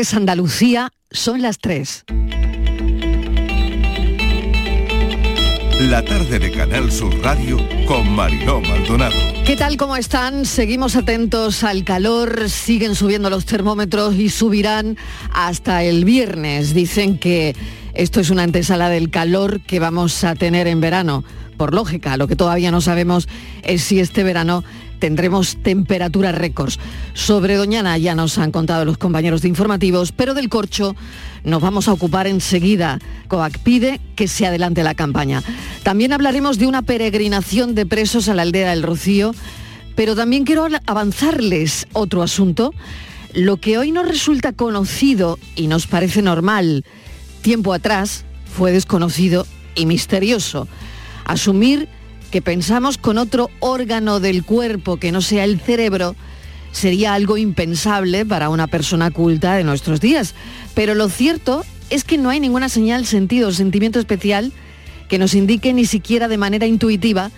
Es 0.00 0.14
Andalucía, 0.14 0.88
son 1.10 1.42
las 1.42 1.58
3. 1.58 2.04
La 5.80 6.02
tarde 6.02 6.38
de 6.38 6.50
Canal 6.50 6.90
Sur 6.90 7.14
Radio 7.22 7.58
con 7.86 8.10
Mariló 8.10 8.62
Maldonado. 8.62 9.14
¿Qué 9.44 9.56
tal? 9.56 9.76
¿Cómo 9.76 9.96
están? 9.96 10.46
Seguimos 10.46 10.96
atentos 10.96 11.64
al 11.64 11.84
calor, 11.84 12.48
siguen 12.48 12.94
subiendo 12.94 13.28
los 13.28 13.44
termómetros 13.44 14.14
y 14.14 14.30
subirán 14.30 14.96
hasta 15.34 15.84
el 15.84 16.06
viernes. 16.06 16.72
Dicen 16.72 17.18
que 17.18 17.54
esto 17.92 18.20
es 18.20 18.30
una 18.30 18.44
antesala 18.44 18.88
del 18.88 19.10
calor 19.10 19.60
que 19.60 19.80
vamos 19.80 20.24
a 20.24 20.34
tener 20.34 20.66
en 20.66 20.80
verano. 20.80 21.24
Por 21.58 21.74
lógica, 21.74 22.16
lo 22.16 22.26
que 22.26 22.36
todavía 22.36 22.70
no 22.70 22.80
sabemos 22.80 23.28
es 23.62 23.82
si 23.82 24.00
este 24.00 24.24
verano 24.24 24.64
tendremos 25.00 25.56
temperaturas 25.62 26.36
récords. 26.36 26.78
Sobre 27.14 27.56
Doñana 27.56 27.98
ya 27.98 28.14
nos 28.14 28.38
han 28.38 28.52
contado 28.52 28.84
los 28.84 28.98
compañeros 28.98 29.42
de 29.42 29.48
informativos, 29.48 30.12
pero 30.12 30.34
del 30.34 30.48
corcho 30.48 30.94
nos 31.42 31.60
vamos 31.60 31.88
a 31.88 31.92
ocupar 31.92 32.28
enseguida. 32.28 33.00
COAC 33.26 33.58
pide 33.58 34.00
que 34.14 34.28
se 34.28 34.46
adelante 34.46 34.84
la 34.84 34.94
campaña. 34.94 35.42
También 35.82 36.12
hablaremos 36.12 36.58
de 36.58 36.66
una 36.66 36.82
peregrinación 36.82 37.74
de 37.74 37.86
presos 37.86 38.28
a 38.28 38.34
la 38.34 38.42
aldea 38.42 38.70
del 38.70 38.82
Rocío, 38.84 39.34
pero 39.96 40.14
también 40.14 40.44
quiero 40.44 40.68
avanzarles 40.86 41.88
otro 41.92 42.22
asunto. 42.22 42.72
Lo 43.32 43.56
que 43.56 43.78
hoy 43.78 43.92
nos 43.92 44.06
resulta 44.06 44.52
conocido 44.52 45.38
y 45.56 45.66
nos 45.66 45.86
parece 45.86 46.20
normal, 46.20 46.84
tiempo 47.42 47.72
atrás 47.72 48.24
fue 48.44 48.72
desconocido 48.72 49.46
y 49.74 49.86
misterioso. 49.86 50.68
Asumir 51.24 51.88
que 52.30 52.42
pensamos 52.42 52.98
con 52.98 53.18
otro 53.18 53.50
órgano 53.60 54.20
del 54.20 54.44
cuerpo 54.44 54.96
que 54.96 55.12
no 55.12 55.20
sea 55.20 55.44
el 55.44 55.60
cerebro 55.60 56.14
sería 56.72 57.14
algo 57.14 57.36
impensable 57.36 58.24
para 58.24 58.48
una 58.48 58.68
persona 58.68 59.10
culta 59.10 59.54
de 59.54 59.64
nuestros 59.64 60.00
días. 60.00 60.34
Pero 60.74 60.94
lo 60.94 61.08
cierto 61.08 61.64
es 61.90 62.04
que 62.04 62.18
no 62.18 62.30
hay 62.30 62.40
ninguna 62.40 62.68
señal, 62.68 63.06
sentido 63.06 63.48
o 63.48 63.52
sentimiento 63.52 63.98
especial 63.98 64.52
que 65.08 65.18
nos 65.18 65.34
indique 65.34 65.72
ni 65.72 65.84
siquiera 65.84 66.28
de 66.28 66.38
manera 66.38 66.66
intuitiva 66.66 67.30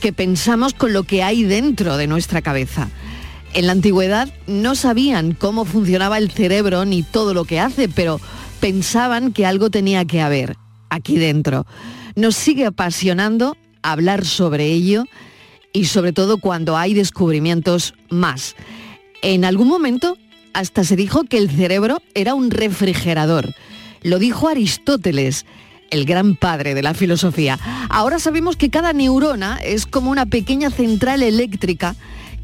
que 0.00 0.12
pensamos 0.12 0.74
con 0.74 0.92
lo 0.92 1.04
que 1.04 1.22
hay 1.22 1.44
dentro 1.44 1.96
de 1.96 2.08
nuestra 2.08 2.42
cabeza. 2.42 2.88
En 3.52 3.66
la 3.66 3.72
antigüedad 3.72 4.32
no 4.46 4.74
sabían 4.74 5.32
cómo 5.34 5.64
funcionaba 5.64 6.18
el 6.18 6.30
cerebro 6.30 6.84
ni 6.84 7.02
todo 7.02 7.34
lo 7.34 7.44
que 7.44 7.60
hace, 7.60 7.88
pero 7.88 8.20
pensaban 8.60 9.32
que 9.32 9.46
algo 9.46 9.70
tenía 9.70 10.04
que 10.04 10.20
haber 10.20 10.56
aquí 10.88 11.18
dentro. 11.18 11.66
Nos 12.16 12.36
sigue 12.36 12.66
apasionando 12.66 13.56
hablar 13.82 14.24
sobre 14.24 14.66
ello 14.66 15.04
y 15.72 15.86
sobre 15.86 16.12
todo 16.12 16.38
cuando 16.38 16.76
hay 16.76 16.94
descubrimientos 16.94 17.94
más. 18.08 18.56
En 19.22 19.44
algún 19.44 19.68
momento 19.68 20.16
hasta 20.52 20.84
se 20.84 20.96
dijo 20.96 21.24
que 21.24 21.38
el 21.38 21.50
cerebro 21.50 22.02
era 22.14 22.34
un 22.34 22.50
refrigerador. 22.50 23.54
Lo 24.02 24.18
dijo 24.18 24.48
Aristóteles, 24.48 25.46
el 25.90 26.04
gran 26.04 26.36
padre 26.36 26.74
de 26.74 26.82
la 26.82 26.94
filosofía. 26.94 27.58
Ahora 27.88 28.18
sabemos 28.18 28.56
que 28.56 28.70
cada 28.70 28.92
neurona 28.92 29.58
es 29.62 29.86
como 29.86 30.10
una 30.10 30.26
pequeña 30.26 30.70
central 30.70 31.22
eléctrica 31.22 31.96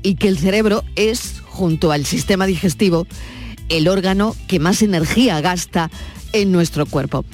y 0.02 0.16
que 0.16 0.28
el 0.28 0.38
cerebro 0.38 0.84
es, 0.94 1.40
junto 1.46 1.92
al 1.92 2.04
sistema 2.04 2.46
digestivo, 2.46 3.06
el 3.68 3.88
órgano 3.88 4.36
que 4.46 4.60
más 4.60 4.82
energía 4.82 5.40
gasta 5.40 5.90
en 6.32 6.52
nuestro 6.52 6.86
cuerpo. 6.86 7.24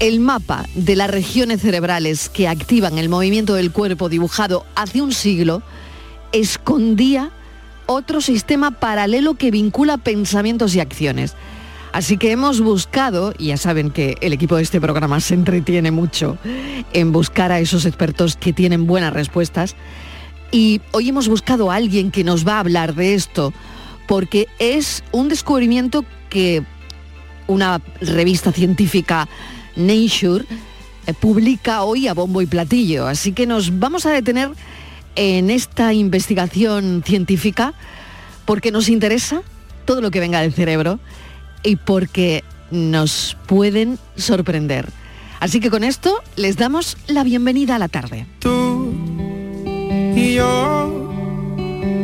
El 0.00 0.20
mapa 0.20 0.66
de 0.74 0.96
las 0.96 1.08
regiones 1.08 1.60
cerebrales 1.60 2.28
que 2.28 2.48
activan 2.48 2.98
el 2.98 3.08
movimiento 3.08 3.54
del 3.54 3.70
cuerpo 3.70 4.08
dibujado 4.08 4.66
hace 4.74 5.00
un 5.00 5.12
siglo 5.12 5.62
escondía 6.32 7.30
otro 7.86 8.20
sistema 8.20 8.72
paralelo 8.72 9.34
que 9.34 9.52
vincula 9.52 9.98
pensamientos 9.98 10.74
y 10.74 10.80
acciones. 10.80 11.34
Así 11.92 12.16
que 12.16 12.32
hemos 12.32 12.60
buscado, 12.60 13.34
y 13.38 13.46
ya 13.46 13.56
saben 13.56 13.90
que 13.90 14.16
el 14.20 14.32
equipo 14.32 14.56
de 14.56 14.64
este 14.64 14.80
programa 14.80 15.20
se 15.20 15.34
entretiene 15.34 15.92
mucho 15.92 16.38
en 16.92 17.12
buscar 17.12 17.52
a 17.52 17.60
esos 17.60 17.86
expertos 17.86 18.36
que 18.36 18.52
tienen 18.52 18.88
buenas 18.88 19.12
respuestas, 19.12 19.76
y 20.50 20.80
hoy 20.90 21.10
hemos 21.10 21.28
buscado 21.28 21.70
a 21.70 21.76
alguien 21.76 22.10
que 22.10 22.24
nos 22.24 22.46
va 22.46 22.56
a 22.56 22.60
hablar 22.60 22.96
de 22.96 23.14
esto, 23.14 23.52
porque 24.08 24.48
es 24.58 25.04
un 25.12 25.28
descubrimiento 25.28 26.04
que 26.30 26.64
una 27.46 27.80
revista 28.00 28.50
científica 28.50 29.28
Nature 29.76 30.44
eh, 31.06 31.14
publica 31.14 31.82
hoy 31.82 32.08
a 32.08 32.14
bombo 32.14 32.42
y 32.42 32.46
platillo. 32.46 33.06
Así 33.06 33.32
que 33.32 33.46
nos 33.46 33.78
vamos 33.78 34.06
a 34.06 34.12
detener 34.12 34.50
en 35.16 35.50
esta 35.50 35.92
investigación 35.92 37.02
científica 37.04 37.74
porque 38.44 38.70
nos 38.70 38.88
interesa 38.88 39.42
todo 39.84 40.00
lo 40.00 40.10
que 40.10 40.20
venga 40.20 40.40
del 40.40 40.52
cerebro 40.52 40.98
y 41.62 41.76
porque 41.76 42.44
nos 42.70 43.36
pueden 43.46 43.98
sorprender. 44.16 44.88
Así 45.40 45.60
que 45.60 45.70
con 45.70 45.84
esto 45.84 46.22
les 46.36 46.56
damos 46.56 46.96
la 47.06 47.22
bienvenida 47.22 47.76
a 47.76 47.78
la 47.78 47.88
tarde. 47.88 48.26
Tú 48.38 48.94
y 50.16 50.34
yo 50.34 51.10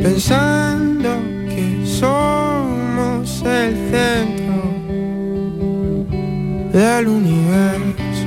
pensando 0.03 1.09
que 1.49 1.87
somos 1.87 3.43
el 3.43 3.75
centro 3.91 4.50
del 6.73 7.09
universo. 7.09 8.20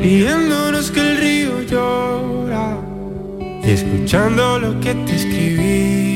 pidiéndonos 0.00 0.90
que 0.90 1.00
el 1.00 1.16
río 1.18 1.62
llora 1.62 2.78
y 3.62 3.70
escuchando 3.70 4.58
lo 4.58 4.80
que 4.80 4.94
te 4.94 5.16
escribí. 5.16 6.09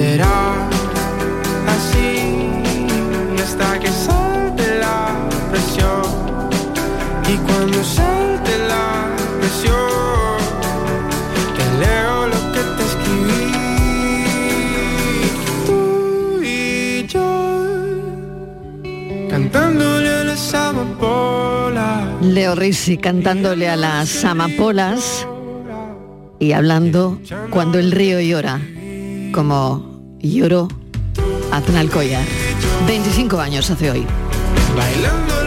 será 0.00 0.66
así 1.74 2.08
hasta 3.42 3.78
que 3.78 3.88
salte 3.88 4.66
la 4.78 4.98
presión. 5.50 6.04
Y 7.32 7.34
cuando 7.46 7.78
salte 7.84 8.52
la 8.72 8.86
presión 9.40 10.38
te 11.56 11.66
leo 11.82 12.16
lo 12.34 12.40
que 12.54 12.62
te 12.76 12.82
escribí 12.90 13.52
tú 15.66 15.80
y 16.42 17.06
yo 17.06 17.30
cantándole 19.28 20.10
a 20.20 20.24
las 20.24 20.54
amapolas. 20.54 22.22
Leo 22.22 22.54
Risi 22.54 22.96
cantándole 22.96 23.68
a 23.68 23.76
las 23.76 24.24
amapolas 24.24 25.26
y 26.38 26.52
hablando 26.52 27.18
cuando 27.50 27.78
el 27.78 27.92
río 27.92 28.18
llora 28.18 28.58
como 29.32 29.89
lloró 30.22 30.68
Aznalcóllar. 31.50 32.24
25 32.86 33.38
años 33.40 33.70
hace 33.70 33.90
hoy. 33.90 34.06
Bailándole 34.76 35.39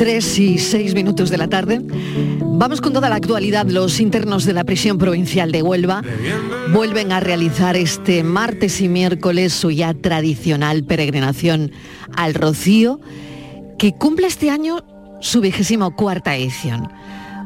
3 0.00 0.38
y 0.38 0.56
6 0.56 0.94
minutos 0.94 1.28
de 1.28 1.36
la 1.36 1.46
tarde. 1.46 1.78
Vamos 2.40 2.80
con 2.80 2.94
toda 2.94 3.10
la 3.10 3.16
actualidad. 3.16 3.66
Los 3.66 4.00
internos 4.00 4.46
de 4.46 4.54
la 4.54 4.64
prisión 4.64 4.96
provincial 4.96 5.52
de 5.52 5.60
Huelva 5.60 6.02
vuelven 6.72 7.12
a 7.12 7.20
realizar 7.20 7.76
este 7.76 8.24
martes 8.24 8.80
y 8.80 8.88
miércoles 8.88 9.52
su 9.52 9.70
ya 9.70 9.92
tradicional 9.92 10.84
peregrinación 10.84 11.72
al 12.16 12.32
Rocío, 12.32 12.98
que 13.78 13.92
cumple 13.92 14.28
este 14.28 14.48
año 14.48 14.86
su 15.20 15.42
vigésimo 15.42 15.94
cuarta 15.94 16.34
edición. 16.34 16.90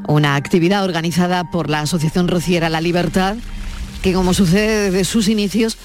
Una 0.06 0.36
actividad 0.36 0.84
organizada 0.84 1.50
por 1.50 1.68
la 1.68 1.80
Asociación 1.80 2.28
Rociera 2.28 2.68
La 2.68 2.80
Libertad, 2.80 3.34
que 4.00 4.12
como 4.12 4.32
sucede 4.32 4.92
desde 4.92 5.04
sus 5.04 5.26
inicios, 5.26 5.76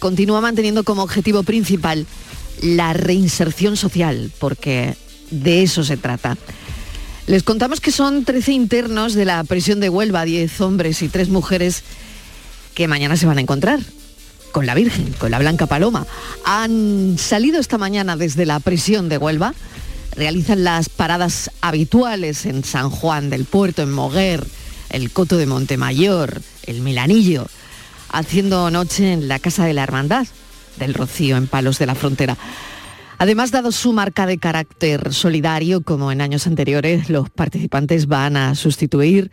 continúa 0.00 0.40
manteniendo 0.40 0.82
como 0.82 1.04
objetivo 1.04 1.44
principal 1.44 2.08
la 2.60 2.92
reinserción 2.92 3.76
social, 3.76 4.32
porque 4.40 4.96
de 5.30 5.62
eso 5.62 5.84
se 5.84 5.96
trata. 5.96 6.36
Les 7.26 7.42
contamos 7.42 7.80
que 7.80 7.92
son 7.92 8.24
13 8.24 8.52
internos 8.52 9.14
de 9.14 9.24
la 9.24 9.44
prisión 9.44 9.80
de 9.80 9.90
Huelva, 9.90 10.24
10 10.24 10.60
hombres 10.62 11.02
y 11.02 11.08
3 11.08 11.28
mujeres, 11.28 11.82
que 12.74 12.88
mañana 12.88 13.16
se 13.16 13.26
van 13.26 13.38
a 13.38 13.42
encontrar 13.42 13.80
con 14.52 14.64
la 14.64 14.74
Virgen, 14.74 15.12
con 15.18 15.30
la 15.30 15.38
Blanca 15.38 15.66
Paloma. 15.66 16.06
Han 16.44 17.16
salido 17.18 17.60
esta 17.60 17.76
mañana 17.76 18.16
desde 18.16 18.46
la 18.46 18.60
prisión 18.60 19.08
de 19.08 19.18
Huelva, 19.18 19.54
realizan 20.16 20.64
las 20.64 20.88
paradas 20.88 21.50
habituales 21.60 22.46
en 22.46 22.64
San 22.64 22.90
Juan 22.90 23.30
del 23.30 23.44
Puerto, 23.44 23.82
en 23.82 23.92
Moguer, 23.92 24.46
el 24.90 25.10
Coto 25.10 25.36
de 25.36 25.46
Montemayor, 25.46 26.40
el 26.64 26.80
Milanillo, 26.80 27.46
haciendo 28.10 28.70
noche 28.70 29.12
en 29.12 29.28
la 29.28 29.38
Casa 29.38 29.64
de 29.64 29.74
la 29.74 29.82
Hermandad 29.82 30.26
del 30.78 30.94
Rocío, 30.94 31.36
en 31.36 31.46
Palos 31.46 31.78
de 31.78 31.86
la 31.86 31.94
Frontera. 31.94 32.36
Además, 33.18 33.50
dado 33.50 33.72
su 33.72 33.92
marca 33.92 34.26
de 34.26 34.38
carácter 34.38 35.12
solidario, 35.12 35.82
como 35.82 36.12
en 36.12 36.20
años 36.20 36.46
anteriores, 36.46 37.10
los 37.10 37.30
participantes 37.30 38.06
van 38.06 38.36
a 38.36 38.54
sustituir 38.54 39.30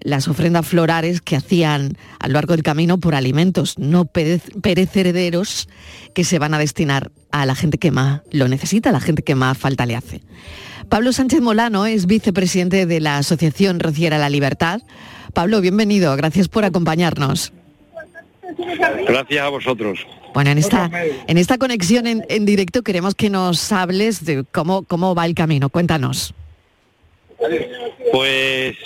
las 0.00 0.28
ofrendas 0.28 0.66
florales 0.66 1.20
que 1.22 1.36
hacían 1.36 1.96
a 2.18 2.26
lo 2.26 2.34
largo 2.34 2.52
del 2.54 2.62
camino 2.62 2.98
por 2.98 3.14
alimentos 3.14 3.78
no 3.78 4.04
perec- 4.04 4.60
perecederos 4.60 5.68
que 6.12 6.24
se 6.24 6.38
van 6.38 6.54
a 6.54 6.58
destinar 6.58 7.10
a 7.30 7.46
la 7.46 7.54
gente 7.54 7.78
que 7.78 7.90
más 7.90 8.20
lo 8.32 8.48
necesita, 8.48 8.90
a 8.90 8.92
la 8.92 9.00
gente 9.00 9.22
que 9.22 9.34
más 9.34 9.56
falta 9.56 9.86
le 9.86 9.96
hace. 9.96 10.22
Pablo 10.88 11.12
Sánchez 11.12 11.40
Molano 11.40 11.86
es 11.86 12.06
vicepresidente 12.06 12.84
de 12.84 13.00
la 13.00 13.18
Asociación 13.18 13.80
Rociera 13.80 14.18
La 14.18 14.28
Libertad. 14.28 14.82
Pablo, 15.32 15.60
bienvenido, 15.60 16.14
gracias 16.16 16.48
por 16.48 16.64
acompañarnos. 16.64 17.52
Gracias 19.06 19.40
a 19.40 19.48
vosotros. 19.48 20.06
Bueno, 20.34 20.50
en 20.50 20.58
esta, 20.58 20.90
en 21.26 21.38
esta 21.38 21.58
conexión 21.58 22.06
en, 22.06 22.24
en 22.28 22.46
directo 22.46 22.82
queremos 22.82 23.14
que 23.14 23.30
nos 23.30 23.70
hables 23.72 24.24
de 24.24 24.44
cómo, 24.50 24.82
cómo 24.82 25.14
va 25.14 25.26
el 25.26 25.34
camino. 25.34 25.68
Cuéntanos. 25.68 26.34
Pues 28.12 28.76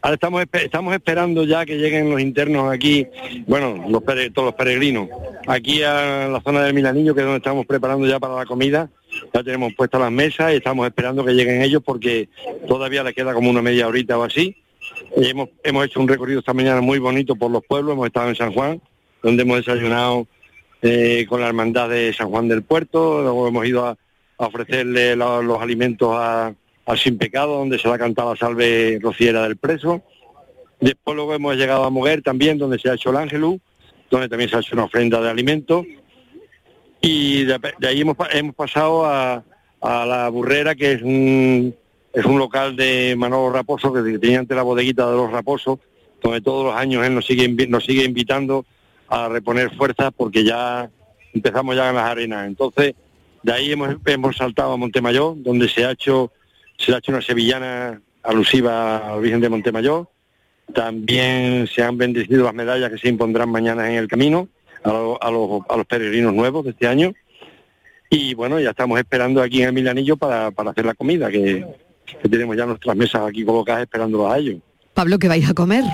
ahora 0.00 0.14
estamos, 0.14 0.44
estamos 0.52 0.94
esperando 0.94 1.44
ya 1.44 1.66
que 1.66 1.76
lleguen 1.76 2.10
los 2.10 2.20
internos 2.20 2.72
aquí, 2.72 3.08
bueno, 3.46 3.86
los 3.88 4.02
pere- 4.02 4.32
todos 4.32 4.46
los 4.46 4.54
peregrinos, 4.54 5.08
aquí 5.48 5.82
a 5.82 6.28
la 6.28 6.40
zona 6.40 6.62
del 6.62 6.74
Milanillo, 6.74 7.12
que 7.12 7.20
es 7.22 7.26
donde 7.26 7.38
estamos 7.38 7.66
preparando 7.66 8.06
ya 8.06 8.20
para 8.20 8.36
la 8.36 8.46
comida. 8.46 8.88
Ya 9.32 9.42
tenemos 9.42 9.74
puestas 9.74 10.00
las 10.00 10.12
mesas 10.12 10.52
y 10.52 10.56
estamos 10.56 10.86
esperando 10.86 11.24
que 11.24 11.32
lleguen 11.32 11.62
ellos 11.62 11.82
porque 11.84 12.28
todavía 12.68 13.02
les 13.02 13.14
queda 13.14 13.34
como 13.34 13.50
una 13.50 13.62
media 13.62 13.88
horita 13.88 14.16
o 14.18 14.22
así. 14.22 14.56
Y 15.16 15.30
hemos, 15.30 15.48
hemos 15.64 15.86
hecho 15.86 16.00
un 16.00 16.06
recorrido 16.08 16.38
esta 16.40 16.52
mañana 16.54 16.80
muy 16.80 16.98
bonito 16.98 17.34
por 17.34 17.50
los 17.50 17.64
pueblos, 17.64 17.94
hemos 17.94 18.06
estado 18.06 18.28
en 18.28 18.36
San 18.36 18.52
Juan, 18.52 18.80
donde 19.24 19.42
hemos 19.42 19.56
desayunado 19.56 20.28
eh, 20.82 21.24
con 21.28 21.40
la 21.40 21.48
hermandad 21.48 21.88
de 21.88 22.12
San 22.12 22.28
Juan 22.28 22.46
del 22.46 22.62
Puerto, 22.62 23.22
luego 23.22 23.48
hemos 23.48 23.66
ido 23.66 23.86
a, 23.86 23.96
ofrecerle 24.36 25.16
lo- 25.16 25.42
los 25.42 25.60
alimentos 25.62 26.10
a, 26.14 26.54
Sin 26.96 27.16
Pecado, 27.16 27.56
donde 27.58 27.78
se 27.78 27.88
la 27.88 28.36
salve 28.38 28.98
rociera 29.00 29.44
del 29.44 29.56
preso. 29.56 30.02
Después 30.80 31.16
luego 31.16 31.34
hemos 31.34 31.56
llegado 31.56 31.84
a 31.84 31.90
Moguer 31.90 32.20
también, 32.20 32.58
donde 32.58 32.78
se 32.78 32.90
ha 32.90 32.94
hecho 32.94 33.08
el 33.10 33.16
Ángelus, 33.16 33.58
donde 34.10 34.28
también 34.28 34.50
se 34.50 34.56
ha 34.56 34.60
hecho 34.60 34.74
una 34.74 34.84
ofrenda 34.84 35.20
de 35.22 35.30
alimentos. 35.30 35.86
Y 37.00 37.44
de, 37.44 37.58
ahí 37.86 38.02
hemos, 38.02 38.16
hemos 38.32 38.54
pasado 38.54 39.06
a, 39.06 39.42
a 39.80 40.06
La 40.06 40.28
Burrera, 40.28 40.74
que 40.74 40.92
es 40.92 41.02
un, 41.02 41.74
es 42.12 42.24
un 42.26 42.38
local 42.38 42.76
de 42.76 43.14
Manolo 43.16 43.50
Raposo, 43.54 43.90
que 43.92 44.18
tenía 44.18 44.40
antes 44.40 44.54
la 44.56 44.62
bodeguita 44.62 45.10
de 45.10 45.16
los 45.16 45.30
Raposos, 45.30 45.78
donde 46.22 46.42
todos 46.42 46.66
los 46.66 46.74
años 46.74 47.06
él 47.06 47.14
nos 47.14 47.24
sigue, 47.26 47.48
nos 47.68 47.84
sigue 47.84 48.04
invitando 48.04 48.66
a 49.08 49.28
reponer 49.28 49.70
fuerzas 49.74 50.10
porque 50.16 50.44
ya 50.44 50.90
empezamos 51.32 51.76
ya 51.76 51.88
en 51.90 51.96
las 51.96 52.04
arenas. 52.10 52.46
Entonces, 52.46 52.94
de 53.42 53.52
ahí 53.52 53.72
hemos, 53.72 53.96
hemos 54.06 54.36
saltado 54.36 54.72
a 54.72 54.76
Montemayor, 54.76 55.34
donde 55.42 55.68
se 55.68 55.84
ha 55.84 55.90
hecho 55.92 56.32
se 56.76 56.92
ha 56.92 56.98
hecho 56.98 57.12
una 57.12 57.22
sevillana 57.22 58.00
alusiva 58.22 59.12
al 59.12 59.20
Virgen 59.20 59.40
de 59.40 59.48
Montemayor. 59.48 60.08
También 60.72 61.66
se 61.72 61.82
han 61.82 61.96
bendecido 61.98 62.44
las 62.44 62.54
medallas 62.54 62.90
que 62.90 62.98
se 62.98 63.08
impondrán 63.08 63.50
mañana 63.50 63.88
en 63.90 63.96
el 63.96 64.08
camino 64.08 64.48
a, 64.82 64.88
lo- 64.88 65.22
a 65.22 65.30
los, 65.30 65.62
a 65.68 65.76
los 65.76 65.86
peregrinos 65.86 66.32
nuevos 66.34 66.64
de 66.64 66.70
este 66.70 66.86
año. 66.88 67.12
Y 68.10 68.34
bueno, 68.34 68.58
ya 68.60 68.70
estamos 68.70 68.98
esperando 68.98 69.42
aquí 69.42 69.60
en 69.62 69.68
el 69.68 69.74
Milanillo 69.74 70.16
para, 70.16 70.50
para 70.50 70.70
hacer 70.70 70.84
la 70.86 70.94
comida, 70.94 71.30
que, 71.30 71.64
que 72.22 72.28
tenemos 72.28 72.56
ya 72.56 72.64
nuestras 72.66 72.96
mesas 72.96 73.22
aquí 73.22 73.44
colocadas 73.44 73.82
esperándolos 73.82 74.32
a 74.32 74.38
ellos. 74.38 74.56
Pablo, 74.94 75.18
¿qué 75.18 75.28
vais 75.28 75.48
a 75.48 75.54
comer? 75.54 75.84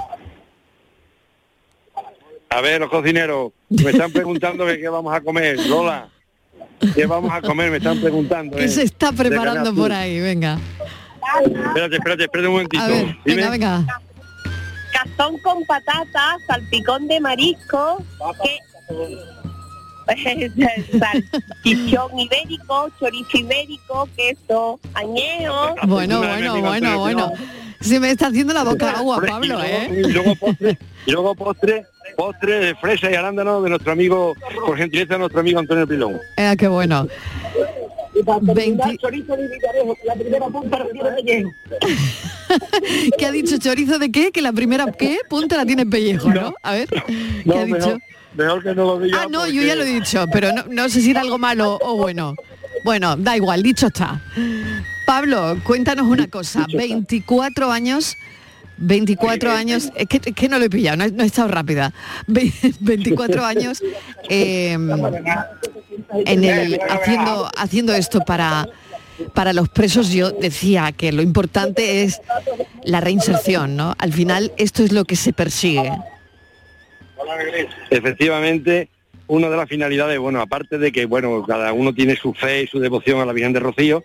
A 2.52 2.60
ver, 2.60 2.80
los 2.80 2.90
cocineros, 2.90 3.52
me 3.68 3.90
están 3.92 4.10
preguntando 4.10 4.66
que 4.66 4.80
qué 4.80 4.88
vamos 4.88 5.14
a 5.14 5.20
comer. 5.20 5.56
Lola, 5.68 6.08
¿qué 6.96 7.06
vamos 7.06 7.30
a 7.32 7.40
comer? 7.40 7.70
Me 7.70 7.76
están 7.76 8.00
preguntando. 8.00 8.56
¿Qué 8.56 8.64
eh, 8.64 8.68
se 8.68 8.82
está 8.82 9.12
preparando 9.12 9.72
por 9.72 9.92
ahí? 9.92 10.18
Venga. 10.18 10.58
Espérate, 11.44 11.94
espérate, 11.94 12.24
espérate 12.24 12.48
un 12.48 12.54
momentito. 12.54 12.82
A 12.82 12.88
ver, 12.88 13.16
venga, 13.24 13.50
venga. 13.50 13.86
cazón 14.92 15.38
con 15.44 15.64
patata, 15.64 16.36
salpicón 16.48 17.06
de 17.06 17.20
marisco, 17.20 18.02
que 18.42 18.58
salchichón 20.98 22.18
ibérico, 22.18 22.90
chorizo 22.98 23.38
ibérico, 23.38 24.08
queso 24.16 24.80
añejo. 24.94 25.76
Bueno, 25.86 26.18
bueno, 26.18 26.60
bueno, 26.60 26.98
bueno. 26.98 27.28
no. 27.28 27.60
Se 27.80 27.98
me 27.98 28.10
está 28.10 28.26
haciendo 28.26 28.52
la 28.52 28.64
boca 28.64 28.90
agua, 28.90 29.22
Pablo, 29.26 29.44
y 29.44 29.48
luego, 29.48 29.64
¿eh? 29.64 30.02
Y 30.04 30.12
luego 30.12 30.34
postre, 30.34 30.78
y 31.06 31.10
luego 31.12 31.34
postre, 31.34 31.86
postre 32.16 32.58
de 32.58 32.74
fresa 32.76 33.10
y 33.10 33.14
arándano 33.14 33.62
de 33.62 33.70
nuestro 33.70 33.92
amigo, 33.92 34.34
por 34.66 34.76
gentileza, 34.76 35.14
de 35.14 35.20
nuestro 35.20 35.40
amigo 35.40 35.58
Antonio 35.58 35.86
Pilón. 35.86 36.18
Eh, 36.36 36.54
qué 36.58 36.68
bueno. 36.68 37.06
20 38.42 38.98
¿Qué 43.18 43.26
ha 43.26 43.30
dicho 43.32 43.56
chorizo 43.58 43.98
de 43.98 44.10
qué? 44.10 44.30
Que 44.32 44.42
la 44.42 44.52
primera 44.52 44.90
¿qué? 44.92 45.18
punta 45.28 45.56
la 45.56 45.64
tiene 45.64 45.86
pellejo, 45.86 46.28
¿no? 46.30 46.52
A 46.62 46.72
ver, 46.72 46.88
¿qué 46.88 47.42
No, 47.44 47.54
ha 47.54 47.64
dicho? 47.64 47.78
mejor, 47.78 48.00
mejor 48.34 48.62
que 48.62 48.74
no 48.74 48.84
lo 48.84 48.98
diga. 48.98 49.22
Ah, 49.22 49.26
no, 49.30 49.46
yo 49.46 49.62
ya 49.62 49.74
lo 49.76 49.82
he 49.84 49.86
dicho, 49.94 50.26
pero 50.32 50.52
no, 50.52 50.64
no 50.68 50.88
sé 50.88 51.00
si 51.00 51.10
era 51.12 51.20
algo 51.20 51.38
malo 51.38 51.78
o 51.82 51.96
bueno. 51.96 52.34
Bueno, 52.84 53.16
da 53.16 53.36
igual, 53.36 53.62
dicho 53.62 53.86
está. 53.88 54.20
Pablo, 55.06 55.56
cuéntanos 55.64 56.06
una 56.06 56.28
cosa. 56.28 56.66
24 56.72 57.70
años, 57.70 58.16
24 58.80 59.50
años, 59.52 59.90
es 59.94 60.06
que, 60.08 60.20
es 60.24 60.34
que 60.34 60.48
no 60.48 60.58
lo 60.58 60.64
he 60.64 60.70
pillado, 60.70 60.96
no 60.96 61.04
he, 61.04 61.10
no 61.12 61.22
he 61.22 61.26
estado 61.26 61.48
rápida. 61.48 61.92
Ve- 62.26 62.52
24 62.80 63.44
años 63.44 63.82
eh, 64.28 64.72
en 64.72 66.44
el, 66.44 66.80
haciendo, 66.88 67.48
haciendo 67.56 67.94
esto 67.94 68.20
para, 68.20 68.68
para 69.34 69.52
los 69.52 69.68
presos, 69.68 70.10
yo 70.10 70.30
decía 70.30 70.92
que 70.92 71.12
lo 71.12 71.22
importante 71.22 72.02
es 72.02 72.20
la 72.84 73.00
reinserción, 73.00 73.76
¿no? 73.76 73.94
Al 73.98 74.12
final 74.12 74.52
esto 74.56 74.82
es 74.82 74.92
lo 74.92 75.04
que 75.04 75.16
se 75.16 75.32
persigue. 75.32 75.92
Efectivamente, 77.90 78.88
una 79.26 79.48
de 79.48 79.56
las 79.56 79.68
finalidades, 79.68 80.18
bueno, 80.18 80.40
aparte 80.40 80.78
de 80.78 80.90
que, 80.90 81.04
bueno, 81.06 81.44
cada 81.46 81.72
uno 81.72 81.92
tiene 81.94 82.16
su 82.16 82.32
fe 82.34 82.62
y 82.62 82.66
su 82.66 82.80
devoción 82.80 83.20
a 83.20 83.26
la 83.26 83.32
Virgen 83.32 83.52
de 83.52 83.60
Rocío, 83.60 84.02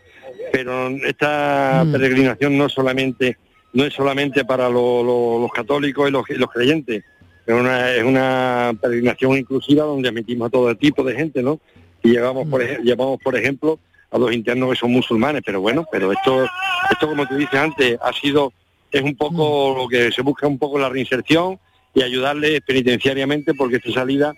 pero 0.52 0.90
esta 1.06 1.84
Mm. 1.86 1.92
peregrinación 1.94 2.58
no 2.58 2.70
solamente 2.70 3.38
no 3.76 3.84
es 3.86 3.94
solamente 3.94 4.44
para 4.44 4.68
lo- 4.70 5.04
lo- 5.04 5.40
los 5.40 5.52
católicos 5.52 6.10
y 6.10 6.12
los, 6.12 6.28
y 6.30 6.34
los 6.36 6.50
creyentes, 6.50 7.04
es 7.46 7.54
una, 7.54 7.92
es 7.92 8.04
una 8.04 8.74
peregrinación 8.82 9.38
inclusiva 9.38 9.84
donde 9.84 10.10
admitimos 10.10 10.48
a 10.48 10.50
todo 10.50 10.76
tipo 10.76 11.04
de 11.04 11.14
gente, 11.16 11.44
¿no? 11.44 11.60
Y 12.02 12.10
llevamos, 12.10 12.48
por, 12.48 12.62
ej- 12.64 12.80
llevamos, 12.84 13.20
por 13.24 13.36
ejemplo, 13.38 13.78
a 14.12 14.18
los 14.18 14.32
internos 14.34 14.72
que 14.72 14.76
son 14.78 14.92
musulmanes, 14.92 15.44
pero 15.46 15.62
bueno, 15.62 15.86
pero 15.92 16.12
esto, 16.12 16.46
esto 16.90 17.08
como 17.08 17.28
tú 17.28 17.36
dices 17.36 17.60
antes, 17.60 18.00
ha 18.02 18.12
sido, 18.14 18.52
es 18.92 19.02
un 19.02 19.16
poco 19.16 19.76
lo 19.78 19.88
que 19.88 20.12
se 20.12 20.22
busca 20.24 20.48
un 20.48 20.58
poco 20.58 20.80
la 20.80 20.90
reinserción 20.90 21.60
y 21.94 22.02
ayudarles 22.02 22.62
penitenciariamente 22.66 23.54
porque 23.54 23.76
esta 23.78 23.92
salida 23.92 24.34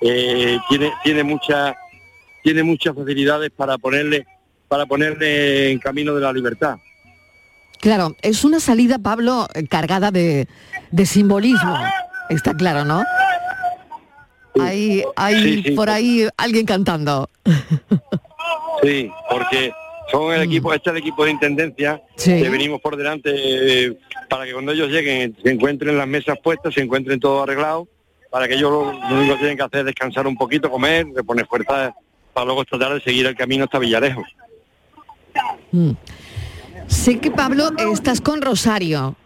eh, 0.00 0.58
tiene, 0.68 0.92
tiene 1.04 1.22
mucha, 1.22 1.74
tiene 2.42 2.62
muchas 2.64 2.94
facilidades 2.94 3.50
para 3.54 3.78
ponerle, 3.78 4.26
para 4.68 4.86
ponerle 4.86 5.70
en 5.70 5.78
camino 5.78 6.14
de 6.14 6.20
la 6.20 6.32
libertad. 6.32 6.76
Claro, 7.82 8.16
es 8.22 8.44
una 8.44 8.60
salida, 8.60 8.98
Pablo, 9.00 9.48
cargada 9.68 10.12
de, 10.12 10.46
de 10.92 11.04
simbolismo. 11.06 11.76
Está 12.28 12.54
claro, 12.54 12.84
¿no? 12.84 13.02
Hay, 14.60 15.02
hay 15.16 15.42
Sí, 15.42 15.62
sí. 15.64 15.70
por 15.72 15.90
ahí 15.90 16.28
alguien 16.36 16.64
cantando. 16.64 17.28
Sí, 18.84 19.10
porque 19.28 19.72
son 20.12 20.32
el 20.32 20.42
equipo, 20.42 20.72
este 20.72 20.90
es 20.90 20.92
el 20.96 21.00
equipo 21.00 21.24
de 21.24 21.32
intendencia, 21.32 21.94
Mm. 21.96 22.20
Sí. 22.20 22.40
que 22.40 22.48
venimos 22.50 22.80
por 22.80 22.96
delante 22.96 23.30
eh, 23.34 23.98
para 24.30 24.44
que 24.44 24.52
cuando 24.52 24.70
ellos 24.70 24.88
lleguen 24.88 25.36
se 25.42 25.50
encuentren 25.50 25.98
las 25.98 26.06
mesas 26.06 26.38
puestas, 26.40 26.72
se 26.74 26.82
encuentren 26.82 27.18
todo 27.18 27.42
arreglado, 27.42 27.88
para 28.30 28.46
que 28.46 28.54
ellos 28.54 28.70
lo, 28.70 28.92
lo 28.92 29.16
único 29.18 29.32
que 29.34 29.38
tienen 29.40 29.56
que 29.56 29.64
hacer 29.64 29.80
es 29.80 29.86
descansar 29.86 30.28
un 30.28 30.36
poquito, 30.36 30.70
comer, 30.70 31.04
reponer 31.16 31.46
fuerza 31.46 31.92
para 32.32 32.46
luego 32.46 32.64
tratar 32.64 32.94
de 32.94 33.00
seguir 33.00 33.26
el 33.26 33.34
camino 33.34 33.64
hasta 33.64 33.80
Villarejo. 33.80 34.22
Mm. 35.72 35.90
Sé 36.86 37.18
que, 37.18 37.30
Pablo, 37.30 37.70
estás 37.92 38.20
con 38.20 38.42
Rosario, 38.42 39.16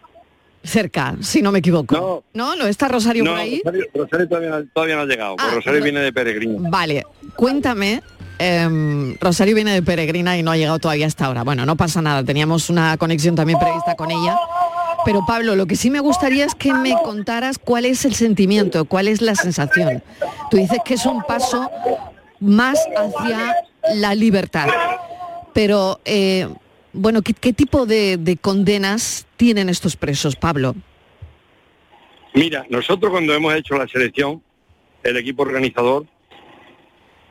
cerca, 0.63 1.17
si 1.21 1.43
no 1.43 1.53
me 1.53 1.59
equivoco. 1.61 1.95
No. 2.35 2.47
¿No? 2.55 2.57
¿No 2.57 2.67
está 2.67 2.89
Rosario 2.89 3.25
No, 3.25 3.33
por 3.33 3.41
ahí? 3.41 3.61
Rosario, 3.65 3.87
Rosario 3.95 4.29
todavía, 4.29 4.51
no, 4.51 4.65
todavía 4.73 4.97
no 4.97 5.03
ha 5.03 5.07
llegado, 5.07 5.37
Ah, 5.39 5.51
Rosario 5.55 5.83
viene 5.83 6.01
de 6.01 6.13
peregrino. 6.13 6.71
Vale, 6.71 7.05
cuéntame. 7.35 8.03
em, 8.39 9.17
Rosario 9.19 9.55
viene 9.55 9.73
de 9.73 9.83
peregrina 9.83 10.37
y 10.37 10.43
no 10.43 10.51
ha 10.51 10.57
llegado 10.57 10.79
todavía 10.79 11.07
hasta 11.07 11.25
ahora. 11.27 11.43
Bueno, 11.43 11.65
no 11.67 11.77
pasa 11.77 12.03
nada, 12.03 12.23
teníamos 12.23 12.69
una 12.71 12.97
conexión 12.99 13.35
también 13.35 13.59
prevista 13.59 13.95
con 13.95 14.11
ella. 14.11 14.37
Pero 15.07 15.25
Pablo, 15.27 15.55
lo 15.57 15.67
que 15.67 15.77
sí 15.77 15.89
me 15.89 16.01
gustaría 16.01 16.45
es 16.45 16.55
que 16.55 16.75
me 16.75 16.95
contaras 17.05 17.59
cuál 17.59 17.85
es 17.87 18.05
el 18.05 18.15
sentimiento, 18.15 18.85
cuál 18.87 19.09
es 19.09 19.23
la 19.23 19.35
sensación. 19.37 20.03
Tú 20.51 20.57
dices 20.57 20.79
que 20.85 20.95
es 20.95 21.07
un 21.07 21.23
paso 21.23 21.71
más 22.41 22.79
hacia 22.97 23.55
la 23.95 24.15
libertad. 24.15 24.67
Pero, 25.55 26.01
eh, 26.05 26.49
bueno, 26.97 27.23
¿qué, 27.23 27.35
qué 27.35 27.53
tipo 27.53 27.87
de, 27.87 28.17
de 28.17 28.37
condenas 28.37 29.27
tienen 29.37 29.69
estos 29.69 29.97
presos, 29.97 30.35
Pablo? 30.35 30.75
Mira, 32.35 32.67
nosotros 32.69 33.11
cuando 33.11 33.35
hemos 33.35 33.55
hecho 33.55 33.77
la 33.77 33.87
selección, 33.87 34.43
el 35.03 35.17
equipo 35.17 35.43
organizador, 35.43 36.07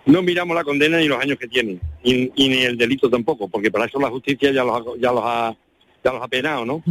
no 0.05 0.22
miramos 0.22 0.55
la 0.55 0.63
condena 0.63 0.98
ni 0.98 1.07
los 1.07 1.19
años 1.19 1.38
que 1.38 1.48
tienen, 1.48 1.81
y, 2.03 2.31
y 2.36 2.50
ni 2.50 2.62
el 2.62 2.77
delito 2.77 3.10
tampoco, 3.10 3.48
porque 3.48 3.72
para 3.72 3.86
eso 3.86 4.00
la 4.00 4.10
justicia 4.10 4.51
ya 4.51 4.63
los 4.63 4.75
ha, 4.75 5.00
ya 5.00 5.12
los 5.12 5.24
ha, 5.24 5.55
ya 6.03 6.12
los 6.13 6.22
ha 6.22 6.27
penado, 6.27 6.65
¿no? 6.65 6.84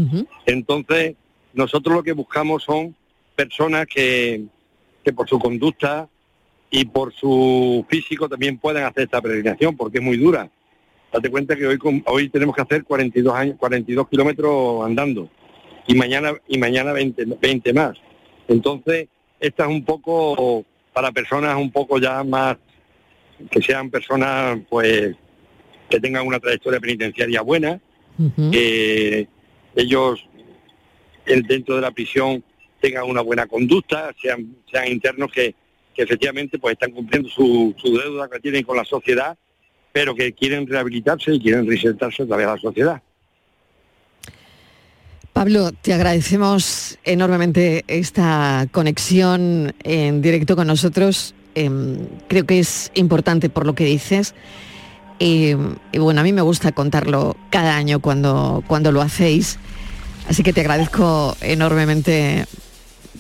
Entonces, 0.47 1.15
nosotros 1.53 1.95
lo 1.95 2.03
que 2.03 2.13
buscamos 2.13 2.65
son 2.65 2.95
personas 3.37 3.87
que, 3.87 4.45
que 5.05 5.13
por 5.13 5.29
su 5.29 5.39
conducta 5.39 6.09
y 6.71 6.85
por 6.85 7.13
su 7.15 7.87
físico 7.89 8.29
también 8.29 8.59
puedan 8.59 8.85
hacer 8.85 9.05
esta 9.05 9.21
peregrinación, 9.21 9.77
porque 9.77 9.99
es 9.99 10.05
muy 10.05 10.17
dura. 10.17 10.51
Date 11.15 11.31
cuenta 11.31 11.55
que 11.55 11.65
hoy, 11.65 11.79
hoy 12.07 12.29
tenemos 12.29 12.57
que 12.57 12.63
hacer 12.63 12.83
42, 12.83 13.33
años, 13.35 13.57
42 13.57 14.09
kilómetros 14.09 14.85
andando 14.85 15.31
y 15.87 15.95
mañana 15.95 16.33
y 16.49 16.59
mañana 16.59 16.93
20, 16.93 17.25
20 17.41 17.73
más. 17.73 17.97
Entonces, 18.49 19.07
esta 19.39 19.63
es 19.63 19.69
un 19.71 19.85
poco 19.85 20.65
para 20.93 21.13
personas 21.13 21.57
un 21.57 21.71
poco 21.71 21.99
ya 22.01 22.25
más 22.25 22.57
que 23.49 23.63
sean 23.63 23.91
personas 23.91 24.59
pues 24.69 25.15
que 25.89 26.01
tengan 26.01 26.27
una 26.27 26.41
trayectoria 26.41 26.81
penitenciaria 26.81 27.43
buena, 27.43 27.81
que 28.51 29.29
ellos 29.77 30.25
el- 31.27 31.43
dentro 31.45 31.77
de 31.77 31.83
la 31.83 31.91
prisión 31.93 32.43
tengan 32.81 33.05
una 33.09 33.21
buena 33.21 33.47
conducta, 33.47 34.13
sean, 34.21 34.57
sean 34.71 34.89
internos 34.91 35.31
que, 35.33 35.55
que 35.95 36.03
efectivamente 36.03 36.59
pues 36.59 36.73
están 36.73 36.91
cumpliendo 36.91 37.29
su, 37.29 37.73
su 37.79 37.97
deuda 37.97 38.29
que 38.29 38.41
tienen 38.41 38.65
con 38.65 38.77
la 38.77 38.85
sociedad, 38.85 39.37
pero 39.95 40.17
que 40.17 40.33
quieren 40.33 40.67
rehabilitarse 40.67 41.33
y 41.33 41.41
quieren 41.41 41.69
reinsertarse 41.69 42.25
a 42.25 42.27
través 42.27 42.47
de 42.49 42.53
la 42.53 42.59
sociedad. 42.59 43.03
Pablo, 45.33 45.71
te 45.71 45.95
agradecemos 45.95 46.99
enormemente 47.05 47.85
esta 47.87 48.67
conexión 48.73 49.73
en 49.85 50.21
directo 50.21 50.57
con 50.57 50.67
nosotros. 50.67 51.37
Em, 51.55 52.09
creo 52.27 52.45
que 52.45 52.59
es 52.59 52.91
importante 52.95 53.49
por 53.49 53.67
lo 53.67 53.77
que 53.77 53.85
dices. 53.85 54.35
Y, 55.21 55.53
y 55.93 55.99
bueno, 55.99 56.23
a 56.23 56.25
mí 56.25 56.33
me 56.33 56.43
gusta 56.43 56.73
contarlo 56.73 57.37
cada 57.51 57.77
año 57.77 58.01
cuando, 58.01 58.65
cuando 58.67 58.91
lo 58.91 59.01
hacéis. 59.01 59.61
Así 60.29 60.43
que 60.43 60.53
te 60.53 60.63
agradezco 60.63 61.37
enormemente, 61.41 62.47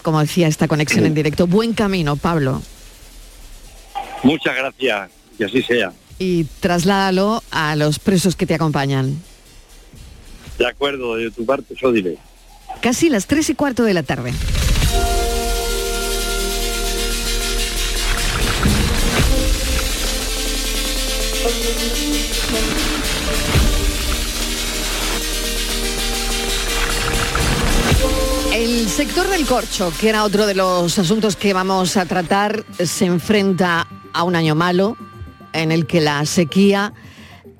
como 0.02 0.18
decía, 0.18 0.48
esta 0.48 0.66
conexión 0.66 1.06
en 1.06 1.14
directo. 1.14 1.46
Buen 1.46 1.72
camino, 1.72 2.16
Pablo. 2.16 2.60
Muchas 4.24 4.56
gracias, 4.56 5.10
y 5.38 5.44
así 5.44 5.62
sea. 5.62 5.92
Y 6.18 6.44
trasládalo 6.60 7.42
a 7.50 7.76
los 7.76 7.98
presos 7.98 8.36
que 8.36 8.46
te 8.46 8.54
acompañan. 8.54 9.20
De 10.58 10.66
acuerdo, 10.66 11.16
de 11.16 11.30
tu 11.30 11.44
parte, 11.44 11.74
yo 11.80 11.90
diré. 11.90 12.18
Casi 12.80 13.08
las 13.08 13.26
tres 13.26 13.50
y 13.50 13.54
cuarto 13.54 13.82
de 13.82 13.94
la 13.94 14.02
tarde. 14.02 14.32
El 28.54 28.88
sector 28.88 29.28
del 29.28 29.46
corcho, 29.46 29.92
que 30.00 30.08
era 30.08 30.24
otro 30.24 30.46
de 30.46 30.54
los 30.54 30.98
asuntos 30.98 31.34
que 31.36 31.52
vamos 31.52 31.96
a 31.96 32.06
tratar, 32.06 32.64
se 32.78 33.06
enfrenta 33.06 33.88
a 34.12 34.22
un 34.22 34.36
año 34.36 34.54
malo 34.54 34.96
en 35.54 35.72
el 35.72 35.86
que 35.86 36.02
la 36.02 36.26
sequía 36.26 36.92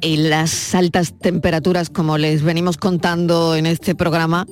y 0.02 0.18
las 0.18 0.74
altas 0.74 1.14
temperaturas, 1.18 1.88
como 1.88 2.18
les 2.18 2.42
venimos 2.42 2.76
contando 2.76 3.56
en 3.56 3.64
este 3.64 3.94
programa, 3.94 4.46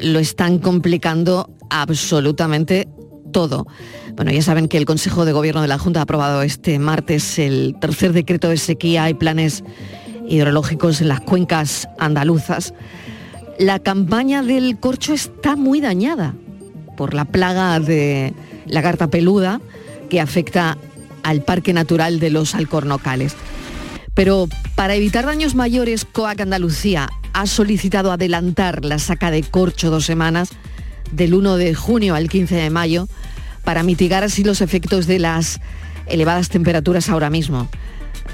lo 0.00 0.18
están 0.18 0.58
complicando 0.58 1.50
absolutamente 1.68 2.88
todo. 3.32 3.66
Bueno, 4.14 4.30
ya 4.30 4.42
saben 4.42 4.68
que 4.68 4.78
el 4.78 4.84
Consejo 4.84 5.24
de 5.24 5.32
Gobierno 5.32 5.62
de 5.62 5.68
la 5.68 5.78
Junta 5.78 6.00
ha 6.00 6.02
aprobado 6.04 6.42
este 6.42 6.78
martes 6.78 7.38
el 7.38 7.76
tercer 7.80 8.12
decreto 8.12 8.48
de 8.48 8.56
sequía 8.56 9.10
y 9.10 9.14
planes 9.14 9.64
hidrológicos 10.28 11.00
en 11.00 11.08
las 11.08 11.20
cuencas 11.20 11.88
andaluzas. 11.98 12.74
La 13.58 13.78
campaña 13.78 14.42
del 14.42 14.78
corcho 14.78 15.12
está 15.12 15.56
muy 15.56 15.80
dañada 15.80 16.34
por 16.96 17.14
la 17.14 17.24
plaga 17.24 17.80
de 17.80 18.34
la 18.66 18.80
garta 18.80 19.08
peluda 19.08 19.60
que 20.08 20.20
afecta 20.20 20.78
al 21.22 21.42
Parque 21.42 21.72
Natural 21.72 22.20
de 22.20 22.30
los 22.30 22.54
Alcornocales. 22.54 23.34
Pero 24.14 24.48
para 24.74 24.94
evitar 24.94 25.26
daños 25.26 25.54
mayores, 25.54 26.04
COAC 26.04 26.40
Andalucía 26.40 27.08
ha 27.32 27.46
solicitado 27.46 28.12
adelantar 28.12 28.84
la 28.84 28.98
saca 28.98 29.30
de 29.30 29.42
corcho 29.42 29.90
dos 29.90 30.04
semanas, 30.04 30.50
del 31.10 31.34
1 31.34 31.56
de 31.56 31.74
junio 31.74 32.14
al 32.14 32.28
15 32.28 32.54
de 32.54 32.70
mayo, 32.70 33.08
para 33.64 33.82
mitigar 33.82 34.24
así 34.24 34.44
los 34.44 34.60
efectos 34.60 35.06
de 35.06 35.18
las 35.18 35.60
elevadas 36.06 36.48
temperaturas 36.48 37.08
ahora 37.08 37.30
mismo. 37.30 37.68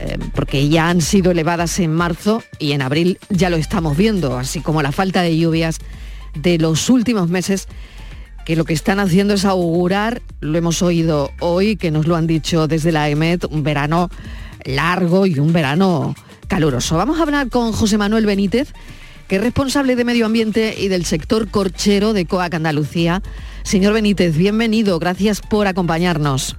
Eh, 0.00 0.18
porque 0.34 0.68
ya 0.68 0.88
han 0.88 1.00
sido 1.00 1.30
elevadas 1.30 1.78
en 1.80 1.92
marzo 1.92 2.42
y 2.58 2.72
en 2.72 2.82
abril 2.82 3.18
ya 3.30 3.50
lo 3.50 3.56
estamos 3.56 3.96
viendo, 3.96 4.36
así 4.36 4.60
como 4.60 4.82
la 4.82 4.92
falta 4.92 5.22
de 5.22 5.36
lluvias 5.36 5.78
de 6.34 6.58
los 6.58 6.88
últimos 6.90 7.28
meses 7.28 7.68
que 8.48 8.56
lo 8.56 8.64
que 8.64 8.72
están 8.72 8.98
haciendo 8.98 9.34
es 9.34 9.44
augurar, 9.44 10.22
lo 10.40 10.56
hemos 10.56 10.80
oído 10.80 11.32
hoy, 11.38 11.76
que 11.76 11.90
nos 11.90 12.06
lo 12.06 12.16
han 12.16 12.26
dicho 12.26 12.66
desde 12.66 12.92
la 12.92 13.10
EMET, 13.10 13.44
un 13.44 13.62
verano 13.62 14.08
largo 14.64 15.26
y 15.26 15.38
un 15.38 15.52
verano 15.52 16.14
caluroso. 16.46 16.96
Vamos 16.96 17.18
a 17.18 17.24
hablar 17.24 17.50
con 17.50 17.72
José 17.72 17.98
Manuel 17.98 18.24
Benítez, 18.24 18.72
que 19.28 19.36
es 19.36 19.42
responsable 19.42 19.96
de 19.96 20.04
medio 20.06 20.24
ambiente 20.24 20.74
y 20.78 20.88
del 20.88 21.04
sector 21.04 21.50
corchero 21.50 22.14
de 22.14 22.24
COAC 22.24 22.54
Andalucía. 22.54 23.20
Señor 23.64 23.92
Benítez, 23.92 24.34
bienvenido, 24.34 24.98
gracias 24.98 25.42
por 25.42 25.66
acompañarnos. 25.66 26.56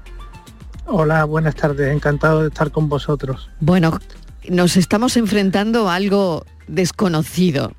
Hola, 0.86 1.24
buenas 1.26 1.56
tardes, 1.56 1.92
encantado 1.92 2.44
de 2.44 2.50
estar 2.50 2.70
con 2.70 2.88
vosotros. 2.88 3.50
Bueno, 3.62 4.00
nos 4.48 4.78
estamos 4.78 5.18
enfrentando 5.18 5.90
a 5.90 5.96
algo 5.96 6.46
desconocido. 6.68 7.72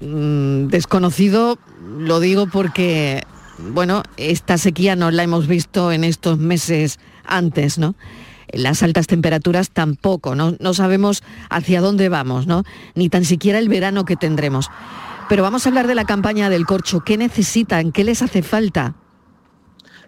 Mm, 0.00 0.66
desconocido 0.66 1.56
lo 1.98 2.18
digo 2.18 2.46
porque, 2.46 3.22
bueno, 3.58 4.02
esta 4.16 4.58
sequía 4.58 4.96
no 4.96 5.10
la 5.10 5.22
hemos 5.22 5.46
visto 5.46 5.92
en 5.92 6.04
estos 6.04 6.38
meses 6.38 6.98
antes, 7.24 7.78
¿no? 7.78 7.94
las 8.52 8.82
altas 8.82 9.06
temperaturas 9.06 9.70
tampoco, 9.70 10.34
¿no? 10.34 10.54
No 10.60 10.74
sabemos 10.74 11.22
hacia 11.50 11.80
dónde 11.80 12.08
vamos, 12.08 12.46
¿no? 12.46 12.62
Ni 12.94 13.08
tan 13.08 13.24
siquiera 13.24 13.58
el 13.58 13.68
verano 13.68 14.04
que 14.04 14.16
tendremos. 14.16 14.70
Pero 15.28 15.42
vamos 15.42 15.66
a 15.66 15.70
hablar 15.70 15.86
de 15.86 15.94
la 15.94 16.04
campaña 16.04 16.50
del 16.50 16.66
corcho. 16.66 17.00
¿Qué 17.00 17.16
necesitan? 17.16 17.92
¿Qué 17.92 18.04
les 18.04 18.22
hace 18.22 18.42
falta? 18.42 18.94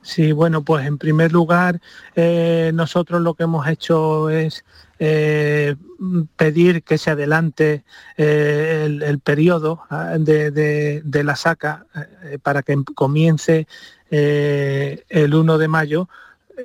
Sí, 0.02 0.30
bueno, 0.32 0.62
pues 0.62 0.86
en 0.86 0.98
primer 0.98 1.32
lugar, 1.32 1.80
eh, 2.14 2.70
nosotros 2.74 3.22
lo 3.22 3.34
que 3.34 3.44
hemos 3.44 3.66
hecho 3.66 4.30
es 4.30 4.64
eh, 4.98 5.76
pedir 6.36 6.82
que 6.82 6.98
se 6.98 7.10
adelante 7.10 7.84
eh, 8.16 9.00
el, 9.02 9.18
periodo 9.20 9.82
ah, 9.90 10.16
de, 10.18 11.02
la 11.24 11.36
saca 11.36 11.86
eh, 12.24 12.38
para 12.42 12.62
que 12.62 12.76
comience 12.94 13.66
eh, 14.10 15.04
el 15.08 15.34
1 15.34 15.58
de 15.58 15.68
mayo, 15.68 16.08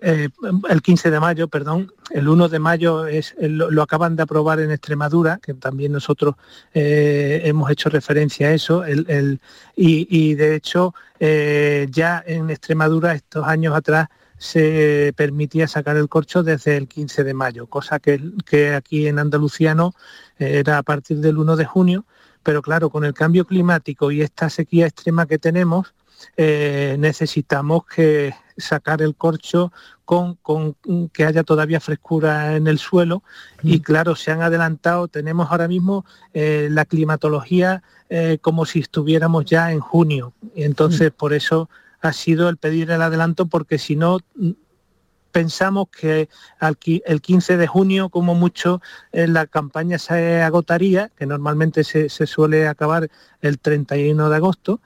el 0.02 0.82
15 0.82 1.12
de 1.12 1.20
mayo, 1.20 1.50
perdón, 1.50 1.92
el 2.12 2.30
1 2.30 2.48
de 2.48 2.60
mayo 2.60 3.08
es, 3.08 3.36
lo, 3.40 3.82
acaban 3.82 4.16
de 4.16 4.24
aprobar 4.24 4.62
en 4.62 4.72
Extremadura, 4.72 5.40
que 5.44 5.54
también 5.54 5.92
nosotros 5.92 6.36
hemos 6.74 7.70
hecho 7.70 7.90
referencia 7.90 8.48
a 8.48 8.54
eso, 8.54 8.86
el- 8.86 9.06
el- 9.10 9.40
y, 9.76 10.36
de 10.36 10.56
hecho 10.56 10.94
ya 11.20 12.24
en 12.26 12.50
Extremadura 12.50 13.16
estos 13.16 13.46
años 13.46 13.76
atrás 13.76 14.08
se 14.42 15.14
permitía 15.16 15.68
sacar 15.68 15.98
el 15.98 16.10
corcho 16.10 16.42
desde 16.42 16.76
el 16.76 16.88
15 16.88 17.24
de 17.24 17.36
mayo, 17.36 17.68
cosa 17.68 18.00
que, 18.00 18.20
que 18.44 18.74
aquí 18.74 19.06
en 19.06 19.20
Andalucía 19.20 19.76
no, 19.76 19.94
eh, 20.40 20.58
era 20.58 20.80
a 20.80 20.84
partir 20.84 21.18
del 21.20 21.38
1 21.38 21.56
de 21.58 21.66
junio, 21.66 22.06
pero 22.42 22.64
claro, 22.64 22.90
con 22.90 23.06
el 23.06 23.14
cambio 23.14 23.46
climático 23.46 24.12
y 24.12 24.24
esta 24.24 24.50
sequía 24.50 24.88
extrema 24.88 25.28
que 25.28 25.38
tenemos, 25.38 25.94
eh, 26.38 26.96
necesitamos 26.98 27.86
que 27.86 28.34
sacar 28.58 29.04
el 29.04 29.16
corcho 29.16 29.72
con, 30.06 30.36
con 30.36 30.76
que 31.14 31.26
haya 31.26 31.44
todavía 31.44 31.80
frescura 31.80 32.56
en 32.56 32.66
el 32.66 32.80
suelo. 32.80 33.22
Y 33.62 33.82
claro, 33.82 34.16
se 34.16 34.32
han 34.32 34.42
adelantado, 34.42 35.08
tenemos 35.08 35.52
ahora 35.52 35.68
mismo 35.68 36.04
eh, 36.34 36.68
la 36.72 36.86
climatología 36.86 37.84
eh, 38.10 38.40
como 38.42 38.66
si 38.66 38.80
estuviéramos 38.80 39.46
ya 39.46 39.72
en 39.72 39.82
junio. 39.82 40.34
Y 40.56 40.64
entonces 40.64 41.12
por 41.12 41.34
eso 41.34 41.70
ha 42.02 42.14
sido 42.14 42.50
el 42.50 42.58
pedir 42.58 42.92
el 42.92 43.02
adelanto 43.02 43.46
porque 43.46 43.78
si 43.78 43.96
no 43.96 44.20
mm, 44.36 44.52
pensamos 45.32 45.88
que 45.90 46.30
el 47.06 47.22
15 47.22 47.58
de 47.58 47.68
junio 47.68 48.10
como 48.10 48.36
mucho 48.36 48.82
eh, 49.12 49.28
la 49.28 49.48
campaña 49.48 49.98
se 49.98 50.42
agotaría, 50.42 51.10
que 51.16 51.26
normalmente 51.26 51.84
se, 51.84 52.10
se 52.10 52.28
suele 52.28 52.68
acabar 52.68 53.10
el 53.42 53.60
31 53.60 54.30
de 54.30 54.36
agosto, 54.36 54.82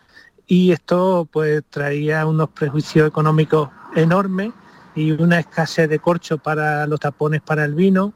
y 0.47 0.71
esto 0.71 1.27
pues 1.31 1.63
traía 1.69 2.25
unos 2.25 2.49
prejuicios 2.49 3.07
económicos 3.07 3.69
enormes 3.95 4.53
y 4.93 5.11
una 5.11 5.39
escasez 5.39 5.89
de 5.89 5.99
corcho 5.99 6.37
para 6.37 6.85
los 6.85 6.99
tapones 6.99 7.41
para 7.41 7.65
el 7.65 7.73
vino, 7.73 8.13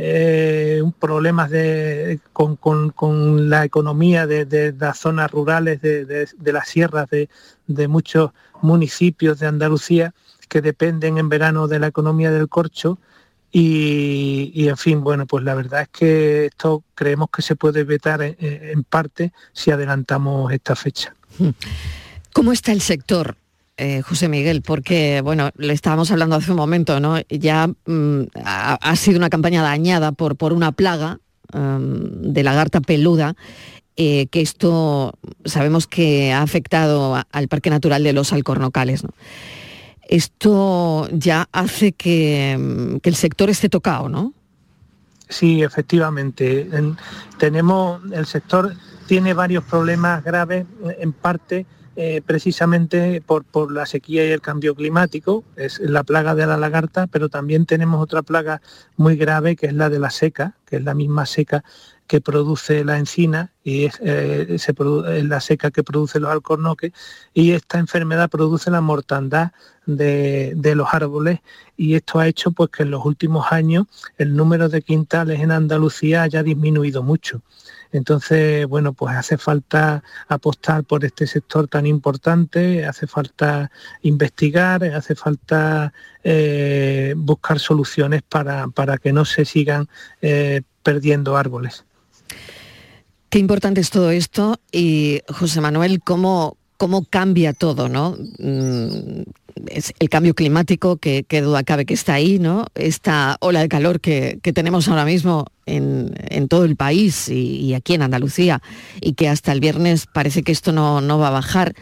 eh, 0.00 0.80
problemas 1.00 1.50
de, 1.50 2.20
con, 2.32 2.54
con- 2.54 2.90
con 2.90 3.50
la 3.50 3.64
economía 3.64 4.28
de, 4.28 4.44
de 4.44 4.72
las 4.78 4.98
zonas 4.98 5.28
rurales, 5.28 5.80
de, 5.82 6.28
las 6.52 6.68
sierras 6.68 7.10
de, 7.10 7.28
de 7.66 7.88
muchos 7.88 8.30
municipios 8.62 9.40
de 9.40 9.48
Andalucía 9.48 10.14
que 10.48 10.62
dependen 10.62 11.18
en 11.18 11.28
verano 11.28 11.66
de 11.66 11.80
la 11.80 11.88
economía 11.88 12.30
del 12.30 12.48
corcho. 12.48 12.98
Y, 13.50 14.52
y, 14.54 14.68
en 14.68 14.76
fin, 14.76 15.02
bueno, 15.02 15.26
pues 15.26 15.42
la 15.42 15.54
verdad 15.56 15.82
es 15.82 15.88
que 15.88 16.46
esto 16.46 16.84
creemos 16.94 17.28
que 17.34 17.42
se 17.42 17.56
puede 17.56 17.82
vetar 17.82 18.22
en, 18.22 18.36
en 18.38 18.84
parte 18.84 19.32
si 19.52 19.72
adelantamos 19.72 20.52
esta 20.52 20.76
fecha. 20.76 21.14
¿Cómo 22.32 22.52
está 22.52 22.70
el 22.72 22.82
sector, 22.82 23.36
eh, 23.78 24.02
José 24.02 24.28
Miguel? 24.28 24.62
Porque, 24.62 25.20
bueno, 25.22 25.50
le 25.56 25.72
estábamos 25.72 26.10
hablando 26.10 26.36
hace 26.36 26.50
un 26.50 26.56
momento, 26.56 27.00
¿no? 27.00 27.16
Ya 27.30 27.68
mm, 27.68 28.22
ha, 28.44 28.96
sido 28.96 29.18
una 29.18 29.30
campaña 29.30 29.62
dañada 29.62 30.12
por, 30.12 30.36
por 30.36 30.52
una 30.52 30.72
plaga 30.72 31.20
mm, 31.52 32.32
de 32.32 32.42
lagarta 32.42 32.80
peluda, 32.80 33.36
eh, 33.96 34.26
que 34.26 34.40
esto 34.40 35.14
sabemos 35.44 35.86
que 35.86 36.32
ha 36.32 36.42
afectado 36.42 37.22
al 37.30 37.48
Parque 37.48 37.70
Natural 37.70 38.02
de 38.02 38.12
los 38.12 38.32
Alcornocales, 38.32 39.04
¿no? 39.04 39.10
Esto 40.08 41.08
ya 41.12 41.48
hace 41.52 41.92
que, 41.92 42.56
mm, 42.58 42.96
que 42.98 43.10
el 43.10 43.16
sector 43.16 43.48
esté 43.48 43.68
tocado, 43.68 44.08
¿no? 44.08 44.32
Sí, 45.28 45.62
efectivamente. 45.62 46.68
En- 46.72 46.96
tenemos, 47.38 48.00
el 48.12 48.26
sector 48.26 48.74
tiene 49.06 49.34
varios 49.34 49.62
problemas 49.64 50.24
graves, 50.24 50.66
en 50.98 51.12
parte 51.12 51.66
eh, 52.00 52.22
precisamente 52.24 53.20
por, 53.26 53.42
por 53.44 53.72
la 53.72 53.84
sequía 53.84 54.24
y 54.24 54.30
el 54.30 54.40
cambio 54.40 54.76
climático, 54.76 55.42
es 55.56 55.80
la 55.80 56.04
plaga 56.04 56.36
de 56.36 56.46
la 56.46 56.56
lagarta, 56.56 57.08
pero 57.08 57.28
también 57.28 57.66
tenemos 57.66 58.00
otra 58.00 58.22
plaga 58.22 58.62
muy 58.96 59.16
grave 59.16 59.56
que 59.56 59.66
es 59.66 59.72
la 59.72 59.90
de 59.90 59.98
la 59.98 60.10
seca, 60.10 60.54
que 60.64 60.76
es 60.76 60.84
la 60.84 60.94
misma 60.94 61.26
seca 61.26 61.64
que 62.06 62.20
produce 62.20 62.84
la 62.84 62.98
encina 62.98 63.52
y 63.64 63.86
es, 63.86 63.98
eh, 64.00 64.56
se 64.58 64.74
produ- 64.74 65.06
es 65.10 65.24
la 65.24 65.40
seca 65.40 65.72
que 65.72 65.82
produce 65.82 66.20
los 66.20 66.30
alcornoques 66.30 66.92
y 67.34 67.50
esta 67.50 67.78
enfermedad 67.80 68.30
produce 68.30 68.70
la 68.70 68.80
mortandad 68.80 69.50
de, 69.84 70.52
de 70.56 70.74
los 70.76 70.88
árboles 70.92 71.40
y 71.76 71.96
esto 71.96 72.20
ha 72.20 72.28
hecho 72.28 72.52
pues 72.52 72.70
que 72.70 72.84
en 72.84 72.92
los 72.92 73.04
últimos 73.04 73.50
años 73.50 73.86
el 74.18 74.36
número 74.36 74.68
de 74.68 74.82
quintales 74.82 75.40
en 75.40 75.50
Andalucía 75.50 76.22
haya 76.22 76.42
disminuido 76.44 77.02
mucho. 77.02 77.42
Entonces, 77.92 78.66
bueno, 78.66 78.92
pues 78.92 79.16
hace 79.16 79.38
falta 79.38 80.02
apostar 80.28 80.84
por 80.84 81.04
este 81.04 81.26
sector 81.26 81.68
tan 81.68 81.86
importante, 81.86 82.84
hace 82.84 83.06
falta 83.06 83.70
investigar, 84.02 84.84
hace 84.84 85.14
falta 85.14 85.92
eh, 86.24 87.14
buscar 87.16 87.58
soluciones 87.58 88.22
para, 88.22 88.68
para 88.68 88.98
que 88.98 89.12
no 89.12 89.24
se 89.24 89.44
sigan 89.44 89.88
eh, 90.20 90.62
perdiendo 90.82 91.36
árboles. 91.36 91.84
Qué 93.30 93.38
importante 93.38 93.80
es 93.80 93.90
todo 93.90 94.10
esto 94.10 94.58
y 94.72 95.20
José 95.28 95.60
Manuel, 95.60 96.00
cómo, 96.02 96.56
cómo 96.78 97.04
cambia 97.04 97.52
todo, 97.52 97.88
¿no? 97.88 98.16
Es 99.66 99.92
el 99.98 100.08
cambio 100.08 100.34
climático 100.34 100.96
que, 100.96 101.24
que 101.24 101.40
duda 101.40 101.62
cabe 101.62 101.86
que 101.86 101.94
está 101.94 102.14
ahí, 102.14 102.38
¿no? 102.38 102.66
Esta 102.74 103.36
ola 103.40 103.60
de 103.60 103.68
calor 103.68 104.00
que, 104.00 104.38
que 104.42 104.52
tenemos 104.52 104.88
ahora 104.88 105.04
mismo 105.04 105.46
en, 105.66 106.14
en 106.28 106.48
todo 106.48 106.64
el 106.64 106.76
país 106.76 107.28
y, 107.28 107.74
aquí 107.74 107.94
en 107.94 108.02
Andalucía 108.02 108.62
y 109.00 109.12
que 109.12 109.28
hasta 109.28 109.52
el 109.52 109.60
viernes 109.60 110.06
parece 110.06 110.42
que 110.42 110.52
esto 110.52 110.72
no, 110.72 111.00
no 111.00 111.18
va 111.18 111.28
a 111.28 111.32
bajar. 111.32 111.74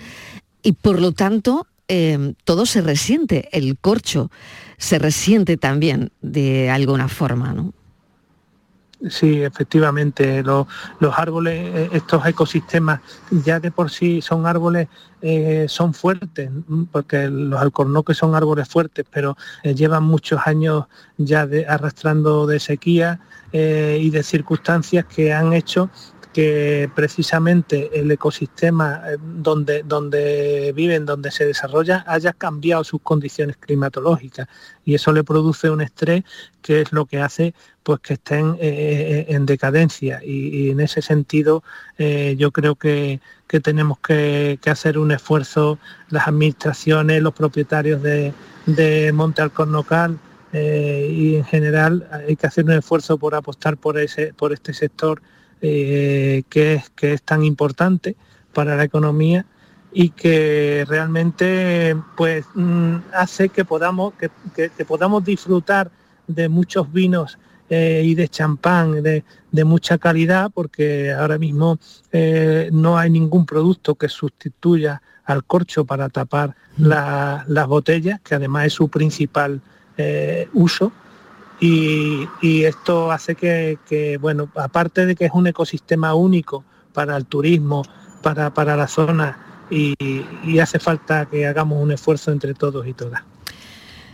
Y 0.63 0.73
por 0.73 1.01
lo 1.01 1.13
tanto, 1.13 1.67
eh, 1.89 2.35
todo 2.45 2.67
se 2.67 2.81
resiente, 2.81 3.49
el 3.53 3.79
corcho 3.79 4.31
se 4.79 4.99
resiente 4.99 5.57
también 5.57 6.11
de 6.21 6.71
alguna 6.71 7.09
forma, 7.09 7.53
¿no? 7.53 7.73
Sí, 9.11 9.43
efectivamente, 9.43 10.43
lo- 10.43 10.67
los 11.01 11.19
árboles, 11.19 11.55
eh, 11.75 11.89
estos 11.93 12.25
ecosistemas 12.27 13.01
ya 13.31 13.61
de 13.61 13.71
por 13.71 13.91
sí 13.91 14.23
son 14.23 14.47
árboles, 14.47 14.89
eh, 15.21 15.67
son 15.69 15.93
fuertes, 15.93 16.51
mm, 16.67 16.85
porque 16.85 17.29
los 17.29 17.61
alcornoques 17.61 18.17
son 18.17 18.35
árboles 18.35 18.67
fuertes, 18.69 19.05
pero 19.11 19.37
eh, 19.63 19.75
llevan 19.75 20.03
muchos 20.05 20.41
años 20.47 20.87
ya 21.19 21.47
arrastrando 21.69 22.47
de 22.47 22.59
sequía 22.59 23.21
y 23.53 24.11
de 24.11 24.23
circunstancias 24.23 25.07
que 25.07 25.33
han 25.33 25.55
hecho 25.55 25.89
que 26.37 26.91
precisamente 26.95 27.99
el 27.99 28.11
ecosistema 28.11 29.01
eh, 29.07 29.17
donde, 29.19 29.83
donde 29.85 30.71
viven, 30.77 31.07
donde 31.07 31.31
se 31.31 31.47
desarrolla, 31.47 32.05
haya 32.07 32.35
cambiado 32.35 32.85
sus 32.85 33.01
condiciones 33.01 33.57
climatológicas. 33.57 34.47
Y 34.85 34.95
eso 34.95 35.15
le 35.15 35.25
produce 35.25 35.71
un 35.71 35.81
estrés 35.81 36.25
que 36.61 36.83
es 36.83 36.93
lo 36.93 37.07
que 37.07 37.21
hace 37.23 37.55
pues 37.83 38.01
que 38.01 38.13
estén 38.13 38.59
eh, 38.61 39.25
en 39.31 39.47
decadencia. 39.47 40.21
Y, 40.23 40.69
en 40.69 40.81
ese 40.81 41.01
sentido 41.01 41.65
eh, 41.97 42.37
yo 42.39 42.51
creo 42.51 42.75
que, 42.75 43.21
que 43.47 43.61
tenemos 43.61 43.99
que, 44.01 44.59
que 44.61 44.69
hacer 44.69 44.99
un 44.99 45.13
esfuerzo 45.13 45.79
las 46.11 46.29
administraciones, 46.29 47.23
los 47.23 47.33
propietarios 47.33 48.03
de, 48.03 48.35
de 48.67 49.11
Monte 49.15 49.41
Alcornocal 49.41 50.19
eh, 50.53 51.09
y 51.11 51.37
en 51.37 51.45
general 51.45 52.07
hay 52.13 52.37
que 52.37 52.47
hacer 52.47 52.67
un 52.67 52.73
esfuerzo 52.73 53.17
por 53.17 53.35
apostar 53.35 53.79
por 53.79 53.99
ese 53.99 54.35
por 54.35 54.53
este 54.53 54.75
sector 54.75 55.23
eh, 55.63 56.43
que, 56.49 56.75
es, 56.75 56.91
que 56.91 57.13
es 57.15 57.23
tan 57.23 57.43
importante 57.45 58.17
para 58.53 58.77
la 58.77 58.85
economía 58.85 59.45
y 59.93 60.11
que 60.11 60.85
realmente 60.89 61.97
pues 62.17 62.45
mm, 62.55 62.97
hace 63.15 63.49
que 63.49 63.65
podamos 63.65 64.15
que, 64.15 64.31
que- 64.55 64.71
que 64.71 64.85
podamos 64.85 65.25
disfrutar 65.25 65.91
de 66.27 66.49
muchos 66.49 66.93
vinos 66.93 67.39
eh, 67.71 68.03
y 68.05 68.15
de 68.15 68.29
champán 68.29 69.03
de, 69.03 69.25
de 69.51 69.65
mucha 69.65 69.99
calidad 69.99 70.51
porque 70.53 71.13
ahora 71.13 71.39
mismo 71.39 71.79
eh, 72.13 72.69
no 72.73 72.99
hay 72.99 73.11
ningún 73.11 73.47
producto 73.47 73.95
que 73.95 74.09
sustituya 74.09 75.01
al 75.25 75.45
corcho 75.45 75.85
para 75.85 76.09
tapar 76.09 76.55
la- 76.79 77.45
las 77.49 77.67
botellas 77.67 78.21
que 78.21 78.35
además 78.35 78.67
es 78.67 78.73
su 78.75 78.89
principal 78.89 79.61
eh, 79.97 80.49
uso 80.53 80.93
y, 81.61 82.65
esto 82.65 83.11
hace 83.11 83.35
que, 83.35 84.19
bueno, 84.21 84.49
aparte 84.57 85.07
de 85.07 85.15
que 85.15 85.27
es 85.27 85.33
un 85.33 85.47
ecosistema 85.47 86.15
único 86.15 86.65
para 86.93 87.17
el 87.17 87.27
turismo, 87.27 87.83
para, 88.23 88.53
para 88.53 88.77
la 88.77 88.89
zona, 88.89 89.39
y, 89.71 90.59
hace 90.59 90.79
falta 90.79 91.27
que 91.27 91.47
hagamos 91.47 91.83
un 91.83 91.93
esfuerzo 91.93 92.33
entre 92.33 92.55
todos 92.55 92.87
y 92.87 92.93
todas. 92.93 93.23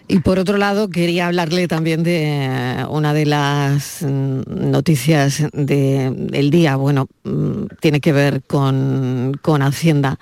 Y 0.09 0.19
por 0.19 0.39
otro 0.39 0.59
lado, 0.59 0.91
quería 0.91 1.29
hablarle 1.29 1.69
también 1.69 2.03
de 2.03 2.85
una 2.91 3.15
de 3.15 3.25
las 3.25 4.03
mm, 4.03 4.71
noticias 4.71 5.45
de- 5.53 6.13
del 6.15 6.51
día. 6.51 6.77
Bueno, 6.77 7.07
mm, 7.25 7.67
tiene 7.81 8.01
que 8.01 8.13
ver 8.13 8.43
con, 8.43 9.39
con 9.41 9.63
Hacienda. 9.63 10.19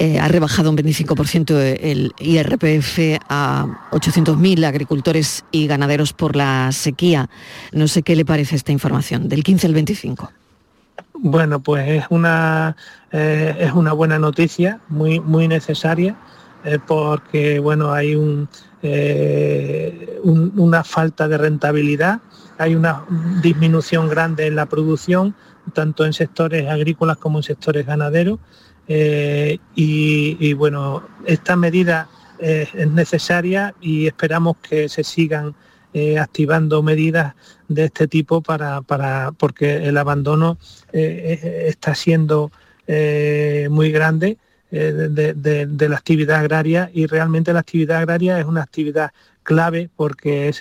Eh, 0.00 0.20
ha 0.20 0.28
rebajado 0.28 0.70
un 0.70 0.76
25% 0.76 1.56
el 1.58 2.12
IRPF 2.20 3.18
a 3.28 3.88
800.000 3.90 4.64
agricultores 4.64 5.44
y 5.50 5.66
ganaderos 5.66 6.12
por 6.12 6.36
la 6.36 6.70
sequía. 6.70 7.28
No 7.72 7.88
sé 7.88 8.04
qué 8.04 8.14
le 8.14 8.24
parece 8.24 8.54
esta 8.54 8.70
información, 8.70 9.28
del 9.28 9.42
15 9.42 9.66
al 9.66 9.74
25. 9.74 10.30
Bueno, 11.14 11.58
pues 11.58 11.88
es 11.88 12.04
una, 12.10 12.76
eh, 13.10 13.56
es 13.58 13.72
una 13.72 13.92
buena 13.92 14.20
noticia, 14.20 14.78
muy, 14.88 15.18
muy 15.18 15.48
necesaria, 15.48 16.14
eh, 16.64 16.78
porque 16.86 17.58
bueno, 17.58 17.92
hay 17.92 18.14
un, 18.14 18.48
un- 20.22 20.52
una 20.56 20.84
falta 20.84 21.26
de 21.26 21.38
rentabilidad, 21.38 22.20
hay 22.56 22.76
una 22.76 23.04
disminución 23.42 24.08
grande 24.08 24.46
en 24.46 24.54
la 24.54 24.66
producción, 24.66 25.34
tanto 25.72 26.04
en 26.06 26.12
sectores 26.12 26.68
agrícolas 26.68 27.16
como 27.16 27.38
en 27.40 27.42
sectores 27.42 27.84
ganaderos. 27.84 28.38
Eh, 28.88 29.58
y, 29.74 30.52
bueno, 30.54 31.06
esta 31.26 31.56
medida 31.56 32.08
eh, 32.38 32.66
es 32.72 32.90
necesaria 32.90 33.74
y 33.82 34.06
esperamos 34.06 34.56
que 34.58 34.88
se 34.88 35.04
sigan 35.04 35.54
eh, 35.92 36.18
activando 36.18 36.82
medidas 36.82 37.34
de 37.68 37.84
este 37.84 38.08
tipo 38.08 38.40
para, 38.40 38.80
para 38.80 39.32
porque 39.32 39.86
el 39.88 39.98
abandono 39.98 40.58
está 40.92 41.94
siendo 41.94 42.50
muy 43.70 43.90
grande 43.92 44.38
de, 44.70 45.34
de- 45.34 45.88
la 45.88 45.96
actividad 45.96 46.38
agraria 46.40 46.90
y 46.94 47.06
realmente 47.06 47.52
la 47.52 47.60
actividad 47.60 47.98
agraria 47.98 48.38
es 48.40 48.46
una 48.46 48.62
actividad 48.62 49.10
clave 49.42 49.90
porque 49.96 50.54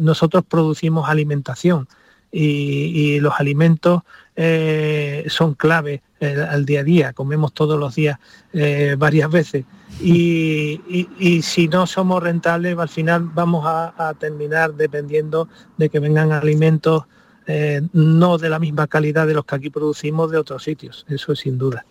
nosotros 0.00 0.44
producimos 0.48 1.08
alimentación 1.08 1.86
y 2.32 3.20
los 3.20 3.34
alimentos 3.38 4.02
eh, 4.42 5.26
son 5.28 5.52
clave 5.52 6.00
eh, 6.18 6.34
al 6.48 6.64
día 6.64 6.80
a 6.80 6.82
día, 6.82 7.12
comemos 7.12 7.52
todos 7.52 7.78
los 7.78 7.94
días 7.94 8.18
eh, 8.54 8.94
varias 8.96 9.30
veces 9.30 9.66
y, 10.00 10.80
y- 11.18 11.42
si 11.42 11.68
no 11.68 11.86
somos 11.86 12.22
rentables 12.22 12.78
al 12.78 12.88
final 12.88 13.24
vamos 13.34 13.64
a, 13.66 14.14
terminar 14.18 14.72
dependiendo 14.72 15.46
de 15.76 15.90
que 15.90 15.98
vengan 16.00 16.32
alimentos 16.32 17.04
no 17.92 18.38
de 18.38 18.48
la 18.48 18.60
misma 18.60 18.86
calidad 18.86 19.26
de 19.26 19.34
los 19.34 19.44
que 19.44 19.56
aquí 19.56 19.70
producimos 19.70 20.30
de 20.30 20.38
otros 20.38 20.62
sitios, 20.62 21.04
eso 21.08 21.32
es 21.32 21.40
sin 21.40 21.58
duda. 21.58 21.84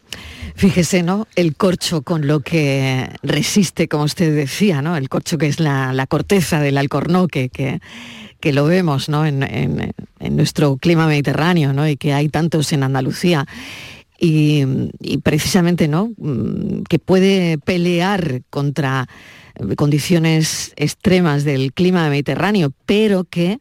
Fíjese, 0.56 1.04
¿no? 1.04 1.28
El 1.36 1.58
corcho 1.58 2.02
con 2.02 2.28
lo 2.28 2.40
que 2.40 3.10
resiste, 3.24 3.90
como 3.90 4.06
usted 4.06 4.34
decía, 4.34 4.82
¿no? 4.82 4.96
El 4.96 5.10
corcho 5.10 5.38
que 5.38 5.48
es 5.48 5.60
la, 5.60 5.92
la 5.92 6.08
corteza 6.08 6.62
del 6.62 6.78
alcornoque, 6.78 7.50
que, 7.50 7.82
que 8.40 8.54
lo 8.54 8.66
vemos, 8.66 9.10
¿no? 9.10 9.26
En, 9.26 9.44
en- 9.44 9.92
en 10.20 10.36
nuestro 10.36 10.78
clima 10.78 11.08
mediterráneo, 11.08 11.74
¿no? 11.74 11.88
Y 11.88 11.96
que 11.98 12.14
hay 12.14 12.30
tantos 12.30 12.72
en 12.74 12.84
Andalucía. 12.84 13.46
Y, 14.22 14.66
y 15.00 15.18
precisamente, 15.20 15.88
¿no? 15.88 16.12
Mm, 16.18 16.84
Que 16.90 17.00
puede 17.00 17.58
pelear 17.58 18.42
contra 18.50 19.08
eh, 19.56 19.76
condiciones 19.76 20.74
extremas 20.76 21.44
del 21.46 21.72
clima 21.74 22.10
mediterráneo, 22.10 22.72
pero 22.86 23.24
que 23.24 23.60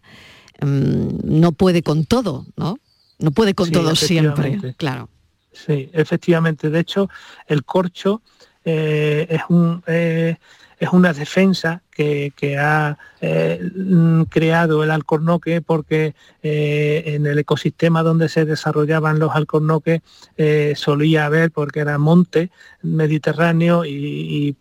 mm, 0.61 1.09
no 1.25 1.53
puede 1.53 1.83
con 1.83 2.05
todo, 2.07 2.45
¿no? 2.57 2.79
No 3.21 3.31
puede 3.31 3.55
con 3.55 3.67
Sí, 3.67 3.73
todo 3.73 3.95
siempre, 3.97 4.59
claro. 4.77 5.09
Sí, 5.53 5.91
efectivamente. 5.93 6.71
De 6.71 6.81
hecho, 6.81 7.09
el 7.47 7.65
corcho 7.65 8.23
eh, 8.65 9.27
es, 9.31 9.43
un, 9.49 9.83
eh, 9.87 10.37
es 10.79 10.89
una 10.93 11.13
defensa 11.13 11.83
que, 11.99 12.57
ha 12.57 12.97
eh, 13.21 13.61
mm, 13.75 14.23
creado 14.25 14.85
el 14.85 14.93
alcornoque 14.93 15.61
porque 15.61 16.15
eh, 16.45 17.03
en 17.07 17.27
el 17.27 17.41
ecosistema 17.41 18.05
donde 18.05 18.29
se 18.29 18.45
desarrollaban 18.45 19.19
los 19.19 19.35
alcornoques 19.35 20.03
eh, 20.37 20.75
solía 20.77 21.27
haber, 21.27 21.51
porque 21.51 21.81
era 21.81 21.99
monte 21.99 22.51
mediterráneo 22.83 23.85
y, 23.85 24.57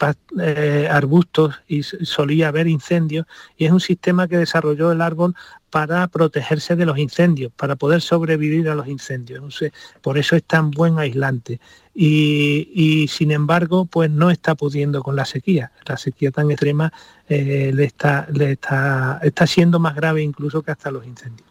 arbustos 0.90 1.56
y 1.68 1.84
solía 1.84 2.48
haber 2.48 2.68
incendios. 2.68 3.28
Y 3.56 3.66
es 3.66 3.72
un 3.72 3.82
sistema 3.82 4.28
que 4.28 4.38
desarrolló 4.38 4.92
el 4.92 5.02
árbol 5.02 5.36
para 5.78 6.08
protegerse 6.08 6.76
de 6.76 6.88
los 6.88 6.98
incendios, 6.98 7.52
para 7.56 7.76
poder 7.76 8.02
sobrevivir 8.02 8.68
a 8.68 8.74
los 8.74 8.88
incendios. 8.88 9.38
Entonces, 9.38 9.74
por 10.02 10.18
eso 10.18 10.36
es 10.36 10.44
tan 10.44 10.72
buen 10.72 10.98
aislante. 10.98 11.60
Y, 11.94 12.72
y, 12.74 13.08
sin 13.10 13.30
embargo, 13.30 13.86
pues 13.86 14.10
no 14.10 14.32
está 14.32 14.56
pudiendo 14.56 15.04
con 15.04 15.16
la 15.16 15.24
sequía. 15.24 15.72
La 15.86 15.96
sequía 15.98 16.32
tan 16.32 16.50
extrema 16.50 16.92
eh, 17.30 17.72
le, 17.76 17.84
está, 17.84 18.28
le 18.34 18.54
está, 18.54 19.20
está 19.22 19.46
siendo 19.46 19.78
más 19.78 19.94
grave 19.94 20.24
incluso 20.24 20.64
que 20.64 20.72
hasta 20.72 20.90
los 20.90 21.06
incendios. 21.06 21.48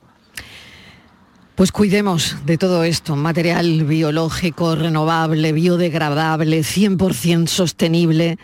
Pues 1.55 1.71
cuidemos 1.71 2.35
de 2.45 2.59
todo 2.59 2.83
esto, 2.83 3.15
material 3.15 3.85
biológico, 3.85 4.75
renovable, 4.75 5.53
biodegradable, 5.53 6.63
100% 6.63 7.47
sostenible, 7.47 8.39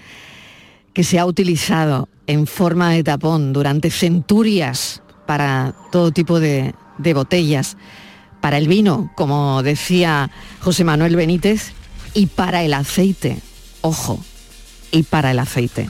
que 0.92 1.02
se 1.02 1.18
ha 1.18 1.26
utilizado 1.26 2.08
en 2.28 2.46
forma 2.46 2.92
de 2.92 3.02
tapón 3.02 3.52
durante 3.52 3.90
centurias 3.90 5.01
para 5.32 5.72
todo 5.90 6.12
tipo 6.12 6.40
de, 6.40 6.74
botellas, 7.14 7.78
para 8.42 8.58
el 8.58 8.68
vino, 8.68 9.10
como 9.14 9.62
decía 9.62 10.30
José 10.60 10.84
Manuel 10.84 11.16
Benítez, 11.16 11.72
y 12.12 12.26
para 12.26 12.62
el 12.64 12.74
aceite, 12.74 13.38
ojo, 13.80 14.22
y 14.90 15.04
para 15.04 15.30
el 15.30 15.38
aceite. 15.38 15.88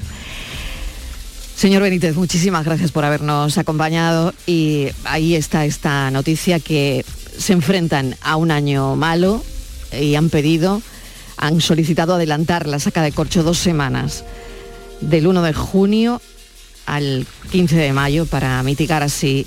Señor 1.56 1.82
Benítez, 1.82 2.14
muchísimas 2.14 2.64
gracias 2.64 2.92
por 2.92 3.04
habernos 3.04 3.58
acompañado 3.58 4.32
y 4.46 4.90
ahí 5.02 5.34
está 5.34 5.64
esta 5.64 6.12
noticia 6.12 6.60
que 6.60 7.04
se 7.36 7.52
enfrentan 7.52 8.14
a 8.22 8.36
un 8.36 8.52
año 8.52 8.94
malo 8.94 9.42
y 9.90 10.14
han 10.14 10.30
pedido, 10.30 10.82
han 11.36 11.60
solicitado 11.60 12.14
adelantar 12.14 12.68
la 12.68 12.78
saca 12.78 13.02
de 13.02 13.10
corcho 13.10 13.42
dos 13.42 13.58
semanas, 13.58 14.22
del 15.00 15.26
1 15.26 15.42
de 15.42 15.52
junio 15.52 16.22
al 16.86 17.26
15 17.50 17.76
de 17.76 17.92
mayo, 17.92 18.26
para 18.26 18.62
mitigar 18.62 19.02
así 19.02 19.46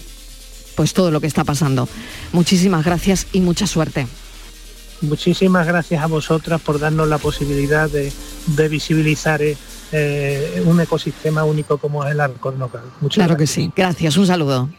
pues 0.76 0.94
todo 0.94 1.12
lo 1.12 1.22
que 1.22 1.28
está 1.28 1.44
pasando. 1.44 1.88
Muchísimas 2.34 2.84
gracias 2.86 3.28
y 3.32 3.40
mucha 3.40 3.66
suerte. 3.66 4.08
Muchísimas 5.02 5.68
gracias 5.68 6.02
a 6.02 6.08
vosotras 6.08 6.62
por 6.62 6.80
darnos 6.80 7.08
la 7.08 7.18
posibilidad 7.18 7.90
de, 7.90 8.12
de 8.48 8.70
visibilizar 8.70 9.42
eh, 9.42 9.58
eh, 9.92 10.64
un 10.66 10.80
ecosistema 10.82 11.44
único 11.44 11.78
como 11.78 12.04
es 12.04 12.12
el 12.12 12.20
alcornoque. 12.20 12.80
Muchas 13.02 13.16
Claro 13.16 13.38
que 13.38 13.48
sí. 13.48 13.72
Gracias, 13.76 14.18
un 14.18 14.28
saludo. 14.28 14.70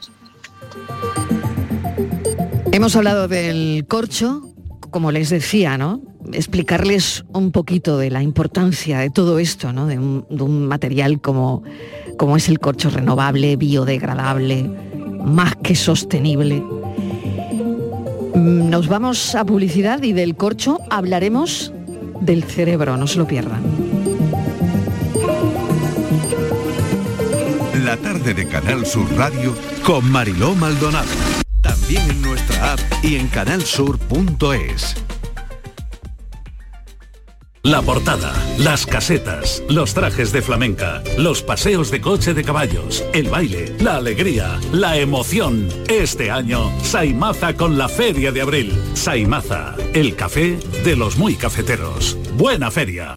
Hemos 2.72 2.96
hablado 2.96 3.28
del 3.28 3.86
corcho, 3.88 4.42
como 4.90 5.12
les 5.12 5.30
decía, 5.30 5.78
¿no? 5.78 6.02
Explicarles 6.32 7.24
un 7.32 7.52
poquito 7.52 7.98
de 7.98 8.10
la 8.10 8.22
importancia 8.22 8.98
de 8.98 9.10
todo 9.10 9.38
esto, 9.38 9.72
¿no? 9.72 9.86
De 9.86 9.98
un, 9.98 10.26
de 10.28 10.42
un 10.42 10.66
material 10.66 11.20
como, 11.20 11.62
como 12.16 12.36
es 12.36 12.48
el 12.48 12.58
corcho 12.58 12.90
renovable, 12.90 13.56
biodegradable, 13.56 14.70
más 15.24 15.54
que 15.56 15.74
sostenible. 15.74 16.62
Mm, 18.34 18.70
Nos 18.70 18.88
vamos 18.88 19.34
a 19.34 19.44
publicidad 19.44 20.02
y 20.02 20.12
del 20.12 20.36
corcho 20.36 20.78
hablaremos 20.90 21.72
del 22.20 22.44
cerebro, 22.44 22.96
no 22.96 23.06
se 23.06 23.18
lo 23.18 23.26
pierdan. 23.26 23.62
La 27.84 27.96
tarde 27.96 28.34
de 28.34 28.46
Canal 28.48 28.84
Sur 28.84 29.06
Radio 29.16 29.54
con 29.84 30.10
Mariló 30.10 30.54
Maldonado. 30.54 31.06
También 31.60 32.02
en 32.10 32.22
nuestra 32.22 32.72
app 32.72 32.80
y 33.02 33.16
en 33.16 33.28
canalsur.es. 33.28 35.05
La 37.66 37.82
portada, 37.82 38.32
las 38.58 38.86
casetas, 38.86 39.60
los 39.68 39.92
trajes 39.92 40.30
de 40.30 40.40
flamenca, 40.40 41.02
los 41.18 41.42
paseos 41.42 41.90
de 41.90 42.00
coche 42.00 42.32
de 42.32 42.44
caballos, 42.44 43.04
el 43.12 43.28
baile, 43.28 43.74
la 43.80 43.96
alegría, 43.96 44.60
la 44.70 44.96
emoción. 44.98 45.68
Este 45.88 46.30
año, 46.30 46.70
Saimaza 46.84 47.56
con 47.56 47.76
la 47.76 47.88
Feria 47.88 48.30
de 48.30 48.42
Abril. 48.42 48.72
Saimaza, 48.94 49.74
el 49.94 50.14
café 50.14 50.58
de 50.84 50.94
los 50.94 51.16
muy 51.16 51.34
cafeteros. 51.34 52.16
Buena 52.36 52.70
feria. 52.70 53.16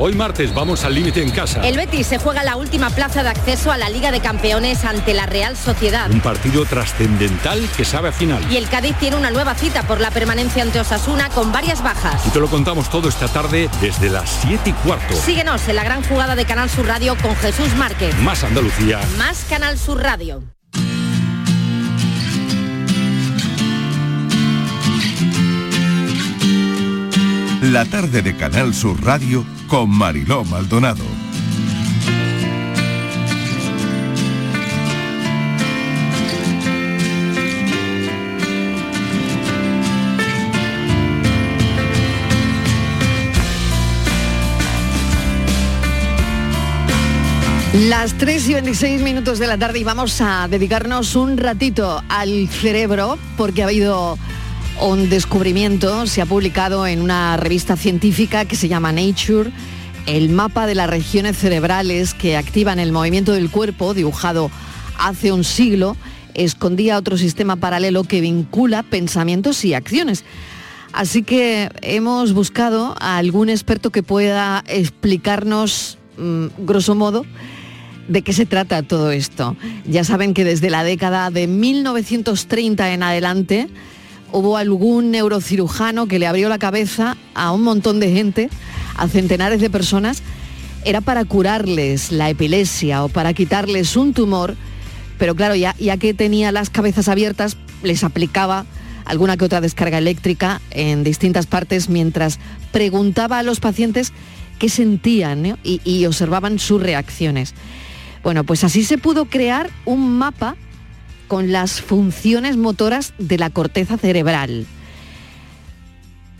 Hoy 0.00 0.14
martes 0.14 0.54
vamos 0.54 0.84
al 0.84 0.94
límite 0.94 1.20
en 1.24 1.30
casa. 1.30 1.60
El 1.66 1.76
Betis 1.76 2.06
se 2.06 2.18
juega 2.18 2.44
la 2.44 2.54
última 2.54 2.88
plaza 2.88 3.24
de 3.24 3.30
acceso 3.30 3.72
a 3.72 3.76
la 3.76 3.88
Liga 3.88 4.12
de 4.12 4.20
Campeones 4.20 4.84
ante 4.84 5.12
la 5.12 5.26
Real 5.26 5.56
Sociedad. 5.56 6.08
Un 6.08 6.20
partido 6.20 6.64
trascendental 6.64 7.68
que 7.76 7.84
sabe 7.84 8.10
a 8.10 8.12
final. 8.12 8.40
Y 8.48 8.58
el 8.58 8.68
Cádiz 8.68 8.96
tiene 9.00 9.16
una 9.16 9.32
nueva 9.32 9.56
cita 9.56 9.82
por 9.82 10.00
la 10.00 10.12
permanencia 10.12 10.62
ante 10.62 10.78
Osasuna 10.78 11.30
con 11.30 11.50
varias 11.50 11.82
bajas. 11.82 12.24
Y 12.28 12.30
te 12.30 12.38
lo 12.38 12.46
contamos 12.46 12.88
todo 12.90 13.08
esta 13.08 13.26
tarde 13.26 13.68
desde 13.80 14.08
las 14.08 14.30
7 14.42 14.70
y 14.70 14.72
cuarto. 14.72 15.16
Síguenos 15.16 15.66
en 15.66 15.74
la 15.74 15.82
gran 15.82 16.04
jugada 16.04 16.36
de 16.36 16.44
Canal 16.44 16.70
Sur 16.70 16.86
Radio 16.86 17.16
con 17.20 17.34
Jesús 17.34 17.74
Márquez. 17.74 18.16
Más 18.20 18.44
Andalucía. 18.44 19.00
Más 19.16 19.46
Canal 19.48 19.76
Sur 19.76 20.00
Radio. 20.00 20.57
La 27.62 27.84
tarde 27.84 28.22
de 28.22 28.36
Canal 28.36 28.72
Sur 28.72 29.04
Radio 29.04 29.44
con 29.66 29.90
Mariló 29.90 30.44
Maldonado. 30.44 31.02
Las 47.88 48.14
3 48.14 48.48
y 48.48 48.54
26 48.54 49.02
minutos 49.02 49.40
de 49.40 49.48
la 49.48 49.58
tarde 49.58 49.80
y 49.80 49.84
vamos 49.84 50.20
a 50.20 50.46
dedicarnos 50.46 51.16
un 51.16 51.36
ratito 51.36 52.04
al 52.08 52.48
cerebro 52.48 53.18
porque 53.36 53.62
ha 53.62 53.66
habido 53.66 54.16
un 54.80 55.08
descubrimiento, 55.10 56.06
se 56.06 56.22
ha 56.22 56.26
publicado 56.26 56.86
en 56.86 57.00
una 57.02 57.36
revista 57.36 57.76
científica 57.76 58.44
que 58.44 58.56
se 58.56 58.68
llama 58.68 58.92
Nature, 58.92 59.50
el 60.06 60.28
mapa 60.28 60.66
de 60.66 60.74
las 60.74 60.88
regiones 60.88 61.36
cerebrales 61.36 62.14
que 62.14 62.36
activan 62.36 62.78
el 62.78 62.92
movimiento 62.92 63.32
del 63.32 63.50
cuerpo, 63.50 63.94
dibujado 63.94 64.50
hace 64.98 65.32
un 65.32 65.44
siglo, 65.44 65.96
escondía 66.34 66.96
otro 66.96 67.16
sistema 67.16 67.56
paralelo 67.56 68.04
que 68.04 68.20
vincula 68.20 68.82
pensamientos 68.82 69.64
y 69.64 69.74
acciones. 69.74 70.24
Así 70.92 71.22
que 71.22 71.70
hemos 71.82 72.32
buscado 72.32 72.94
a 73.00 73.18
algún 73.18 73.50
experto 73.50 73.90
que 73.90 74.02
pueda 74.02 74.64
explicarnos, 74.68 75.98
mmm, 76.16 76.46
grosso 76.58 76.94
modo, 76.94 77.26
de 78.06 78.22
qué 78.22 78.32
se 78.32 78.46
trata 78.46 78.82
todo 78.82 79.10
esto. 79.10 79.56
Ya 79.86 80.04
saben 80.04 80.34
que 80.34 80.44
desde 80.44 80.70
la 80.70 80.84
década 80.84 81.30
de 81.30 81.46
1930 81.46 82.92
en 82.92 83.02
adelante 83.02 83.68
hubo 84.32 84.56
algún 84.56 85.10
neurocirujano 85.10 86.06
que 86.06 86.18
le 86.18 86.26
abrió 86.26 86.48
la 86.48 86.58
cabeza 86.58 87.16
a 87.34 87.52
un 87.52 87.62
montón 87.62 88.00
de 88.00 88.12
gente, 88.12 88.50
a 88.96 89.08
centenares 89.08 89.60
de 89.60 89.70
personas, 89.70 90.22
era 90.84 91.00
para 91.00 91.24
curarles 91.24 92.12
la 92.12 92.30
epilepsia 92.30 93.04
o 93.04 93.08
para 93.08 93.34
quitarles 93.34 93.96
un 93.96 94.14
tumor, 94.14 94.56
pero 95.18 95.34
claro, 95.34 95.54
ya, 95.54 95.74
ya 95.78 95.96
que 95.96 96.14
tenía 96.14 96.52
las 96.52 96.70
cabezas 96.70 97.08
abiertas, 97.08 97.56
les 97.82 98.04
aplicaba 98.04 98.64
alguna 99.04 99.36
que 99.36 99.44
otra 99.44 99.60
descarga 99.60 99.98
eléctrica 99.98 100.60
en 100.70 101.02
distintas 101.02 101.46
partes 101.46 101.88
mientras 101.88 102.38
preguntaba 102.72 103.38
a 103.38 103.42
los 103.42 103.60
pacientes 103.60 104.12
qué 104.58 104.68
sentían 104.68 105.58
y 105.62 106.04
observaban 106.06 106.58
sus 106.58 106.82
reacciones. 106.82 107.54
Bueno, 108.22 108.44
pues 108.44 108.64
así 108.64 108.84
se 108.84 108.98
pudo 108.98 109.24
crear 109.24 109.70
un 109.84 110.18
mapa 110.18 110.56
con 111.28 111.52
las 111.52 111.80
funciones 111.80 112.56
motoras 112.56 113.12
de 113.18 113.38
la 113.38 113.50
corteza 113.50 113.96
cerebral. 113.98 114.66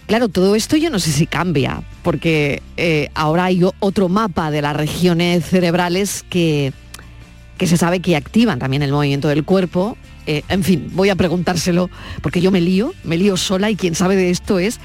Claro, 0.07 0.29
todo 0.29 0.57
esto 0.57 0.79
yo 0.79 0.89
no 0.89 0.99
sé 0.99 1.13
si 1.13 1.27
cambia, 1.27 1.83
porque 2.03 2.63
eh, 2.79 3.11
ahora 3.15 3.45
hay 3.45 3.61
otro 3.79 4.09
mapa 4.09 4.51
de 4.51 4.63
las 4.63 4.75
regiones 4.75 5.45
cerebrales 5.45 6.25
que, 6.31 6.73
que 7.59 7.67
se 7.67 7.77
sabe 7.77 8.01
que 8.01 8.17
activan 8.17 8.59
también 8.59 8.83
el 8.83 8.91
movimiento 8.91 9.29
del 9.29 9.45
cuerpo. 9.45 9.99
Eh, 10.27 10.43
en 10.49 10.65
fin, 10.65 10.91
voy 10.95 11.11
a 11.11 11.17
preguntárselo, 11.17 11.91
porque 12.23 12.41
yo 12.41 12.51
me 12.51 12.63
lío, 12.63 12.95
me 13.05 13.19
lío 13.19 13.37
sola 13.37 13.71
y 13.71 13.77
quien 13.77 13.95
sabe 13.95 14.17
de 14.17 14.31
esto 14.31 14.59
es 14.59 14.81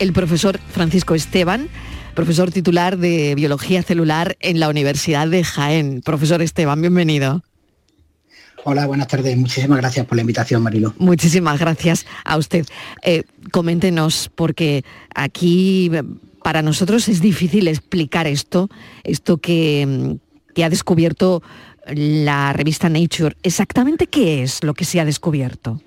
el 0.00 0.12
profesor 0.12 0.58
Francisco 0.72 1.14
Esteban, 1.14 1.68
profesor 2.14 2.50
titular 2.50 2.98
de 2.98 3.36
Biología 3.36 3.84
Celular 3.84 4.36
en 4.40 4.58
la 4.58 4.68
Universidad 4.68 5.28
de 5.28 5.44
Jaén. 5.44 6.02
Profesor 6.02 6.42
Esteban, 6.42 6.80
bienvenido. 6.80 7.44
Hola, 8.64 8.86
buenas 8.86 9.08
tardes. 9.08 9.36
Muchísimas 9.36 9.78
gracias 9.78 10.06
por 10.06 10.16
la 10.16 10.22
invitación, 10.22 10.62
Marilo. 10.62 10.94
Muchísimas 10.98 11.60
gracias 11.60 12.06
a 12.24 12.38
usted. 12.38 12.66
Eh, 13.02 13.24
coméntenos, 13.50 14.30
porque 14.34 14.84
aquí 15.14 15.90
para 16.42 16.62
nosotros 16.62 17.08
es 17.08 17.20
difícil 17.20 17.68
explicar 17.68 18.26
esto, 18.26 18.70
esto 19.02 19.36
que, 19.36 20.16
que 20.54 20.64
ha 20.64 20.70
descubierto 20.70 21.42
la 21.86 22.54
revista 22.54 22.88
Nature. 22.88 23.36
¿Exactamente 23.42 24.06
qué 24.06 24.42
es 24.42 24.64
lo 24.64 24.72
que 24.72 24.86
se 24.86 24.98
ha 24.98 25.04
descubierto? 25.04 25.82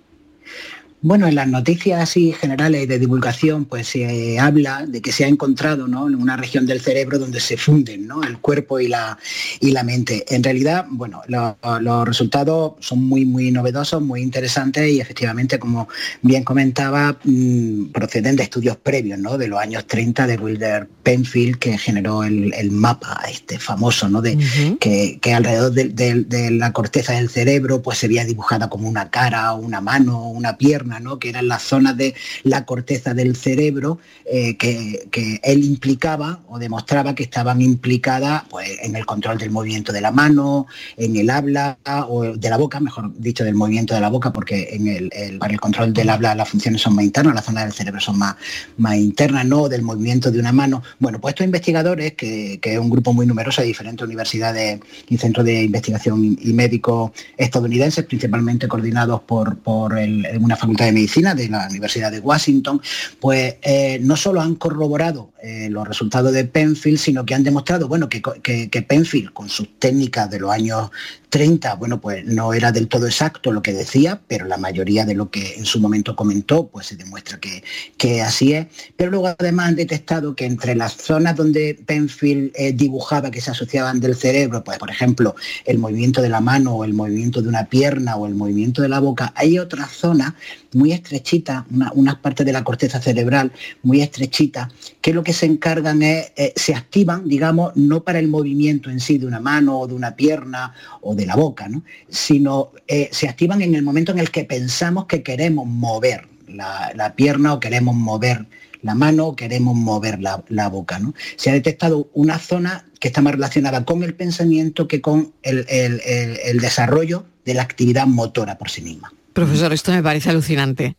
Bueno, 1.08 1.26
en 1.26 1.36
las 1.36 1.48
noticias 1.48 2.02
así 2.02 2.34
generales 2.34 2.86
de 2.86 3.00
divulgación, 3.00 3.64
pues 3.64 3.88
se 3.88 4.38
habla 4.38 4.86
de 4.86 5.02
que 5.02 5.14
se 5.14 5.24
ha 5.24 5.30
encontrado 5.30 5.88
¿no? 5.88 6.06
en 6.10 6.16
una 6.16 6.36
región 6.36 6.66
del 6.66 6.82
cerebro 6.82 7.18
donde 7.18 7.40
se 7.40 7.56
funden 7.56 8.08
¿no? 8.08 8.24
el 8.24 8.40
cuerpo 8.40 8.78
y 8.82 8.90
la, 8.90 9.18
y 9.62 9.72
la 9.72 9.84
mente. 9.84 10.26
En 10.28 10.44
realidad, 10.44 10.86
bueno, 10.90 11.22
lo- 11.28 11.56
los 11.80 12.06
resultados 12.06 12.74
son 12.82 13.06
muy, 13.06 13.24
muy 13.24 13.52
novedosos, 13.52 14.02
muy 14.02 14.22
interesantes 14.22 14.92
y 14.92 15.00
efectivamente, 15.00 15.58
como 15.60 15.88
bien 16.24 16.44
comentaba, 16.44 17.18
mm, 17.24 17.86
proceden 17.94 18.36
de 18.36 18.44
estudios 18.44 18.76
previos 18.76 19.18
¿no? 19.18 19.38
de 19.38 19.48
los 19.48 19.60
años 19.62 19.88
30 19.88 20.28
de 20.28 20.36
Wilder 20.36 20.90
Penfield, 21.04 21.56
que 21.58 21.78
generó 21.78 22.26
el, 22.26 22.54
el 22.54 22.70
mapa 22.70 23.22
este 23.32 23.60
famoso, 23.60 24.10
¿no? 24.10 24.22
de, 24.22 24.38
que, 24.82 25.20
que 25.22 25.34
alrededor 25.34 25.72
de, 25.72 25.86
de- 25.86 26.26
de 26.26 26.52
la 26.52 26.74
corteza 26.74 27.14
del 27.14 27.30
cerebro 27.30 27.82
pues 27.82 27.98
se 27.98 28.10
veía 28.10 28.26
dibujada 28.26 28.68
como 28.68 28.90
una 28.90 29.10
cara, 29.10 29.54
una 29.54 29.80
mano, 29.80 30.28
una 30.28 30.58
pierna, 30.58 30.97
que 31.20 31.30
eran 31.30 31.48
las 31.48 31.64
zonas 31.64 31.98
de 31.98 32.16
la 32.44 32.66
corteza 32.66 33.14
del 33.14 33.36
cerebro 33.36 34.00
eh, 34.26 34.58
que, 34.58 35.08
que 35.12 35.40
él 35.44 35.64
implicaba 35.64 36.42
o 36.48 36.60
demostraba 36.60 37.16
que 37.16 37.24
estaban 37.24 37.62
implicadas 37.62 38.44
pues, 38.50 38.70
en 38.82 38.96
el 38.96 39.06
control 39.06 39.38
del 39.38 39.52
movimiento 39.52 39.94
de 39.94 40.02
la 40.02 40.12
mano, 40.12 40.68
en 40.98 41.16
el 41.16 41.30
habla 41.30 41.78
o 42.10 42.24
de 42.24 42.50
la 42.50 42.58
boca, 42.58 42.80
mejor 42.80 43.12
dicho, 43.18 43.44
del 43.44 43.56
movimiento 43.56 43.94
de 43.94 44.02
la 44.02 44.10
boca, 44.10 44.34
porque 44.34 44.70
en 44.72 44.88
el, 44.88 45.38
para 45.40 45.54
el 45.54 45.60
control 45.60 45.94
del 45.94 46.10
habla 46.10 46.36
las 46.36 46.50
funciones 46.50 46.82
son 46.82 46.96
más 46.96 47.06
internas, 47.06 47.36
las 47.36 47.46
zonas 47.46 47.66
del 47.66 47.74
cerebro 47.74 48.02
son 48.02 48.18
más, 48.18 48.36
más 48.78 48.96
internas, 48.96 49.46
no 49.46 49.70
del 49.70 49.82
movimiento 49.82 50.32
de 50.32 50.40
una 50.40 50.52
mano. 50.52 50.84
Bueno, 51.00 51.20
pues 51.20 51.34
estos 51.34 51.46
investigadores, 51.46 52.14
que, 52.14 52.60
que 52.62 52.74
es 52.74 52.80
un 52.80 52.90
grupo 52.90 53.14
muy 53.14 53.26
numeroso 53.26 53.62
de 53.62 53.68
diferentes 53.68 54.06
universidades 54.06 54.80
y 55.08 55.18
centros 55.18 55.46
de 55.46 55.64
investigación 55.64 56.38
y, 56.40 56.58
médicos 56.58 57.12
estadounidenses, 57.38 58.06
principalmente 58.06 58.68
coordinados 58.68 59.22
por, 59.22 59.58
por 59.60 59.94
una 59.94 60.56
facultad 60.56 60.77
de 60.86 60.92
medicina 60.92 61.36
de 61.36 61.50
la 61.50 61.68
Universidad 61.70 62.12
de 62.12 62.20
Washington, 62.20 62.82
pues 63.20 63.56
eh, 63.62 64.00
no 64.02 64.16
solo 64.16 64.42
han 64.42 64.56
corroborado 64.56 65.32
eh, 65.42 65.70
los 65.70 65.88
resultados 65.88 66.34
de 66.34 66.46
Penfield, 66.46 66.98
sino 66.98 67.26
que 67.26 67.36
han 67.36 67.44
demostrado, 67.44 67.88
bueno, 67.88 68.10
que, 68.10 68.22
que 68.22 68.82
Penfield, 68.82 69.34
con 69.34 69.50
sus 69.50 69.80
técnicas 69.80 70.30
de 70.30 70.40
los 70.40 70.52
años 70.52 70.90
30, 71.30 71.76
bueno, 71.76 72.00
pues 72.00 72.26
no 72.26 72.54
era 72.54 72.72
del 72.72 72.88
todo 72.88 73.06
exacto 73.06 73.52
lo 73.52 73.62
que 73.62 73.74
decía, 73.74 74.22
pero 74.28 74.46
la 74.46 74.58
mayoría 74.58 75.06
de 75.06 75.14
lo 75.14 75.30
que 75.30 75.56
en 75.56 75.66
su 75.66 75.80
momento 75.80 76.16
comentó, 76.16 76.68
pues 76.68 76.88
se 76.88 76.96
demuestra 76.96 77.40
que, 77.40 77.64
que 77.98 78.22
así 78.22 78.54
es. 78.54 78.68
Pero 78.96 79.12
luego 79.12 79.28
además 79.28 79.70
han 79.70 79.76
detectado 79.76 80.36
que 80.36 80.46
entre 80.46 80.76
las 80.76 80.94
zonas 80.94 81.36
donde 81.36 81.78
Penfield 81.86 82.52
eh, 82.56 82.72
dibujaba 82.72 83.30
que 83.30 83.42
se 83.42 83.52
asociaban 83.52 84.00
del 84.00 84.16
cerebro, 84.16 84.64
pues 84.64 84.78
por 84.78 84.90
ejemplo, 84.90 85.36
el 85.66 85.80
movimiento 85.80 86.22
de 86.22 86.30
la 86.30 86.42
mano 86.42 86.76
o 86.76 86.86
el 86.86 86.94
movimiento 86.94 87.42
de 87.42 87.50
una 87.50 87.66
pierna 87.66 88.16
o 88.16 88.26
el 88.28 88.36
movimiento 88.36 88.82
de 88.82 88.90
la 88.90 89.00
boca, 89.00 89.34
hay 89.36 89.60
otras 89.60 89.92
zonas 89.92 90.34
muy 90.78 90.92
estrechitas, 90.94 91.64
una- 91.72 91.92
unas 91.94 92.16
partes 92.18 92.46
de 92.46 92.54
la 92.54 92.64
corteza 92.64 93.02
cerebral 93.02 93.52
muy 93.84 94.02
estrechitas, 94.02 94.68
que 95.02 95.14
lo 95.14 95.24
que 95.24 95.34
se 95.34 95.46
encargan 95.48 96.02
es, 96.04 96.32
eh, 96.36 96.54
se 96.56 96.74
activan, 96.76 97.28
digamos, 97.28 97.76
no 97.76 98.04
para 98.04 98.20
el 98.20 98.28
movimiento 98.28 98.90
en 98.90 99.00
sí 99.00 99.18
de 99.18 99.26
una 99.26 99.40
mano 99.40 99.80
o 99.80 99.88
de 99.88 99.94
una 99.96 100.16
pierna 100.16 100.74
o 101.02 101.16
de 101.16 101.26
la 101.26 101.36
boca, 101.36 101.68
¿no? 101.68 101.84
sino 102.10 102.72
eh, 102.88 103.10
se 103.12 103.28
activan 103.28 103.62
en 103.62 103.76
el 103.76 103.84
momento 103.84 104.12
en 104.12 104.20
el 104.20 104.30
que 104.32 104.44
pensamos 104.46 105.06
que 105.06 105.24
queremos 105.24 105.66
mover 105.68 106.28
la, 106.48 106.92
la 106.96 107.14
pierna 107.16 107.54
o 107.54 107.60
queremos 107.60 107.96
mover 107.96 108.46
la 108.84 108.94
mano 108.96 109.28
o 109.28 109.36
queremos 109.36 109.76
mover 109.76 110.20
la, 110.22 110.68
boca. 110.70 111.00
¿no? 111.00 111.14
Se 111.36 111.50
ha 111.50 111.54
detectado 111.54 112.10
una 112.14 112.38
zona 112.40 112.86
que 113.00 113.08
está 113.10 113.22
más 113.22 113.34
relacionada 113.34 113.84
con 113.84 114.04
el 114.04 114.14
pensamiento 114.14 114.88
que 114.88 115.02
con 115.02 115.34
el- 115.44 115.66
el 115.68 116.60
desarrollo 116.60 117.26
de 117.46 117.54
la 117.56 117.64
actividad 117.64 118.08
motora 118.08 118.58
por 118.58 118.70
sí 118.70 118.82
misma. 118.82 119.12
Profesor, 119.38 119.72
esto 119.72 119.92
me 119.92 120.02
parece 120.02 120.32
alucinante. 120.32 120.96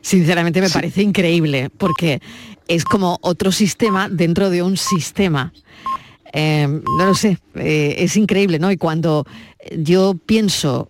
Sinceramente 0.00 0.62
me 0.62 0.70
parece 0.70 1.02
increíble, 1.02 1.68
porque 1.68 2.22
es 2.66 2.86
como 2.86 3.18
otro 3.20 3.52
sistema 3.52 4.08
dentro 4.08 4.48
de 4.48 4.62
un 4.62 4.78
sistema. 4.78 5.52
Eh, 6.32 6.66
no 6.66 7.04
lo 7.04 7.14
sé, 7.14 7.36
eh, 7.56 7.96
es 7.98 8.16
increíble, 8.16 8.58
¿no? 8.58 8.72
Y 8.72 8.78
cuando 8.78 9.26
yo 9.76 10.14
pienso 10.24 10.88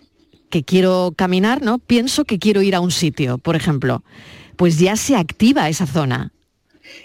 que 0.51 0.63
quiero 0.63 1.13
caminar, 1.17 1.63
¿no? 1.63 1.81
Pienso 1.81 2.25
que 2.25 2.39
quiero 2.39 2.63
ir 2.63 2.77
a 2.77 2.81
un 2.81 2.93
sitio, 2.93 3.39
por 3.39 3.57
ejemplo, 3.57 4.05
pues 4.55 4.79
ya 4.79 4.95
se 4.95 5.17
activa 5.17 5.69
esa 5.69 5.85
zona. 5.85 6.33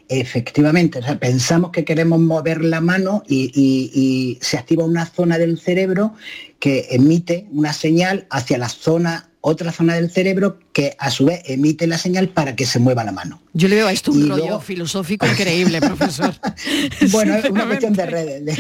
Efectivamente, 0.08 1.00
o 1.00 1.02
sea, 1.02 1.20
pensamos 1.20 1.72
que 1.72 1.84
queremos 1.84 2.20
mover 2.20 2.64
la 2.64 2.80
mano 2.80 3.24
y, 3.28 3.52
y- 3.56 3.90
y 3.92 4.38
se 4.40 4.60
activa 4.60 4.86
una 4.86 5.08
zona 5.08 5.40
del 5.40 5.60
cerebro 5.60 6.14
que 6.60 6.90
emite 6.92 7.48
una 7.52 7.74
señal 7.74 8.28
hacia 8.30 8.60
la 8.60 8.70
zona, 8.70 9.30
otra 9.46 9.74
zona 9.74 9.96
del 9.96 10.10
cerebro 10.10 10.58
que 10.72 10.96
a 10.98 11.12
su 11.12 11.26
vez 11.26 11.42
emite 11.48 11.86
la 11.86 11.98
señal 11.98 12.30
para 12.30 12.56
que 12.56 12.66
se 12.66 12.80
mueva 12.80 13.04
la 13.04 13.12
mano. 13.12 13.42
Yo 13.52 13.68
le 13.68 13.76
veo 13.76 13.88
a 13.88 13.92
esto 13.92 14.12
un 14.14 14.20
Y 14.26 14.30
rollo 14.30 14.38
luego- 14.46 14.62
filosófico 14.62 15.28
increíble, 15.28 15.82
profesor. 15.82 16.34
Bueno, 17.12 17.36
es 17.36 17.50
una 17.50 17.66
cuestión 17.66 17.92
de 17.94 18.06
redes, 18.06 18.46
de, 18.46 18.56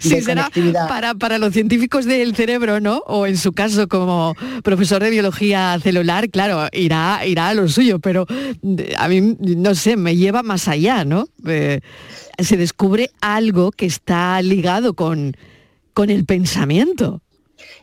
Sí, 0.00 0.08
de 0.10 0.22
será 0.22 0.42
conectividad. 0.44 0.86
para, 0.88 1.14
para 1.14 1.38
los 1.38 1.52
científicos 1.52 2.04
del 2.04 2.36
cerebro, 2.36 2.78
¿no? 2.80 2.98
O 3.06 3.26
en 3.26 3.36
su 3.36 3.52
caso 3.52 3.88
como 3.88 4.36
profesor 4.62 5.02
de 5.02 5.10
biología 5.10 5.76
celular, 5.82 6.30
claro, 6.30 6.68
irá, 6.72 7.26
irá 7.26 7.48
a 7.48 7.54
lo 7.54 7.68
suyo, 7.68 7.98
pero 7.98 8.24
a 8.96 9.08
mí, 9.08 9.20
no 9.40 9.74
sé, 9.74 9.96
me 9.96 10.14
lleva 10.16 10.44
más 10.44 10.68
allá, 10.68 11.04
¿no? 11.04 11.26
Eh, 11.46 11.80
se 12.38 12.56
descubre 12.56 13.10
algo 13.20 13.72
que 13.72 13.86
está 13.86 14.40
ligado 14.40 14.94
con, 14.94 15.36
con 15.94 16.10
el 16.10 16.24
pensamiento. 16.24 17.22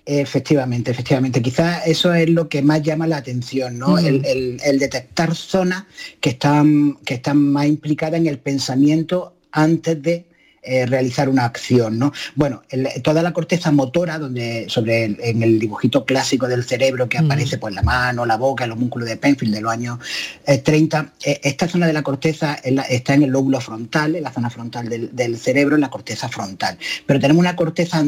Efectivamente, 0.05 0.91
efectivamente. 0.91 1.41
Quizás 1.41 1.85
eso 1.87 2.13
es 2.13 2.29
lo 2.29 2.47
que 2.47 2.61
más 2.61 2.81
llama 2.83 3.07
la 3.07 3.17
atención, 3.17 3.77
¿no? 3.79 3.97
El, 3.97 4.25
el- 4.25 4.59
el 4.63 4.79
detectar 4.79 5.35
zonas 5.35 5.85
que 6.21 6.29
están, 6.31 6.97
que 7.05 7.15
están 7.15 7.37
más 7.51 7.65
implicadas 7.65 8.19
en 8.19 8.27
el 8.27 8.37
pensamiento 8.39 9.35
antes 9.51 10.01
de 10.01 10.25
eh, 10.67 10.87
realizar 10.87 11.29
una 11.29 11.45
acción, 11.45 11.99
¿no? 11.99 12.11
Bueno, 12.33 12.63
el- 12.71 12.87
toda 13.03 13.21
la 13.21 13.33
corteza 13.33 13.71
motora, 13.71 14.17
donde 14.17 14.65
sobre 14.67 15.05
el- 15.05 15.17
en 15.21 15.43
el 15.43 15.59
dibujito 15.59 16.05
clásico 16.05 16.47
del 16.47 16.63
cerebro 16.63 17.07
que 17.07 17.19
aparece 17.19 17.59
pues 17.59 17.75
la 17.75 17.83
mano, 17.83 18.25
la 18.25 18.35
boca, 18.37 18.63
el 18.65 18.71
homúnculo 18.71 19.05
de 19.05 19.15
Penfield 19.15 19.53
de 19.53 19.61
los 19.61 19.71
años 19.71 19.99
eh, 20.47 20.57
30, 20.57 21.13
eh, 21.23 21.39
esta 21.43 21.67
zona 21.67 21.85
de 21.85 21.93
la 21.93 22.01
corteza 22.01 22.57
la- 22.65 22.81
está 22.81 23.13
en 23.13 23.21
el 23.21 23.29
lóbulo 23.29 23.61
frontal, 23.61 24.15
en 24.15 24.23
la 24.23 24.33
zona 24.33 24.49
frontal 24.49 24.89
del, 24.89 25.15
del 25.15 25.37
cerebro, 25.37 25.75
en 25.75 25.81
la 25.81 25.91
corteza 25.91 26.29
frontal. 26.29 26.79
Pero 27.05 27.19
tenemos 27.19 27.41
una 27.41 27.55
corteza 27.55 28.03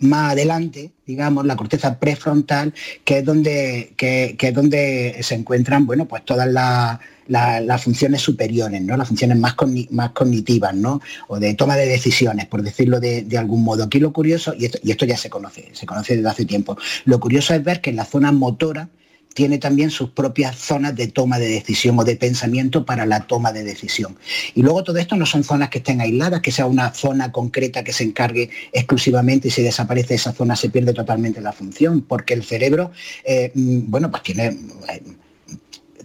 más 0.00 0.32
adelante, 0.32 0.92
digamos, 1.06 1.44
la 1.46 1.56
corteza 1.56 1.98
prefrontal, 1.98 2.74
que 3.04 3.18
es 3.18 3.24
donde, 3.24 3.92
que, 3.96 4.36
es 4.38 4.54
donde 4.54 5.18
se 5.22 5.34
encuentran, 5.34 5.86
bueno, 5.86 6.06
pues 6.06 6.24
todas 6.24 6.48
las 6.48 6.98
la- 7.28 7.60
las 7.60 7.84
funciones 7.84 8.22
superiores, 8.22 8.82
¿no? 8.82 8.96
Las 8.96 9.06
funciones 9.06 9.38
más, 9.38 9.54
más 9.90 10.10
cognitivas, 10.10 10.74
¿no? 10.74 11.00
O 11.28 11.38
de 11.38 11.54
toma 11.54 11.76
de 11.76 11.86
decisiones, 11.86 12.46
por 12.46 12.60
decirlo 12.62 12.98
de, 12.98 13.22
de 13.22 13.38
algún 13.38 13.62
modo. 13.62 13.84
Aquí 13.84 14.00
lo 14.00 14.12
curioso, 14.12 14.52
y 14.58 14.64
esto, 14.64 14.78
y 14.82 14.90
esto 14.90 15.04
ya 15.06 15.16
se 15.16 15.30
conoce, 15.30 15.68
se 15.72 15.86
conoce 15.86 16.16
desde 16.16 16.28
hace 16.28 16.44
tiempo, 16.44 16.76
lo 17.04 17.20
curioso 17.20 17.54
es 17.54 17.62
ver 17.62 17.80
que 17.80 17.90
en 17.90 17.96
la 17.96 18.04
zona 18.04 18.32
motora 18.32 18.88
tiene 19.34 19.58
también 19.58 19.90
sus 19.90 20.10
propias 20.10 20.56
zonas 20.56 20.96
de 20.96 21.08
toma 21.08 21.38
de 21.38 21.48
decisión 21.48 21.98
o 21.98 22.04
de 22.04 22.16
pensamiento 22.16 22.84
para 22.84 23.06
la 23.06 23.26
toma 23.26 23.52
de 23.52 23.62
decisión. 23.62 24.16
Y 24.54 24.62
luego 24.62 24.82
todo 24.84 24.98
esto 24.98 25.16
no 25.16 25.26
son 25.26 25.44
zonas 25.44 25.70
que 25.70 25.78
estén 25.78 26.00
aisladas, 26.00 26.40
que 26.40 26.52
sea 26.52 26.66
una 26.66 26.92
zona 26.92 27.32
concreta 27.32 27.84
que 27.84 27.92
se 27.92 28.04
encargue 28.04 28.50
exclusivamente 28.72 29.48
y 29.48 29.50
si 29.50 29.62
desaparece 29.62 30.14
esa 30.14 30.32
zona 30.32 30.56
se 30.56 30.70
pierde 30.70 30.92
totalmente 30.92 31.40
la 31.40 31.52
función, 31.52 32.02
porque 32.02 32.34
el 32.34 32.44
cerebro, 32.44 32.90
eh, 33.24 33.52
mm, 33.54 33.90
bueno, 33.90 34.10
pues 34.10 34.22
tiene... 34.22 34.56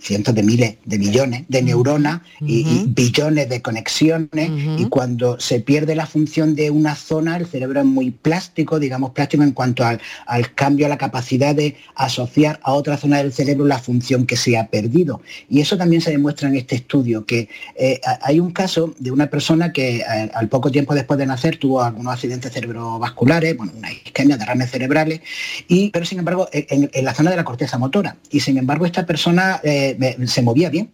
cientos 0.05 0.35
de 0.35 0.43
miles 0.43 0.75
de 0.85 0.99
millones 0.99 1.45
de 1.47 1.63
neuronas 1.63 2.21
y, 2.39 2.59
y 2.59 2.85
billones 2.87 3.49
de 3.49 3.61
conexiones 3.61 4.51
y 4.77 4.85
cuando 4.85 5.39
se 5.39 5.59
pierde 5.59 5.95
la 5.95 6.05
función 6.05 6.55
de 6.55 6.69
una 6.69 6.95
zona 6.95 7.37
el 7.37 7.47
cerebro 7.47 7.79
es 7.79 7.85
muy 7.85 8.11
plástico, 8.11 8.79
digamos 8.79 9.11
plástico 9.11 9.43
en 9.43 9.51
cuanto 9.51 9.83
al, 9.83 9.99
al 10.27 10.53
cambio, 10.53 10.85
a 10.85 10.89
la 10.89 10.97
capacidad 10.97 11.55
de 11.55 11.75
asociar 11.95 12.59
a 12.63 12.73
otra 12.73 12.97
zona 12.97 13.17
del 13.17 13.33
cerebro 13.33 13.65
la 13.65 13.79
función 13.79 14.25
que 14.25 14.37
se 14.37 14.57
ha 14.57 14.67
perdido. 14.67 15.21
Y 15.49 15.61
eso 15.61 15.77
también 15.77 16.01
se 16.01 16.11
demuestra 16.11 16.47
en 16.47 16.55
este 16.55 16.75
estudio, 16.75 17.25
que 17.25 17.49
eh, 17.75 17.99
hay 18.21 18.39
un 18.39 18.51
caso 18.51 18.93
de 18.99 19.11
una 19.11 19.27
persona 19.27 19.71
que 19.71 19.97
eh, 19.97 20.31
al 20.33 20.49
poco 20.49 20.71
tiempo 20.71 20.93
después 20.93 21.17
de 21.17 21.25
nacer 21.25 21.57
tuvo 21.57 21.81
algunos 21.81 22.13
accidentes 22.13 22.51
cerebrovasculares, 22.53 23.57
bueno, 23.57 23.73
una 23.75 23.91
isquemia, 23.91 24.37
derrames 24.37 24.69
cerebrales, 24.69 25.21
y, 25.67 25.89
pero 25.89 26.05
sin 26.05 26.19
embargo 26.19 26.47
en, 26.51 26.89
en 26.93 27.05
la 27.05 27.13
zona 27.13 27.31
de 27.31 27.37
la 27.37 27.43
corteza 27.43 27.77
motora. 27.77 28.17
Y 28.29 28.41
sin 28.41 28.57
embargo 28.57 28.85
esta 28.85 29.05
persona 29.05 29.59
eh, 29.63 29.94
me- 29.97 30.27
se 30.27 30.41
movía 30.41 30.69
bien. 30.69 30.91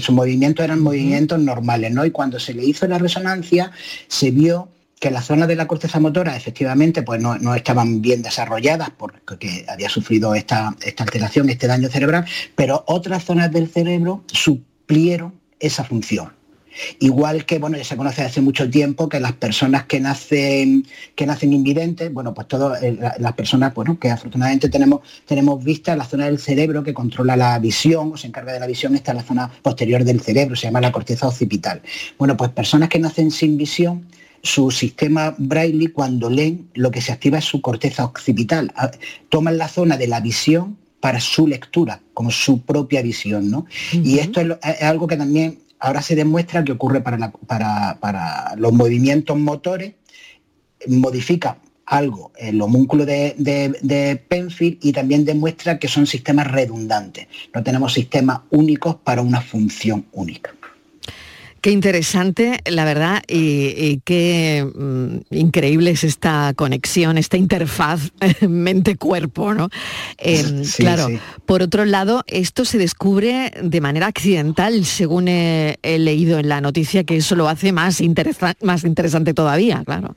Sus 0.00 0.14
movimientos 0.14 0.64
eran 0.64 0.80
movimientos 0.80 1.40
normales, 1.40 1.92
¿no? 1.92 2.04
Y 2.04 2.10
cuando 2.12 2.38
se 2.38 2.54
le 2.54 2.64
hizo 2.64 2.86
la 2.86 2.98
resonancia, 2.98 3.72
se 4.06 4.30
vio 4.30 4.68
que 5.00 5.10
las 5.10 5.26
zonas 5.26 5.48
de 5.48 5.56
la 5.56 5.66
corteza 5.66 5.98
motora 5.98 6.36
efectivamente 6.36 7.02
pues 7.02 7.20
no, 7.20 7.36
no 7.36 7.56
estaban 7.56 8.00
bien 8.00 8.22
desarrolladas 8.22 8.90
porque 8.90 9.66
había 9.68 9.88
sufrido 9.88 10.36
esta, 10.36 10.76
esta 10.80 11.02
alteración, 11.02 11.50
este 11.50 11.66
daño 11.66 11.88
cerebral, 11.88 12.24
pero 12.54 12.84
otras 12.86 13.24
zonas 13.24 13.50
del 13.50 13.68
cerebro 13.68 14.22
suplieron 14.28 15.34
esa 15.58 15.82
función. 15.82 16.32
Igual 17.00 17.44
que, 17.44 17.58
bueno, 17.58 17.76
ya 17.76 17.84
se 17.84 17.96
conoce 17.96 18.22
hace 18.22 18.40
mucho 18.40 18.68
tiempo 18.70 19.08
que 19.08 19.20
las 19.20 19.32
personas 19.32 19.84
que 19.84 20.00
nacen, 20.00 20.86
que 21.14 21.26
nacen 21.26 21.52
invidentes, 21.52 22.12
bueno, 22.12 22.32
pues 22.34 22.48
todas 22.48 22.80
las 23.18 23.32
personas, 23.34 23.74
bueno, 23.74 23.98
que 23.98 24.10
afortunadamente 24.10 24.68
tenemos, 24.68 25.00
tenemos 25.26 25.62
vista, 25.62 25.94
la 25.96 26.04
zona 26.04 26.26
del 26.26 26.38
cerebro 26.38 26.82
que 26.82 26.94
controla 26.94 27.36
la 27.36 27.58
visión 27.58 28.12
o 28.12 28.16
se 28.16 28.26
encarga 28.26 28.52
de 28.52 28.60
la 28.60 28.66
visión, 28.66 28.94
está 28.94 29.12
en 29.12 29.18
la 29.18 29.22
zona 29.24 29.50
posterior 29.62 30.04
del 30.04 30.20
cerebro, 30.20 30.56
se 30.56 30.66
llama 30.66 30.80
la 30.80 30.92
corteza 30.92 31.26
occipital. 31.28 31.82
Bueno, 32.18 32.36
pues 32.36 32.50
personas 32.50 32.88
que 32.88 32.98
nacen 32.98 33.30
sin 33.30 33.56
visión, 33.56 34.06
su 34.42 34.70
sistema 34.70 35.34
Braille 35.38 35.92
cuando 35.92 36.28
leen 36.28 36.68
lo 36.74 36.90
que 36.90 37.00
se 37.00 37.12
activa 37.12 37.38
es 37.38 37.44
su 37.44 37.60
corteza 37.60 38.04
occipital. 38.04 38.72
Ah, 38.74 38.90
Toman 39.28 39.56
la 39.56 39.68
zona 39.68 39.96
de 39.96 40.08
la 40.08 40.20
visión 40.20 40.76
para 41.00 41.20
su 41.20 41.46
lectura, 41.46 42.00
como 42.14 42.30
su 42.30 42.62
propia 42.62 43.02
visión, 43.02 43.50
¿no? 43.50 43.66
Y 43.92 44.18
esto 44.18 44.40
es, 44.40 44.46
lo- 44.46 44.58
es 44.62 44.82
algo 44.82 45.06
que 45.06 45.16
también 45.16 45.58
ahora 45.82 46.00
se 46.00 46.14
demuestra 46.14 46.62
que 46.64 46.72
ocurre 46.72 47.00
para, 47.00 47.32
los 48.56 48.72
movimientos 48.72 49.36
motores, 49.36 49.94
modifica 50.86 51.58
algo 51.86 52.30
el 52.38 52.62
homúnculo 52.62 53.04
de, 53.04 53.34
de- 53.36 53.76
de 53.82 54.16
Penfield 54.16 54.78
y 54.80 54.92
también 54.92 55.24
demuestra 55.24 55.78
que 55.80 55.88
son 55.88 56.06
sistemas 56.06 56.46
redundantes. 56.50 57.26
No 57.52 57.62
tenemos 57.64 57.92
sistemas 57.92 58.40
únicos 58.50 58.94
para 59.02 59.22
una 59.22 59.40
función 59.40 60.06
única. 60.12 60.54
Qué 61.62 61.70
interesante, 61.70 62.58
la 62.66 62.84
verdad, 62.84 63.22
y, 63.28 63.68
y 63.76 64.00
qué 64.04 64.66
mm, 64.74 65.34
increíble 65.34 65.92
es 65.92 66.02
esta 66.02 66.52
conexión, 66.56 67.18
esta 67.18 67.36
interfaz 67.36 68.10
mente-cuerpo, 68.48 69.54
¿no? 69.54 69.68
Eh, 70.18 70.42
Sí, 70.64 70.82
claro, 70.82 71.06
sí. 71.06 71.20
por 71.46 71.62
otro 71.62 71.84
lado, 71.84 72.24
esto 72.26 72.64
se 72.64 72.78
descubre 72.78 73.52
de 73.62 73.80
manera 73.80 74.08
accidental, 74.08 74.84
según 74.84 75.28
he, 75.28 75.78
he 75.84 76.00
leído 76.00 76.40
en 76.40 76.48
la 76.48 76.60
noticia, 76.60 77.04
que 77.04 77.16
eso 77.18 77.36
lo 77.36 77.48
hace 77.48 77.70
más, 77.70 78.00
interesa- 78.00 78.56
más 78.60 78.82
interesante 78.82 79.32
todavía, 79.32 79.82
claro. 79.86 80.16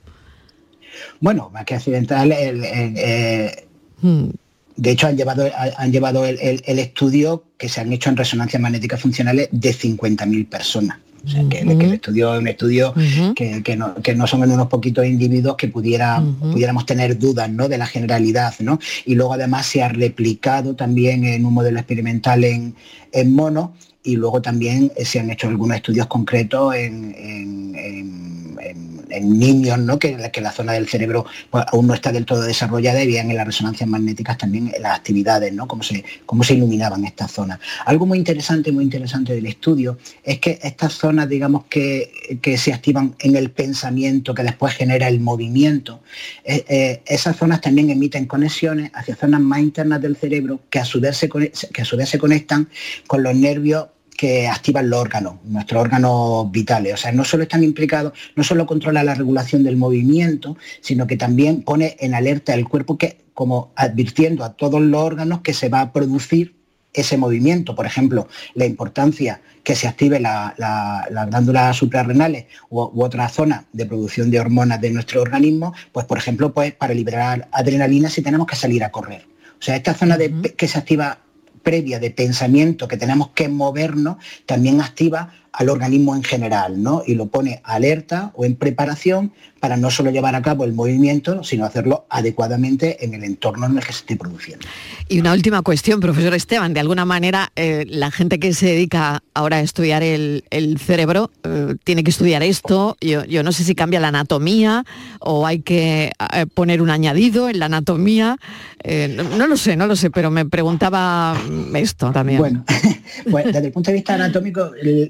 Bueno, 1.19 1.51
más 1.53 1.63
que 1.65 1.75
accidental, 1.75 2.31
el- 2.31 2.63
el, 2.65 2.93
eh, 2.97 3.67
Mm. 4.01 4.29
de 4.77 4.91
hecho 4.91 5.05
han 5.07 5.15
llevado, 5.15 5.47
han 5.77 5.91
llevado 5.91 6.25
el 6.25 6.79
estudio 6.79 7.43
que 7.59 7.69
se 7.69 7.81
han 7.81 7.93
hecho 7.93 8.09
en 8.09 8.17
resonancias 8.17 8.59
magnéticas 8.59 8.99
funcionales 8.99 9.47
de 9.51 9.73
50.000 9.73 10.47
personas. 10.47 10.97
O 11.25 11.29
sea, 11.29 11.43
que, 11.43 11.65
que 11.65 11.85
el 11.85 11.93
estudio 11.93 12.33
es 12.33 12.39
un 12.39 12.47
estudio 12.47 12.93
que, 13.35 13.63
que 13.63 13.75
no, 13.75 13.95
que 13.95 14.15
no 14.15 14.27
son 14.27 14.43
en 14.43 14.51
unos 14.51 14.67
poquitos 14.67 15.05
individuos 15.05 15.55
que 15.55 15.67
pudiera, 15.67 16.23
pudiéramos 16.39 16.85
tener 16.85 17.17
dudas 17.17 17.49
¿no? 17.49 17.67
de 17.67 17.77
la 17.77 17.87
generalidad. 17.87 18.53
¿no? 18.59 18.79
Y 19.05 19.15
luego 19.15 19.33
además 19.33 19.65
se 19.65 19.81
ha 19.81 19.89
replicado 19.89 20.75
también 20.75 21.25
en 21.25 21.45
un 21.45 21.53
modelo 21.53 21.79
experimental 21.79 22.43
en, 22.43 22.75
en 23.11 23.33
mono 23.33 23.73
y 24.05 24.15
luego 24.15 24.41
también 24.41 24.91
eh, 24.95 25.03
se 25.05 25.19
han 25.19 25.29
hecho 25.29 25.47
algunos 25.47 25.75
estudios 25.77 26.07
concretos 26.07 26.75
en, 26.75 27.13
en- 27.17 27.75
en- 27.75 28.55
en- 28.61 28.95
niños, 29.39 29.79
¿no? 29.79 29.97
que, 29.97 30.29
que 30.31 30.41
la 30.41 30.51
zona 30.51 30.73
del 30.73 30.89
cerebro 30.89 31.25
pues, 31.49 31.63
aún 31.71 31.87
no 31.87 31.93
está 31.93 32.11
del 32.11 32.25
todo 32.25 32.41
desarrollada 32.41 33.01
y 33.01 33.07
vean 33.07 33.29
en 33.31 33.37
las 33.37 33.45
resonancias 33.45 33.87
magnéticas 33.87 34.37
también 34.37 34.73
las 34.81 34.97
actividades, 34.97 35.53
¿no? 35.53 35.67
cómo, 35.67 35.83
se, 35.83 36.03
cómo 36.25 36.43
se 36.43 36.55
iluminaban 36.55 37.05
estas 37.05 37.31
zonas. 37.31 37.59
Algo 37.85 38.05
muy 38.05 38.17
interesante, 38.17 38.73
muy 38.73 38.83
interesante 38.83 39.33
del 39.33 39.45
estudio 39.45 39.97
es 40.23 40.39
que 40.39 40.59
estas 40.61 40.93
zonas, 40.93 41.29
digamos, 41.29 41.65
que, 41.69 42.39
que 42.41 42.57
se 42.57 42.73
activan 42.73 43.15
en 43.19 43.35
el 43.37 43.51
pensamiento, 43.51 44.33
que 44.33 44.43
después 44.43 44.73
genera 44.73 45.07
el 45.07 45.21
movimiento, 45.21 46.01
eh, 46.43 46.65
eh, 46.67 47.01
esas 47.05 47.37
zonas 47.37 47.61
también 47.61 47.89
emiten 47.91 48.25
conexiones 48.25 48.91
hacia 48.93 49.15
zonas 49.15 49.39
más 49.39 49.59
internas 49.59 50.01
del 50.01 50.17
cerebro 50.17 50.59
que 50.69 50.79
a 50.79 50.85
su 50.85 50.99
vez 50.99 51.15
se, 51.15 51.29
que 51.29 51.81
a 51.81 51.85
su 51.85 51.95
vez 51.95 52.09
se 52.09 52.19
conectan 52.19 52.67
con 53.07 53.23
los 53.23 53.33
nervios 53.33 53.87
que 54.17 54.47
activan 54.47 54.89
los 54.89 54.99
órganos, 54.99 55.35
nuestros 55.43 55.81
órganos 55.81 56.49
vitales. 56.51 56.93
O 56.93 56.97
sea, 56.97 57.11
no 57.11 57.23
solo 57.25 57.43
están 57.43 57.63
implicados, 57.63 58.13
no 58.35 58.43
solo 58.43 58.65
controla 58.65 59.03
la 59.03 59.13
regulación 59.15 59.63
del 59.63 59.77
movimiento, 59.77 60.57
sino 60.81 61.05
que 61.07 61.17
también 61.17 61.63
pone 61.63 61.97
en 61.99 62.15
alerta 62.15 62.53
el 62.53 62.67
cuerpo 62.67 62.97
que, 62.97 63.25
como 63.33 63.71
advirtiendo 63.75 64.43
a 64.43 64.53
todos 64.53 64.81
los 64.81 65.01
órganos 65.01 65.41
que 65.41 65.53
se 65.53 65.69
va 65.69 65.81
a 65.81 65.91
producir 65.91 66.55
ese 66.93 67.17
movimiento. 67.17 67.75
Por 67.75 67.85
ejemplo, 67.85 68.29
la 68.53 68.65
importancia 68.65 69.41
que 69.65 69.75
se 69.75 69.87
active 69.87 70.19
la- 70.21 70.53
la- 70.57 71.05
las 71.11 71.27
glándulas 71.29 71.75
suprarrenales 71.75 72.45
u, 72.69 72.81
u 72.83 73.03
otra 73.03 73.27
zona 73.27 73.65
de 73.73 73.85
producción 73.85 74.31
de 74.31 74.39
hormonas 74.39 74.79
de 74.79 74.91
nuestro 74.91 75.21
organismo, 75.21 75.73
pues 75.91 76.05
por 76.05 76.17
ejemplo, 76.17 76.53
pues 76.53 76.73
para 76.73 76.93
liberar 76.93 77.49
adrenalina 77.51 78.09
si 78.09 78.21
tenemos 78.21 78.47
que 78.47 78.55
salir 78.55 78.81
a 78.83 78.91
correr. 78.91 79.27
O 79.59 79.61
sea, 79.65 79.75
esta 79.75 79.93
zona 79.93 80.15
de, 80.17 80.53
que 80.55 80.67
se 80.69 80.77
activa 80.77 81.19
previa 81.65 81.99
de 81.99 82.11
pensamiento 82.11 82.87
que 82.87 82.95
tenemos 82.95 83.31
que 83.35 83.49
movernos, 83.49 84.15
también 84.45 84.79
activa 84.79 85.33
al 85.57 85.69
organismo 85.69 86.15
en 86.15 86.23
general, 86.23 86.81
¿no? 86.81 87.01
Y 87.05 87.15
lo 87.15 87.27
pone 87.27 87.61
alerta 87.63 88.31
o 88.35 88.45
en 88.45 88.55
preparación 88.55 89.31
para 89.65 89.77
no 89.77 89.89
solo 89.89 90.11
llevar 90.11 90.35
a 90.35 90.43
cabo 90.43 90.63
el 90.63 90.73
movimiento, 90.73 91.43
sino 91.43 91.65
hacerlo 91.65 92.05
adecuadamente 92.09 93.03
en 93.03 93.15
el 93.15 93.23
entorno 93.23 93.65
en 93.65 93.77
el 93.77 93.83
que 93.83 93.93
se 93.93 93.99
esté 93.99 94.15
produciendo. 94.15 94.67
Y 95.09 95.19
una 95.19 95.33
última 95.33 95.63
cuestión, 95.63 95.99
profesor 95.99 96.35
Esteban. 96.35 96.73
De 96.75 96.81
alguna 96.81 97.03
manera, 97.03 97.51
eh, 97.55 97.85
la 97.89 98.11
gente 98.11 98.37
que 98.37 98.53
se 98.53 98.67
dedica 98.67 99.23
ahora 99.33 99.57
a 99.57 99.61
estudiar 99.61 100.03
el, 100.03 100.43
el 100.51 100.77
cerebro 100.77 101.31
eh, 101.43 101.73
tiene 101.83 102.03
que 102.03 102.11
estudiar 102.11 102.43
esto. 102.43 102.95
Yo, 103.01 103.25
yo 103.25 103.41
no 103.41 103.51
sé 103.51 103.63
si 103.63 103.73
cambia 103.73 103.99
la 103.99 104.09
anatomía 104.09 104.83
o 105.19 105.47
hay 105.47 105.61
que 105.61 106.11
eh, 106.33 106.45
poner 106.53 106.81
un 106.81 106.91
añadido 106.91 107.49
en 107.49 107.57
la 107.57 107.65
anatomía. 107.65 108.37
No, 108.85 109.23
no 109.23 109.47
lo 109.47 109.57
sé, 109.57 109.75
no 109.75 109.87
lo 109.87 109.95
sé, 109.95 110.11
pero 110.11 110.29
me 110.29 110.45
preguntaba 110.45 111.35
esto 111.73 112.11
también. 112.11 112.37
Bueno, 112.37 112.63
pues 113.31 113.45
desde 113.45 113.65
el 113.65 113.71
punto 113.71 113.89
de 113.89 113.95
vista 113.95 114.13
anatómico, 114.13 114.73
el, 114.79 115.09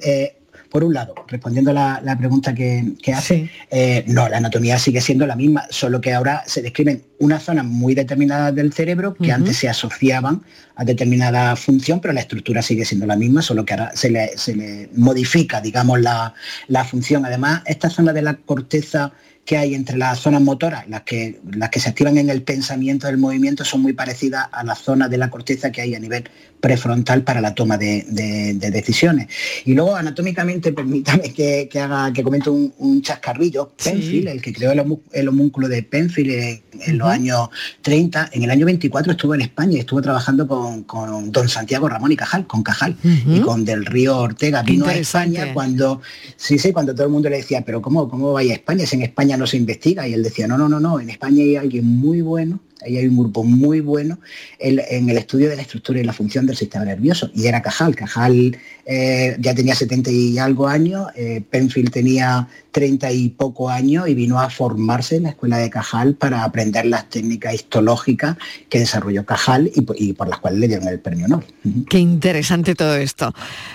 por 0.75 0.83
un 0.83 0.93
lado, 0.93 1.15
respondiendo 1.29 1.71
a 1.71 1.73
la, 1.73 2.01
la 2.03 2.17
pregunta 2.17 2.53
que, 2.53 2.95
que 3.01 3.13
hace, 3.13 3.49
eh, 3.71 4.03
no, 4.07 4.27
la 4.27 4.35
anatomía 4.35 4.77
sigue 4.77 4.99
siendo 4.99 5.25
la 5.25 5.37
misma, 5.37 5.63
solo 5.69 6.01
que 6.01 6.13
ahora 6.13 6.43
se 6.47 6.61
describen 6.61 7.01
unas 7.17 7.43
zonas 7.43 7.63
muy 7.63 7.95
determinadas 7.95 8.53
del 8.53 8.73
cerebro 8.73 9.13
que 9.13 9.31
antes 9.31 9.55
se 9.55 9.69
asociaban 9.69 10.43
a 10.75 10.83
determinada 10.85 11.55
función, 11.55 11.99
pero 12.01 12.13
la 12.13 12.21
estructura 12.21 12.61
sigue 12.61 12.85
siendo 12.85 13.05
la 13.05 13.15
misma, 13.15 13.41
solo 13.41 13.65
que 13.65 13.73
ahora 13.73 13.91
se 13.95 14.09
le, 14.09 14.37
se 14.37 14.55
le 14.55 14.89
modifica, 14.95 15.61
digamos, 15.61 16.01
la, 16.01 16.33
la 16.67 16.83
función. 16.85 17.25
Además, 17.25 17.61
esta 17.65 17.89
zona 17.89 18.13
de 18.13 18.21
la 18.21 18.35
corteza 18.35 19.11
que 19.45 19.57
hay 19.57 19.75
entre 19.75 19.95
las 19.95 20.19
zonas 20.21 20.41
motoras, 20.41 20.89
las 20.89 21.03
que, 21.03 21.39
las 21.55 21.69
que 21.69 21.79
se 21.79 21.89
activan 21.89 22.17
en 22.17 22.31
el 22.31 22.41
pensamiento 22.41 23.05
del 23.05 23.19
movimiento, 23.19 23.63
son 23.63 23.81
muy 23.83 23.93
parecidas 23.93 24.47
a 24.51 24.63
las 24.63 24.79
zonas 24.79 25.11
de 25.11 25.19
la 25.19 25.29
corteza 25.29 25.71
que 25.71 25.81
hay 25.81 25.93
a 25.93 25.99
nivel 25.99 26.23
prefrontal 26.59 27.21
para 27.23 27.41
la 27.41 27.53
toma 27.53 27.77
de, 27.77 28.03
de- 28.09 28.55
de 28.55 28.71
decisiones. 28.71 29.27
Y 29.63 29.75
luego, 29.75 29.95
anatómicamente, 29.95 30.71
permítame 30.79 31.31
que, 31.31 31.69
que 31.71 31.79
haga, 31.79 32.11
que 32.11 32.23
comente 32.23 32.49
un, 32.49 32.73
un 32.79 33.03
chascarrillo. 33.03 33.71
Sí. 33.77 33.91
Penfield, 33.91 34.27
el 34.29 34.41
que 34.41 34.51
creó 34.51 34.71
el, 34.71 34.83
el 35.13 35.27
homúnculo 35.27 35.67
de 35.67 35.83
Penfield 35.83 36.31
en, 36.31 36.61
en 36.87 36.97
los 36.97 37.07
años 37.07 37.49
30, 37.83 38.31
en 38.33 38.41
el 38.45 38.49
año 38.49 38.65
24 38.65 39.11
estuvo 39.11 39.35
en 39.35 39.41
España 39.41 39.73
y 39.77 39.79
estuvo 39.81 40.01
trabajando 40.01 40.47
con, 40.47 40.64
con 40.83 41.31
don 41.31 41.49
Santiago 41.49 41.87
Ramón 41.87 42.11
y 42.11 42.15
Cajal, 42.15 42.47
con 42.47 42.63
Cajal, 42.63 42.97
y 43.03 43.39
con 43.41 43.65
Del 43.65 43.85
Río 43.85 44.17
Ortega. 44.17 44.63
Vino 44.63 44.85
a. 44.85 44.93
España 44.93 45.53
cuando, 45.53 46.01
sí, 46.35 46.57
sí, 46.57 46.71
cuando 46.71 46.93
todo 46.93 47.05
el 47.05 47.11
mundo 47.11 47.29
le 47.29 47.37
decía, 47.37 47.63
pero 47.65 47.81
¿cómo, 47.81 48.09
cómo 48.09 48.33
vaya 48.33 48.53
a 48.53 48.55
España? 48.55 48.85
Si 48.85 48.95
en 48.95 49.03
España 49.03 49.37
no 49.37 49.47
se 49.47 49.57
investiga. 49.57 50.07
Y 50.07 50.13
él 50.13 50.23
decía, 50.23 50.47
no, 50.47 50.57
no, 50.57 50.67
no, 50.67 50.79
no, 50.79 50.99
en 50.99 51.09
España 51.09 51.43
hay 51.43 51.55
alguien 51.55 51.85
muy 51.85 52.21
bueno, 52.21 52.59
ahí 52.81 52.97
hay 52.97 53.07
un 53.07 53.17
grupo 53.17 53.43
muy 53.43 53.79
bueno 53.81 54.19
en, 54.59 54.81
en 54.89 55.09
el 55.09 55.17
estudio 55.17 55.49
de 55.49 55.55
la 55.55 55.61
estructura 55.61 55.99
y 55.99 56.03
la 56.03 56.13
función 56.13 56.45
del 56.45 56.55
sistema 56.55 56.85
nervioso. 56.85 57.29
Y 57.33 57.47
era 57.47 57.61
Cajal. 57.61 57.95
Cajal 57.95 58.57
eh, 58.85 59.35
ya 59.39 59.55
tenía 59.55 59.73
70 59.75 60.11
y 60.11 60.37
algo 60.37 60.67
años, 60.67 61.07
eh, 61.15 61.41
Penfield 61.49 61.91
tenía 61.91 62.47
30 62.71 63.11
y 63.13 63.29
poco 63.29 63.69
años 63.69 64.07
y 64.07 64.13
vino 64.13 64.39
a 64.39 64.49
formarse 64.49 65.15
en 65.15 65.23
la 65.23 65.29
escuela 65.29 65.57
de 65.57 65.69
Cajal 65.69 66.15
para 66.15 66.43
aprender 66.43 66.85
las 66.85 67.09
técnicas 67.09 67.53
histológicas 67.55 68.37
que 68.69 68.79
desarrolló 68.79 69.25
Cajal 69.25 69.71
y, 69.73 70.13
por- 70.13 70.27
las 70.27 70.39
cuales 70.39 70.59
le 70.59 70.67
dieron 70.67 70.87
el 70.87 70.99
premio 70.99 71.27
Nobel. 71.27 71.45
Qué 71.89 71.99
interesante 71.99 72.75
todo 72.75 72.95
esto. 72.95 73.33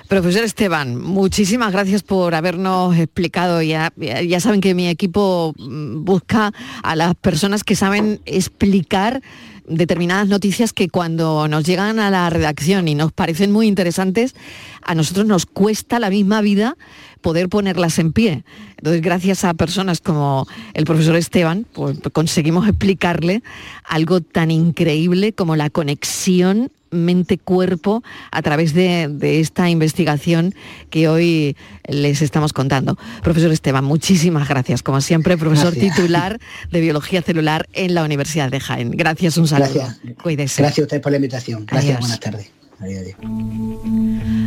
Profesor 0.09 0.45
Esteban, 0.45 1.01
muchísimas 1.01 1.73
gracias 1.73 2.03
por 2.03 2.35
habernos 2.35 2.97
explicado. 2.97 3.63
Ya 3.63 3.91
saben 4.41 4.61
que 4.61 4.75
mi 4.75 4.89
equipo 4.89 5.55
mm, 5.59 6.05
busca 6.05 6.53
a 6.83 6.95
las 6.97 7.15
personas 7.15 7.65
que 7.65 7.75
saben 7.77 8.21
explicar 8.27 9.23
determinadas 9.71 10.29
noticias 10.29 10.73
que 10.73 10.89
cuando 10.89 11.49
nos 11.49 11.64
llegan 11.64 11.99
a 11.99 12.11
la 12.11 12.29
redacción 12.29 12.89
y 12.89 12.95
nos 12.95 13.12
parecen 13.12 13.53
muy 13.53 13.66
interesantes, 13.66 14.35
a 14.83 14.95
nosotros 14.95 15.27
nos 15.27 15.47
cuesta 15.47 15.99
la 15.99 16.11
misma 16.11 16.41
vida 16.41 16.77
poder 17.21 17.49
ponerlas 17.49 17.99
en 17.99 18.12
pie. 18.12 18.45
Entonces, 18.79 19.03
gracias 19.03 19.45
a 19.45 19.55
personas 19.55 20.01
como 20.01 20.47
el 20.75 20.85
profesor 20.85 21.16
Esteban, 21.16 21.66
pues 21.73 21.99
conseguimos 22.12 22.66
explicarle 22.68 23.43
algo 23.85 24.21
tan 24.21 24.51
increíble 24.51 25.33
como 25.33 25.57
la 25.57 25.71
conexión 25.71 26.71
mente-cuerpo 26.91 28.03
a 28.30 28.43
través 28.43 28.74
de, 28.74 29.09
de 29.09 29.41
esta 29.41 29.68
investigación 29.70 30.55
que 30.91 31.09
hoy 31.09 31.57
les 31.88 32.22
estamos 32.22 32.53
contando. 32.53 32.99
Profesor 33.22 33.53
Esteban, 33.53 33.84
muchísimas 33.84 34.49
gracias. 34.49 34.82
Como 34.82 35.01
siempre, 35.01 35.36
profesor 35.36 35.72
Gracias. 35.74 35.97
titular 35.97 36.38
de 36.70 36.80
Biología 36.80 37.22
Celular 37.22 37.68
en 37.72 37.95
la 37.95 38.05
Universidad 38.05 38.51
de 38.51 38.61
Jaén. 38.61 38.91
Gracias, 38.93 39.36
un 39.36 39.47
saludo. 39.49 39.70
Gracias. 39.74 40.01
Cuídese. 40.22 40.62
Gracias 40.62 40.78
a 40.80 40.82
ustedes 40.86 41.03
por 41.03 41.12
la 41.12 41.16
invitación. 41.16 41.66
Gracias, 41.66 41.97
Adiós. 41.97 42.01
buenas 42.01 42.20
tardes. 42.20 42.51
Adiós, 42.80 43.01
adiós. 43.03 43.16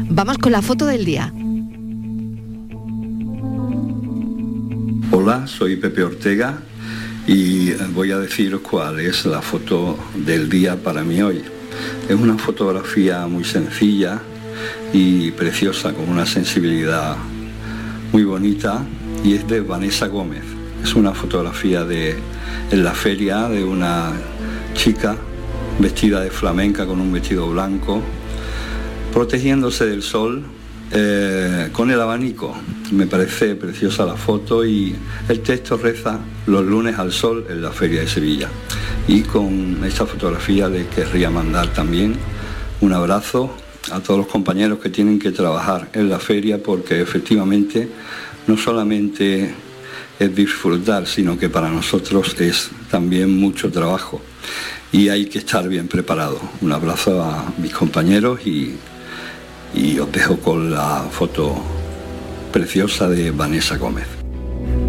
Vamos 0.09 0.37
con 0.37 0.51
la 0.51 0.61
foto 0.61 0.85
del 0.85 1.05
día. 1.05 1.31
Hola, 5.11 5.45
soy 5.47 5.75
Pepe 5.75 6.03
Ortega 6.03 6.59
y 7.27 7.71
voy 7.93 8.11
a 8.11 8.17
deciros 8.17 8.61
cuál 8.61 8.99
es 8.99 9.25
la 9.25 9.41
foto 9.41 9.97
del 10.15 10.49
día 10.49 10.75
para 10.75 11.03
mí 11.03 11.21
hoy. 11.21 11.43
Es 12.07 12.15
una 12.15 12.37
fotografía 12.37 13.27
muy 13.27 13.43
sencilla 13.43 14.21
y 14.91 15.31
preciosa, 15.31 15.93
con 15.93 16.09
una 16.09 16.25
sensibilidad 16.25 17.15
muy 18.11 18.23
bonita 18.23 18.83
y 19.23 19.33
es 19.33 19.47
de 19.47 19.61
Vanessa 19.61 20.07
Gómez. 20.07 20.43
Es 20.83 20.95
una 20.95 21.13
fotografía 21.13 21.83
de 21.85 22.15
en 22.71 22.83
la 22.83 22.93
feria 22.93 23.47
de 23.49 23.63
una 23.63 24.11
chica 24.73 25.15
vestida 25.79 26.21
de 26.21 26.29
flamenca 26.29 26.85
con 26.85 26.99
un 26.99 27.11
vestido 27.11 27.49
blanco, 27.49 28.01
protegiéndose 29.13 29.85
del 29.85 30.03
sol 30.03 30.43
eh, 30.93 31.69
con 31.71 31.89
el 31.89 31.99
abanico. 31.99 32.55
Me 32.91 33.07
parece 33.07 33.55
preciosa 33.55 34.05
la 34.05 34.15
foto 34.15 34.63
y 34.63 34.95
el 35.27 35.41
texto 35.41 35.75
reza 35.75 36.19
los 36.45 36.63
lunes 36.63 36.99
al 36.99 37.11
sol 37.11 37.47
en 37.49 37.63
la 37.63 37.71
Feria 37.71 38.01
de 38.01 38.07
Sevilla. 38.07 38.47
Y 39.07 39.21
con 39.21 39.83
esta 39.83 40.05
fotografía 40.05 40.69
le 40.69 40.85
querría 40.87 41.31
mandar 41.31 41.73
también 41.73 42.15
un 42.81 42.93
abrazo 42.93 43.55
a 43.91 44.01
todos 44.01 44.19
los 44.19 44.27
compañeros 44.27 44.79
que 44.79 44.89
tienen 44.89 45.17
que 45.17 45.31
trabajar 45.31 45.89
en 45.93 46.09
la 46.09 46.19
feria 46.19 46.61
porque 46.61 47.01
efectivamente 47.01 47.89
no 48.47 48.55
solamente 48.55 49.53
es 50.19 50.35
disfrutar, 50.35 51.07
sino 51.07 51.37
que 51.37 51.49
para 51.49 51.69
nosotros 51.69 52.39
es 52.39 52.69
también 52.91 53.35
mucho 53.35 53.71
trabajo 53.71 54.21
y 54.91 55.09
hay 55.09 55.25
que 55.25 55.39
estar 55.39 55.67
bien 55.67 55.87
preparado. 55.87 56.39
Un 56.61 56.71
abrazo 56.71 57.23
a 57.23 57.51
mis 57.57 57.73
compañeros 57.73 58.45
y, 58.45 58.75
y 59.73 59.99
os 59.99 60.11
dejo 60.11 60.37
con 60.37 60.71
la 60.71 61.05
foto 61.09 61.55
preciosa 62.51 63.09
de 63.09 63.31
Vanessa 63.31 63.77
Gómez. 63.77 64.07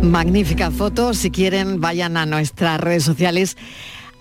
Magnífica 0.02 0.70
foto. 0.70 1.14
Si 1.14 1.30
quieren, 1.30 1.80
vayan 1.80 2.16
a 2.16 2.26
nuestras 2.26 2.78
redes 2.78 3.02
sociales 3.02 3.56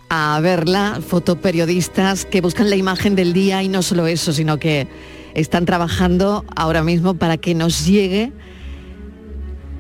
a 0.09 0.39
verla. 0.41 0.99
Fotoperiodistas 1.05 2.25
que 2.25 2.41
buscan 2.41 2.69
la 2.69 2.75
imagen 2.75 3.15
del 3.15 3.33
día 3.33 3.61
y 3.63 3.67
no 3.67 3.81
solo 3.81 4.07
eso, 4.07 4.31
sino 4.31 4.57
que 4.57 4.87
están 5.33 5.65
trabajando 5.65 6.45
ahora 6.55 6.83
mismo 6.83 7.15
para 7.15 7.37
que 7.37 7.53
nos 7.53 7.85
llegue. 7.85 8.31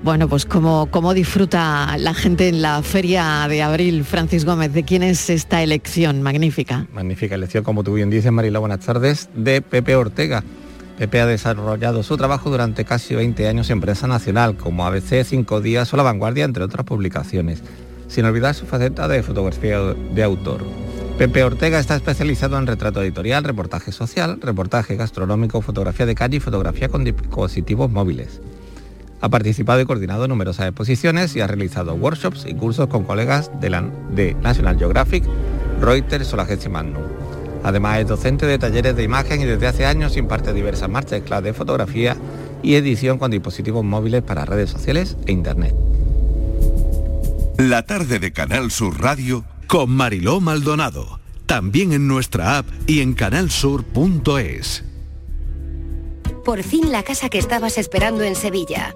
Bueno, 0.03 0.27
pues 0.27 0.45
como, 0.45 0.87
como 0.91 1.13
disfruta 1.13 1.95
la 1.97 2.13
gente 2.13 2.49
en 2.49 2.61
la 2.61 2.81
feria 2.83 3.47
de 3.47 3.61
abril, 3.61 4.03
Francis 4.03 4.43
Gómez, 4.43 4.73
¿de 4.73 4.83
quién 4.83 5.01
es 5.01 5.29
esta 5.29 5.63
elección 5.63 6.21
magnífica? 6.21 6.87
Magnífica 6.91 7.35
elección, 7.35 7.63
como 7.63 7.85
tú 7.85 7.93
bien 7.93 8.09
dices, 8.09 8.29
Marila, 8.29 8.59
buenas 8.59 8.81
tardes, 8.81 9.29
de 9.33 9.61
Pepe 9.61 9.95
Ortega. 9.95 10.43
Pepe 10.97 11.21
ha 11.21 11.25
desarrollado 11.25 12.03
su 12.03 12.17
trabajo 12.17 12.49
durante 12.49 12.85
casi 12.85 13.15
20 13.15 13.47
años 13.47 13.69
en 13.69 13.81
prensa 13.81 14.07
nacional, 14.07 14.55
como 14.55 14.85
ABC, 14.85 15.23
Cinco 15.25 15.59
Días 15.59 15.91
o 15.93 15.97
La 15.97 16.03
Vanguardia, 16.03 16.45
entre 16.45 16.63
otras 16.63 16.85
publicaciones, 16.85 17.63
sin 18.07 18.25
olvidar 18.25 18.53
su 18.53 18.65
faceta 18.65 19.07
de 19.07 19.23
fotografía 19.23 19.79
de 19.79 20.23
autor. 20.23 20.63
Pepe 21.17 21.43
Ortega 21.43 21.79
está 21.79 21.95
especializado 21.95 22.57
en 22.57 22.67
retrato 22.67 23.01
editorial, 23.01 23.43
reportaje 23.43 23.91
social, 23.91 24.39
reportaje 24.41 24.95
gastronómico, 24.95 25.61
fotografía 25.61 26.05
de 26.05 26.15
calle 26.15 26.37
y 26.37 26.39
fotografía 26.39 26.89
con 26.89 27.03
dispositivos 27.03 27.89
móviles. 27.89 28.41
Ha 29.21 29.29
participado 29.29 29.79
y 29.79 29.85
coordinado 29.85 30.27
numerosas 30.27 30.67
exposiciones 30.67 31.35
y 31.35 31.41
ha 31.41 31.47
realizado 31.47 31.95
workshops 31.95 32.45
y 32.47 32.55
cursos 32.55 32.87
con 32.87 33.03
colegas 33.03 33.51
de, 33.61 33.69
la, 33.69 33.89
de 34.13 34.33
National 34.41 34.77
Geographic, 34.77 35.23
Reuters 35.79 36.33
o 36.33 36.35
la 36.35 36.43
agencia. 36.43 36.69
Además 37.63 37.99
es 37.99 38.07
docente 38.07 38.45
de 38.45 38.59
talleres 38.59 38.95
de 38.95 39.03
imagen 39.03 39.41
y 39.41 39.45
desde 39.45 39.67
hace 39.67 39.85
años 39.85 40.17
imparte 40.17 40.53
diversas 40.53 40.89
masterclass 40.89 41.43
de 41.43 41.53
fotografía 41.53 42.17
y 42.61 42.75
edición 42.75 43.17
con 43.17 43.31
dispositivos 43.31 43.83
móviles 43.83 44.21
para 44.21 44.45
redes 44.45 44.69
sociales 44.69 45.17
e 45.25 45.31
internet. 45.31 45.73
La 47.57 47.83
tarde 47.83 48.19
de 48.19 48.33
Canal 48.33 48.71
Sur 48.71 48.99
Radio 48.99 49.45
con 49.67 49.89
Mariló 49.89 50.41
Maldonado. 50.41 51.19
También 51.45 51.93
en 51.93 52.07
nuestra 52.07 52.57
app 52.57 52.65
y 52.87 53.01
en 53.01 53.13
canalsur.es. 53.13 54.83
Por 56.43 56.63
fin 56.63 56.91
la 56.91 57.03
casa 57.03 57.29
que 57.29 57.37
estabas 57.37 57.77
esperando 57.77 58.23
en 58.23 58.35
Sevilla. 58.35 58.95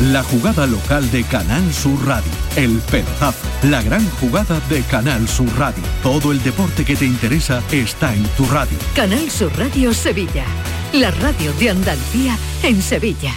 La 0.00 0.22
jugada 0.22 0.66
local 0.66 1.08
de 1.10 1.22
Canal 1.22 1.72
Sur 1.72 2.06
Radio. 2.06 2.30
El 2.56 2.78
pelotazo. 2.90 3.46
La 3.64 3.82
gran 3.82 4.08
jugada 4.12 4.58
de 4.68 4.80
Canal 4.82 5.28
Sur 5.28 5.48
Radio. 5.58 5.82
Todo 6.02 6.32
el 6.32 6.42
deporte 6.42 6.84
que 6.84 6.96
te 6.96 7.04
interesa 7.04 7.62
está 7.70 8.14
en 8.14 8.24
tu 8.36 8.44
radio. 8.46 8.76
Canal 8.96 9.30
Sur 9.30 9.52
Radio 9.56 9.92
Sevilla. 9.92 10.44
La 10.94 11.10
radio 11.10 11.52
de 11.54 11.70
Andalucía 11.70 12.36
en 12.62 12.82
Sevilla. 12.82 13.32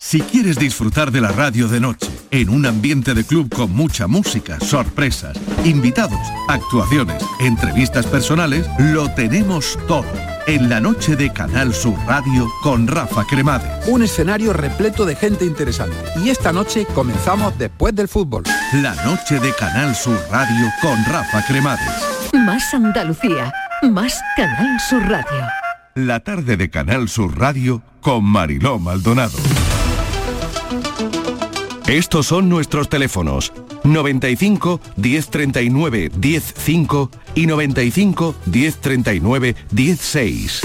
Si 0.00 0.20
quieres 0.20 0.58
disfrutar 0.58 1.10
de 1.10 1.20
la 1.20 1.32
radio 1.32 1.66
de 1.66 1.80
noche, 1.80 2.08
en 2.30 2.50
un 2.50 2.66
ambiente 2.66 3.14
de 3.14 3.24
club 3.24 3.52
con 3.52 3.72
mucha 3.72 4.06
música, 4.06 4.60
sorpresas, 4.60 5.36
invitados, 5.64 6.20
actuaciones, 6.48 7.24
entrevistas 7.40 8.06
personales, 8.06 8.66
lo 8.78 9.12
tenemos 9.14 9.78
todo. 9.88 10.37
En 10.48 10.70
la 10.70 10.80
noche 10.80 11.14
de 11.14 11.30
Canal 11.30 11.74
Sur 11.74 11.94
Radio 12.06 12.48
con 12.62 12.86
Rafa 12.86 13.22
Cremades. 13.26 13.86
Un 13.86 14.02
escenario 14.02 14.54
repleto 14.54 15.04
de 15.04 15.14
gente 15.14 15.44
interesante. 15.44 15.94
Y 16.24 16.30
esta 16.30 16.54
noche 16.54 16.86
comenzamos 16.94 17.58
después 17.58 17.94
del 17.94 18.08
fútbol. 18.08 18.44
La 18.72 18.94
noche 19.04 19.40
de 19.40 19.52
Canal 19.52 19.94
Sur 19.94 20.18
Radio 20.30 20.72
con 20.80 21.04
Rafa 21.04 21.44
Cremades. 21.46 22.32
Más 22.32 22.72
Andalucía. 22.72 23.52
Más 23.90 24.22
Canal 24.38 24.80
Sur 24.80 25.06
Radio. 25.06 25.46
La 25.94 26.20
tarde 26.20 26.56
de 26.56 26.70
Canal 26.70 27.10
Sur 27.10 27.38
Radio 27.38 27.82
con 28.00 28.24
Mariló 28.24 28.78
Maldonado. 28.78 29.36
Estos 31.86 32.24
son 32.24 32.48
nuestros 32.48 32.88
teléfonos 32.88 33.52
95 33.92 34.80
1039 34.96 36.10
105 36.20 37.10
y 37.34 37.46
95 37.46 38.34
1039 38.46 39.56
16. 39.70 40.60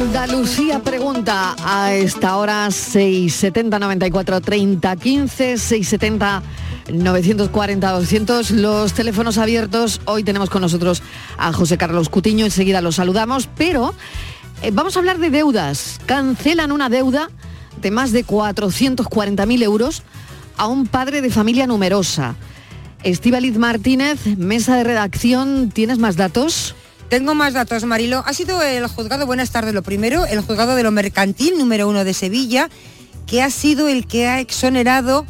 Andalucía 0.00 0.82
pregunta 0.82 1.56
a 1.64 1.94
esta 1.94 2.36
hora 2.36 2.70
670 2.70 3.78
94 3.78 4.40
30 4.40 4.96
15 4.96 5.58
670 5.58 6.42
940 6.92 7.92
200 7.92 8.50
los 8.52 8.92
teléfonos 8.92 9.38
abiertos. 9.38 10.00
Hoy 10.04 10.22
tenemos 10.22 10.50
con 10.50 10.62
nosotros 10.62 11.02
a 11.38 11.52
José 11.52 11.76
Carlos 11.76 12.08
Cutiño, 12.08 12.44
enseguida 12.44 12.80
los 12.80 12.96
saludamos, 12.96 13.48
pero 13.56 13.94
eh, 14.62 14.70
vamos 14.72 14.96
a 14.96 15.00
hablar 15.00 15.18
de 15.18 15.30
deudas. 15.30 16.00
Cancelan 16.06 16.72
una 16.72 16.88
deuda 16.88 17.30
de 17.80 17.90
más 17.90 18.12
de 18.12 18.24
440.000 18.24 19.62
euros 19.62 20.02
a 20.56 20.66
un 20.66 20.86
padre 20.86 21.20
de 21.20 21.30
familia 21.30 21.66
numerosa. 21.66 22.36
Estíbaliz 23.02 23.56
Martínez, 23.56 24.26
mesa 24.36 24.76
de 24.76 24.84
redacción, 24.84 25.70
¿tienes 25.70 25.98
más 25.98 26.16
datos? 26.16 26.74
Tengo 27.08 27.34
más 27.34 27.54
datos, 27.54 27.84
Marilo. 27.84 28.24
Ha 28.26 28.32
sido 28.32 28.60
el 28.62 28.86
juzgado, 28.88 29.26
buenas 29.26 29.50
tardes, 29.50 29.74
lo 29.74 29.82
primero, 29.82 30.26
el 30.26 30.40
juzgado 30.40 30.74
de 30.74 30.82
lo 30.82 30.90
mercantil 30.90 31.56
número 31.56 31.88
uno 31.88 32.02
de 32.02 32.14
Sevilla, 32.14 32.68
que 33.26 33.42
ha 33.42 33.50
sido 33.50 33.88
el 33.88 34.06
que 34.06 34.26
ha 34.26 34.40
exonerado 34.40 35.24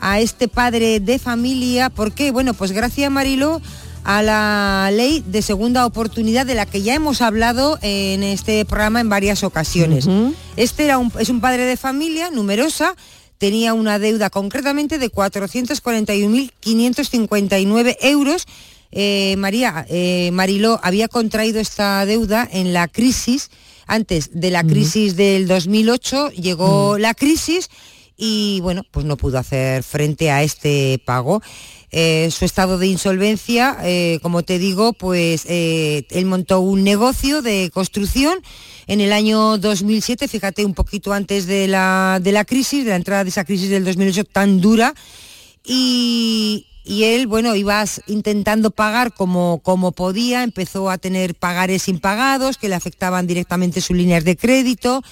a 0.00 0.20
este 0.20 0.48
padre 0.48 1.00
de 1.00 1.18
familia. 1.18 1.88
¿Por 1.88 2.12
qué? 2.12 2.32
Bueno, 2.32 2.52
pues 2.52 2.72
gracias, 2.72 3.10
Marilo, 3.10 3.62
a 4.04 4.22
la 4.22 4.90
ley 4.92 5.24
de 5.26 5.40
segunda 5.42 5.86
oportunidad 5.86 6.44
de 6.44 6.54
la 6.54 6.66
que 6.66 6.82
ya 6.82 6.94
hemos 6.94 7.22
hablado 7.22 7.78
en 7.82 8.22
este 8.24 8.64
programa 8.64 9.00
en 9.00 9.08
varias 9.08 9.42
ocasiones. 9.42 10.08
Este 10.56 10.84
era 10.84 10.98
un, 10.98 11.12
es 11.18 11.28
un 11.30 11.40
padre 11.40 11.64
de 11.64 11.76
familia 11.76 12.30
numerosa, 12.30 12.94
tenía 13.42 13.74
una 13.74 13.98
deuda 13.98 14.30
concretamente 14.30 14.98
de 15.00 15.10
441.559 15.10 17.96
euros. 18.02 18.46
Eh, 18.92 19.34
María, 19.36 19.84
eh, 19.88 20.30
Mariló 20.32 20.78
había 20.80 21.08
contraído 21.08 21.58
esta 21.58 22.06
deuda 22.06 22.48
en 22.52 22.72
la 22.72 22.86
crisis, 22.86 23.50
antes 23.88 24.30
de 24.32 24.52
la 24.52 24.62
crisis 24.62 25.16
del 25.16 25.48
2008, 25.48 26.30
llegó 26.30 26.98
la 26.98 27.14
crisis 27.14 27.68
y 28.16 28.60
bueno, 28.60 28.84
pues 28.88 29.04
no 29.06 29.16
pudo 29.16 29.40
hacer 29.40 29.82
frente 29.82 30.30
a 30.30 30.44
este 30.44 31.02
pago. 31.04 31.42
Eh, 31.94 32.30
su 32.30 32.46
estado 32.46 32.78
de 32.78 32.86
insolvencia, 32.86 33.76
eh, 33.82 34.18
como 34.22 34.42
te 34.42 34.58
digo, 34.58 34.94
pues 34.94 35.44
eh, 35.46 36.06
él 36.08 36.24
montó 36.24 36.60
un 36.60 36.84
negocio 36.84 37.42
de 37.42 37.70
construcción 37.70 38.38
en 38.86 39.02
el 39.02 39.12
año 39.12 39.58
2007, 39.58 40.26
fíjate, 40.26 40.64
un 40.64 40.72
poquito 40.72 41.12
antes 41.12 41.44
de 41.44 41.68
la, 41.68 42.18
de 42.22 42.32
la 42.32 42.46
crisis, 42.46 42.84
de 42.84 42.90
la 42.90 42.96
entrada 42.96 43.24
de 43.24 43.28
esa 43.30 43.44
crisis 43.44 43.68
del 43.68 43.84
2008 43.84 44.24
tan 44.24 44.62
dura, 44.62 44.94
y, 45.66 46.66
y 46.82 47.04
él, 47.04 47.26
bueno, 47.26 47.54
iba 47.56 47.84
intentando 48.06 48.70
pagar 48.70 49.12
como, 49.12 49.60
como 49.62 49.92
podía, 49.92 50.44
empezó 50.44 50.88
a 50.88 50.96
tener 50.96 51.34
pagares 51.34 51.88
impagados 51.88 52.56
que 52.56 52.70
le 52.70 52.74
afectaban 52.74 53.26
directamente 53.26 53.82
sus 53.82 53.98
líneas 53.98 54.24
de 54.24 54.38
crédito. 54.38 55.02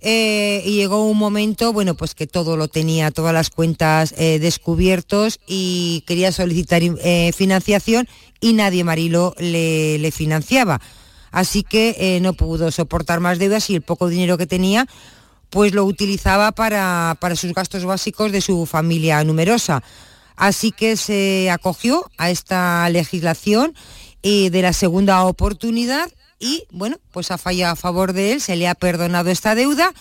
Eh, 0.00 0.62
y 0.64 0.76
llegó 0.76 1.04
un 1.04 1.18
momento, 1.18 1.72
bueno, 1.72 1.94
pues 1.94 2.14
que 2.14 2.28
todo 2.28 2.56
lo 2.56 2.68
tenía, 2.68 3.10
todas 3.10 3.34
las 3.34 3.50
cuentas 3.50 4.14
eh, 4.16 4.38
descubiertos 4.38 5.40
y 5.46 6.04
quería 6.06 6.30
solicitar 6.30 6.82
eh, 6.82 7.32
financiación 7.34 8.08
y 8.40 8.52
nadie, 8.52 8.84
Marilo, 8.84 9.34
le, 9.38 10.10
financiaba. 10.12 10.80
Así 11.30 11.62
que 11.62 12.18
no 12.22 12.32
pudo 12.32 12.70
soportar 12.70 13.20
más 13.20 13.38
deudas 13.38 13.68
y 13.68 13.74
el 13.74 13.82
poco 13.82 14.08
dinero 14.08 14.38
que 14.38 14.46
tenía, 14.46 14.86
pues 15.50 15.74
lo 15.74 15.84
utilizaba 15.84 16.52
para, 16.52 17.18
para 17.20 17.36
sus 17.36 17.52
gastos 17.52 17.84
básicos 17.84 18.32
de 18.32 18.40
su 18.40 18.64
familia 18.64 19.22
numerosa. 19.24 19.82
Así 20.36 20.72
que 20.72 20.96
se 20.96 21.50
acogió 21.50 22.10
a 22.16 22.30
esta 22.30 22.88
legislación 22.88 23.74
de 24.22 24.62
la 24.62 24.72
segunda 24.72 25.24
oportunidad 25.24 26.10
y 26.38 26.64
bueno, 26.70 26.96
pues 27.12 27.30
ha 27.30 27.38
fallado 27.38 27.72
a 27.72 27.76
favor 27.76 28.12
de 28.12 28.32
él, 28.32 28.40
se 28.40 28.56
le 28.56 28.68
ha 28.68 28.74
perdonado 28.74 29.30
esta 29.30 29.54
deuda 29.54 29.92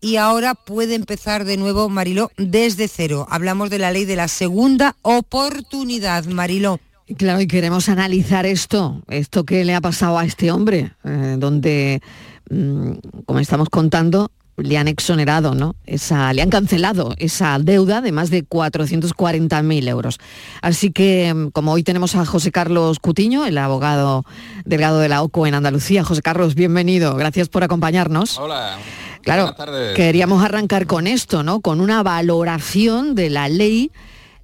y 0.00 0.16
ahora 0.16 0.54
puede 0.54 0.94
empezar 0.94 1.44
de 1.44 1.56
nuevo 1.56 1.88
Mariló 1.88 2.30
desde 2.36 2.88
cero. 2.88 3.26
Hablamos 3.30 3.70
de 3.70 3.78
la 3.78 3.90
ley 3.90 4.04
de 4.04 4.16
la 4.16 4.28
segunda 4.28 4.96
oportunidad, 5.02 6.24
Mariló. 6.26 6.80
Claro, 7.16 7.40
y 7.40 7.46
queremos 7.46 7.88
analizar 7.88 8.44
esto, 8.44 9.02
esto 9.08 9.44
que 9.44 9.64
le 9.64 9.74
ha 9.74 9.80
pasado 9.80 10.18
a 10.18 10.24
este 10.24 10.52
hombre, 10.52 10.92
eh, 11.04 11.36
donde, 11.38 12.02
mm, 12.50 12.92
como 13.24 13.40
estamos 13.40 13.70
contando, 13.70 14.30
le 14.58 14.76
han 14.76 14.88
exonerado, 14.88 15.54
¿no? 15.54 15.76
Esa, 15.86 16.32
le 16.32 16.42
han 16.42 16.50
cancelado 16.50 17.14
esa 17.18 17.58
deuda 17.58 18.00
de 18.00 18.12
más 18.12 18.30
de 18.30 18.44
440.000 18.44 19.88
euros. 19.88 20.18
Así 20.62 20.90
que, 20.90 21.32
mm, 21.32 21.48
como 21.50 21.72
hoy 21.72 21.82
tenemos 21.84 22.16
a 22.16 22.26
José 22.26 22.50
Carlos 22.50 22.98
Cutiño, 22.98 23.46
el 23.46 23.56
abogado 23.56 24.24
delegado 24.64 24.98
de 24.98 25.08
la 25.08 25.22
OCO 25.22 25.46
en 25.46 25.54
Andalucía. 25.54 26.04
José 26.04 26.22
Carlos, 26.22 26.54
bienvenido. 26.54 27.14
Gracias 27.14 27.48
por 27.48 27.62
acompañarnos. 27.64 28.38
Hola. 28.38 28.76
Claro, 29.22 29.42
Buenas 29.42 29.56
tardes. 29.56 29.94
queríamos 29.96 30.44
arrancar 30.44 30.86
con 30.86 31.06
esto, 31.06 31.42
¿no? 31.42 31.60
Con 31.60 31.80
una 31.80 32.02
valoración 32.02 33.14
de 33.14 33.30
la 33.30 33.48
ley 33.48 33.90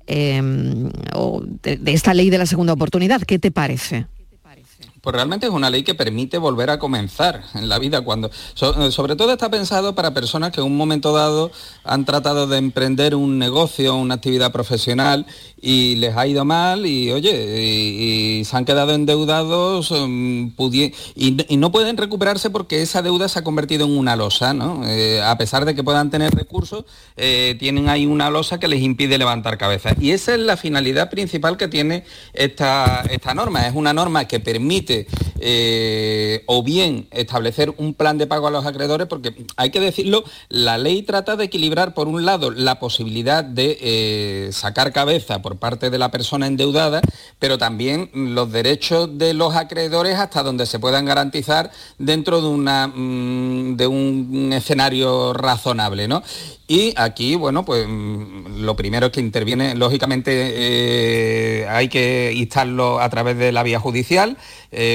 em, 0.07 0.91
o 1.15 1.43
de, 1.63 1.77
de 1.77 1.93
esta 1.93 2.13
ley 2.15 2.31
de 2.31 2.39
la 2.39 2.47
segunda 2.47 2.73
oportunidad. 2.73 3.23
¿Qué 3.23 3.39
te 3.39 3.51
parece? 3.51 4.07
Pues 5.05 5.15
realmente 5.15 5.45
es 5.45 5.53
una 5.53 5.69
ley 5.69 5.83
que 5.83 5.95
permite 5.95 6.39
volver 6.39 6.71
a 6.71 6.79
comenzar 6.79 7.43
en 7.55 7.69
la 7.69 7.79
vida 7.79 8.01
cuando 8.01 8.31
so- 8.55 8.91
sobre 8.91 9.17
todo 9.17 9.33
está 9.33 9.51
pensado 9.51 9.95
para 9.95 10.15
personas 10.15 10.51
que 10.51 10.61
en 10.63 10.67
un 10.67 10.79
momento 10.79 11.13
dado 11.13 11.53
han 11.85 12.07
tratado 12.07 12.47
de 12.47 12.57
emprender 12.57 13.15
un 13.15 13.39
negocio, 13.39 13.97
una 13.97 14.15
actividad 14.15 14.51
profesional 14.51 15.27
y 15.61 15.97
les 15.97 16.17
ha 16.17 16.27
ido 16.27 16.47
mal 16.47 16.87
y 16.87 17.13
oye, 17.13 18.41
y, 18.41 18.45
se 18.47 18.57
han 18.57 18.65
quedado 18.65 18.95
endeudados 18.95 19.93
y, 19.93 20.93
y 21.49 21.57
no 21.59 21.71
pueden 21.71 21.97
recuperarse 21.99 22.49
porque 22.49 22.81
esa 22.81 23.03
deuda 23.03 23.29
se 23.29 23.39
ha 23.39 23.45
convertido 23.45 23.85
en 23.85 23.97
una 23.97 24.17
losa, 24.17 24.55
¿no? 24.55 24.87
Eh, 24.87 25.21
a 25.23 25.37
pesar 25.37 25.67
de 25.67 25.75
que 25.75 25.85
puedan 25.85 26.11
tener 26.11 26.35
recursos, 26.35 26.85
eh, 27.17 27.57
tienen 27.59 27.89
ahí 27.91 28.07
una 28.07 28.31
losa 28.31 28.59
que 28.59 28.69
les 28.69 28.81
impide 28.81 29.19
levantar 29.19 29.59
cabeza. 29.59 29.95
Y 30.01 30.13
esa 30.13 30.33
es 30.35 30.41
la 30.41 30.57
finalidad 30.57 31.11
principal 31.11 31.57
que 31.59 31.69
tiene 31.69 32.05
esta, 32.33 33.03
esta 33.11 33.35
norma. 33.35 33.67
Es 33.67 33.75
una 33.75 33.93
norma 33.93 34.27
que 34.27 34.41
permite 34.41 34.94
eh, 35.41 36.43
o 36.47 36.63
bien 36.63 37.07
establecer 37.11 37.75
un 37.77 37.95
plan 37.95 38.19
de 38.19 38.27
pago 38.27 38.47
a 38.47 38.51
los 38.51 38.67
acreedores, 38.67 39.07
porque 39.07 39.35
hay 39.57 39.71
que 39.71 39.81
decirlo, 39.81 40.25
la 40.49 40.79
ley 40.79 41.03
trata 41.03 41.37
de 41.37 41.45
equilibrar, 41.45 41.95
por 41.95 42.09
un 42.09 42.25
lado, 42.25 42.51
la 42.51 42.79
posibilidad 42.79 43.45
de 43.45 43.79
eh, 43.81 44.49
sacar 44.53 44.93
cabeza 44.93 45.43
por 45.43 45.57
parte 45.57 45.91
de 45.91 45.99
la 45.99 46.11
persona 46.11 46.47
endeudada, 46.47 47.01
pero 47.39 47.59
también 47.59 48.11
los 48.15 48.51
derechos 48.51 49.19
de 49.19 49.35
los 49.35 49.55
acreedores 49.55 50.19
hasta 50.19 50.43
donde 50.43 50.67
se 50.67 50.79
puedan 50.79 51.05
garantizar 51.05 51.71
dentro 51.99 52.41
de, 52.41 52.49
una, 52.49 52.89
mm, 52.89 53.77
de 53.77 53.87
un 53.87 54.53
escenario 54.53 55.33
razonable. 55.33 56.09
¿no? 56.09 56.23
Y 56.67 56.95
aquí, 56.97 57.35
bueno, 57.35 57.65
pues 57.65 57.87
mm, 57.87 58.63
lo 58.63 58.75
primero 58.75 59.07
es 59.07 59.13
que 59.13 59.21
interviene, 59.21 59.75
lógicamente 59.75 60.33
eh, 60.55 61.67
hay 61.69 61.89
que 61.89 62.33
instarlo 62.35 63.01
a 63.01 63.09
través 63.11 63.37
de 63.37 63.53
la 63.53 63.63
vía 63.63 63.79
judicial, 63.79 64.39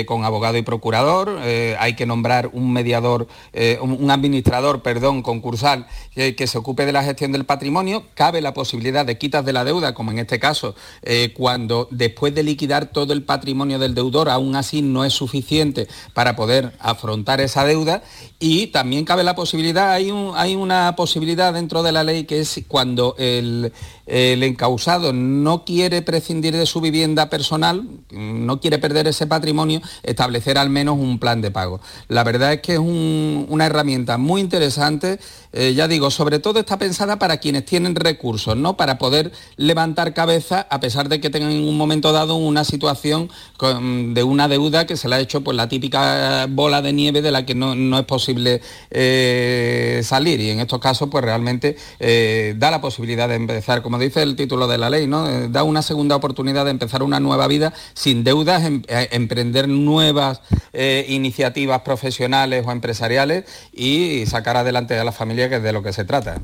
con 0.08 0.26
abogado 0.26 0.58
y 0.58 0.62
procurador, 0.62 1.40
eh, 1.44 1.76
hay 1.80 1.96
que 1.96 2.06
nombrar 2.06 2.50
un 2.54 2.72
mediador, 2.74 3.28
eh, 3.54 3.78
un, 3.82 4.10
administrador, 4.12 4.82
perdón, 4.82 5.22
concursal, 5.22 5.88
eh, 6.16 6.36
que 6.36 6.48
se 6.48 6.58
ocupe 6.58 6.86
de 6.86 6.92
la 6.92 7.04
gestión 7.04 7.32
del 7.32 7.46
patrimonio, 7.46 8.04
cabe 8.14 8.42
la 8.42 8.54
posibilidad 8.54 9.06
de 9.06 9.18
quitas 9.18 9.46
de 9.46 9.54
la 9.54 9.64
deuda, 9.64 9.94
como 9.94 10.12
en 10.12 10.20
este 10.20 10.40
caso, 10.40 10.76
eh, 11.04 11.34
cuando 11.36 11.88
después 11.92 12.34
de 12.36 12.44
liquidar 12.44 12.88
todo 12.88 13.14
el 13.14 13.24
patrimonio 13.24 13.80
del 13.80 13.96
deudor, 13.96 14.30
aún 14.30 14.56
así 14.56 14.82
no 14.82 15.06
es 15.06 15.14
suficiente 15.14 15.88
para 16.14 16.36
poder 16.36 16.74
afrontar 16.80 17.42
esa 17.42 17.66
deuda, 17.66 18.04
y 18.40 18.68
también 18.68 19.06
cabe 19.06 19.24
la 19.24 19.36
posibilidad, 19.36 19.92
hay, 19.92 20.12
hay 20.36 20.56
una 20.56 20.96
posibilidad 20.96 21.54
dentro 21.54 21.84
de 21.84 21.92
la 21.92 22.04
ley 22.04 22.26
que 22.26 22.40
es 22.40 22.62
cuando 22.68 23.16
el, 23.18 23.72
el 24.10 24.44
encausado 24.44 25.14
no 25.14 25.64
quiere 25.66 26.02
prescindir 26.02 26.56
de 26.58 26.66
su 26.66 26.82
vivienda 26.82 27.30
personal, 27.30 27.88
no 28.12 28.60
quiere 28.60 28.80
perder 28.80 29.08
ese 29.08 29.28
patrimonio, 29.28 29.82
establecer 30.04 30.58
al 30.58 30.70
menos 30.70 30.98
un 30.98 31.20
plan 31.20 31.42
de 31.42 31.52
pago. 31.52 31.80
La 32.08 32.24
verdad 32.24 32.54
es 32.54 32.62
que 32.62 32.74
es 32.74 32.80
un- 32.80 33.46
una 33.50 33.68
herramienta 33.68 34.18
muy 34.18 34.42
interesante, 34.42 35.20
eh, 35.54 35.74
ya 35.76 35.88
digo, 35.88 36.10
sobre 36.12 36.40
todo 36.40 36.60
está 36.60 36.78
pensada 36.80 37.20
para 37.20 37.38
quienes 37.38 37.66
tienen 37.66 37.96
recursos, 37.96 38.58
¿no? 38.58 38.76
Para 38.78 38.98
poder 38.98 39.32
levantar 39.58 40.14
cabeza 40.14 40.66
a 40.70 40.80
pesar 40.80 41.08
de 41.10 41.20
que 41.22 41.30
tengan 41.30 41.52
en 41.52 41.68
un 41.68 41.78
momento 41.78 42.12
dado 42.12 42.36
una 42.36 42.64
situación 42.64 43.30
de 43.60 44.24
una 44.24 44.48
deuda 44.48 44.88
que 44.88 44.98
se 44.98 45.08
le 45.08 45.16
ha 45.16 45.20
hecho 45.20 45.42
pues 45.42 45.56
la 45.56 45.70
típica 45.70 46.48
bola 46.50 46.82
de 46.82 46.94
nieve 46.94 47.22
de 47.22 47.32
la 47.32 47.46
que 47.46 47.54
no, 47.54 47.76
no 47.76 48.00
es 48.00 48.06
posible 48.06 48.62
eh, 48.92 50.02
salir 50.04 50.40
y 50.40 50.50
en 50.50 50.60
estos 50.60 50.80
casos 50.80 51.10
pues 51.12 51.24
realmente 51.24 51.76
eh, 52.00 52.56
da 52.58 52.72
la 52.72 52.82
posibilidad 52.82 53.30
de 53.30 53.36
empezar, 53.36 53.82
como 53.82 53.99
dice 54.00 54.24
el 54.24 54.36
título 54.36 54.68
de 54.68 54.78
la 54.78 54.90
ley, 54.90 55.06
¿no? 55.08 55.30
Eh, 55.30 55.48
da 55.50 55.64
una 55.64 55.82
segunda 55.82 56.16
oportunidad 56.16 56.66
de 56.66 56.72
empezar 56.72 57.04
una 57.04 57.20
nueva 57.20 57.48
vida 57.48 57.74
sin 57.94 58.24
deudas, 58.24 58.64
em- 58.64 58.82
eh, 58.88 59.10
emprender 59.12 59.68
nuevas 59.68 60.42
eh, 60.74 61.06
iniciativas 61.10 61.82
profesionales 61.82 62.64
o 62.66 62.72
empresariales 62.72 63.46
y 63.74 64.26
sacar 64.26 64.58
adelante 64.58 64.98
a 64.98 65.04
la 65.04 65.12
familia 65.12 65.50
que 65.50 65.58
es 65.58 65.64
de 65.64 65.74
lo 65.74 65.84
que 65.84 65.94
se 65.94 66.06
trata. 66.06 66.42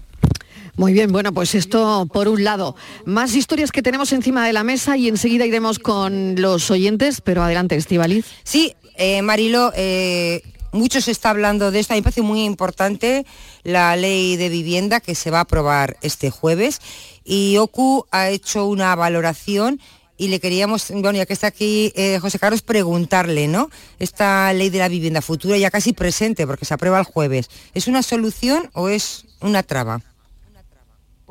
Muy 0.78 0.92
bien, 0.92 1.12
bueno, 1.12 1.34
pues 1.34 1.56
esto 1.56 2.06
por 2.12 2.28
un 2.28 2.44
lado. 2.44 2.76
Más 3.06 3.34
historias 3.34 3.72
que 3.72 3.82
tenemos 3.82 4.12
encima 4.12 4.46
de 4.46 4.52
la 4.52 4.64
mesa 4.66 4.98
y 4.98 5.08
enseguida 5.08 5.46
iremos 5.46 5.80
con 5.80 6.36
los 6.42 6.70
oyentes, 6.70 7.22
pero 7.22 7.44
adelante, 7.44 7.76
Estivaliz. 7.78 8.26
Sí, 8.44 8.76
eh, 8.98 9.22
Marilo, 9.22 9.72
eh, 9.76 10.42
mucho 10.76 11.02
se 11.02 11.12
está 11.12 11.32
hablando 11.32 11.72
de 11.72 11.80
esto. 11.80 11.94
A 11.94 11.96
mí 11.96 12.02
me 12.02 12.04
parece 12.04 12.22
muy 12.22 12.44
importante 12.44 13.26
la 13.64 13.96
ley 13.96 14.36
de 14.36 14.50
vivienda 14.50 15.00
que 15.00 15.16
se 15.16 15.32
va 15.32 15.40
a 15.40 15.42
aprobar 15.42 15.98
este 16.02 16.30
jueves 16.30 16.82
y 17.24 17.58
OCU 17.58 18.06
ha 18.12 18.30
hecho 18.30 18.68
una 18.68 18.96
valoración 18.96 19.80
y 20.18 20.30
le 20.30 20.40
queríamos, 20.40 20.92
bueno, 20.92 21.14
ya 21.14 21.26
que 21.26 21.34
está 21.34 21.48
aquí 21.48 21.92
eh, 21.96 22.20
José 22.22 22.40
Carlos, 22.40 22.62
preguntarle, 22.62 23.48
¿no? 23.48 23.70
Esta 24.00 24.54
ley 24.54 24.70
de 24.70 24.80
la 24.80 24.88
vivienda 24.88 25.22
futura 25.22 25.58
ya 25.58 25.72
casi 25.72 25.94
presente 25.94 26.48
porque 26.48 26.66
se 26.66 26.74
aprueba 26.74 27.00
el 27.00 27.06
jueves. 27.06 27.50
¿Es 27.74 27.88
una 27.88 28.02
solución 28.02 28.70
o 28.74 28.88
es 28.88 29.26
una 29.42 29.64
traba? 29.64 30.02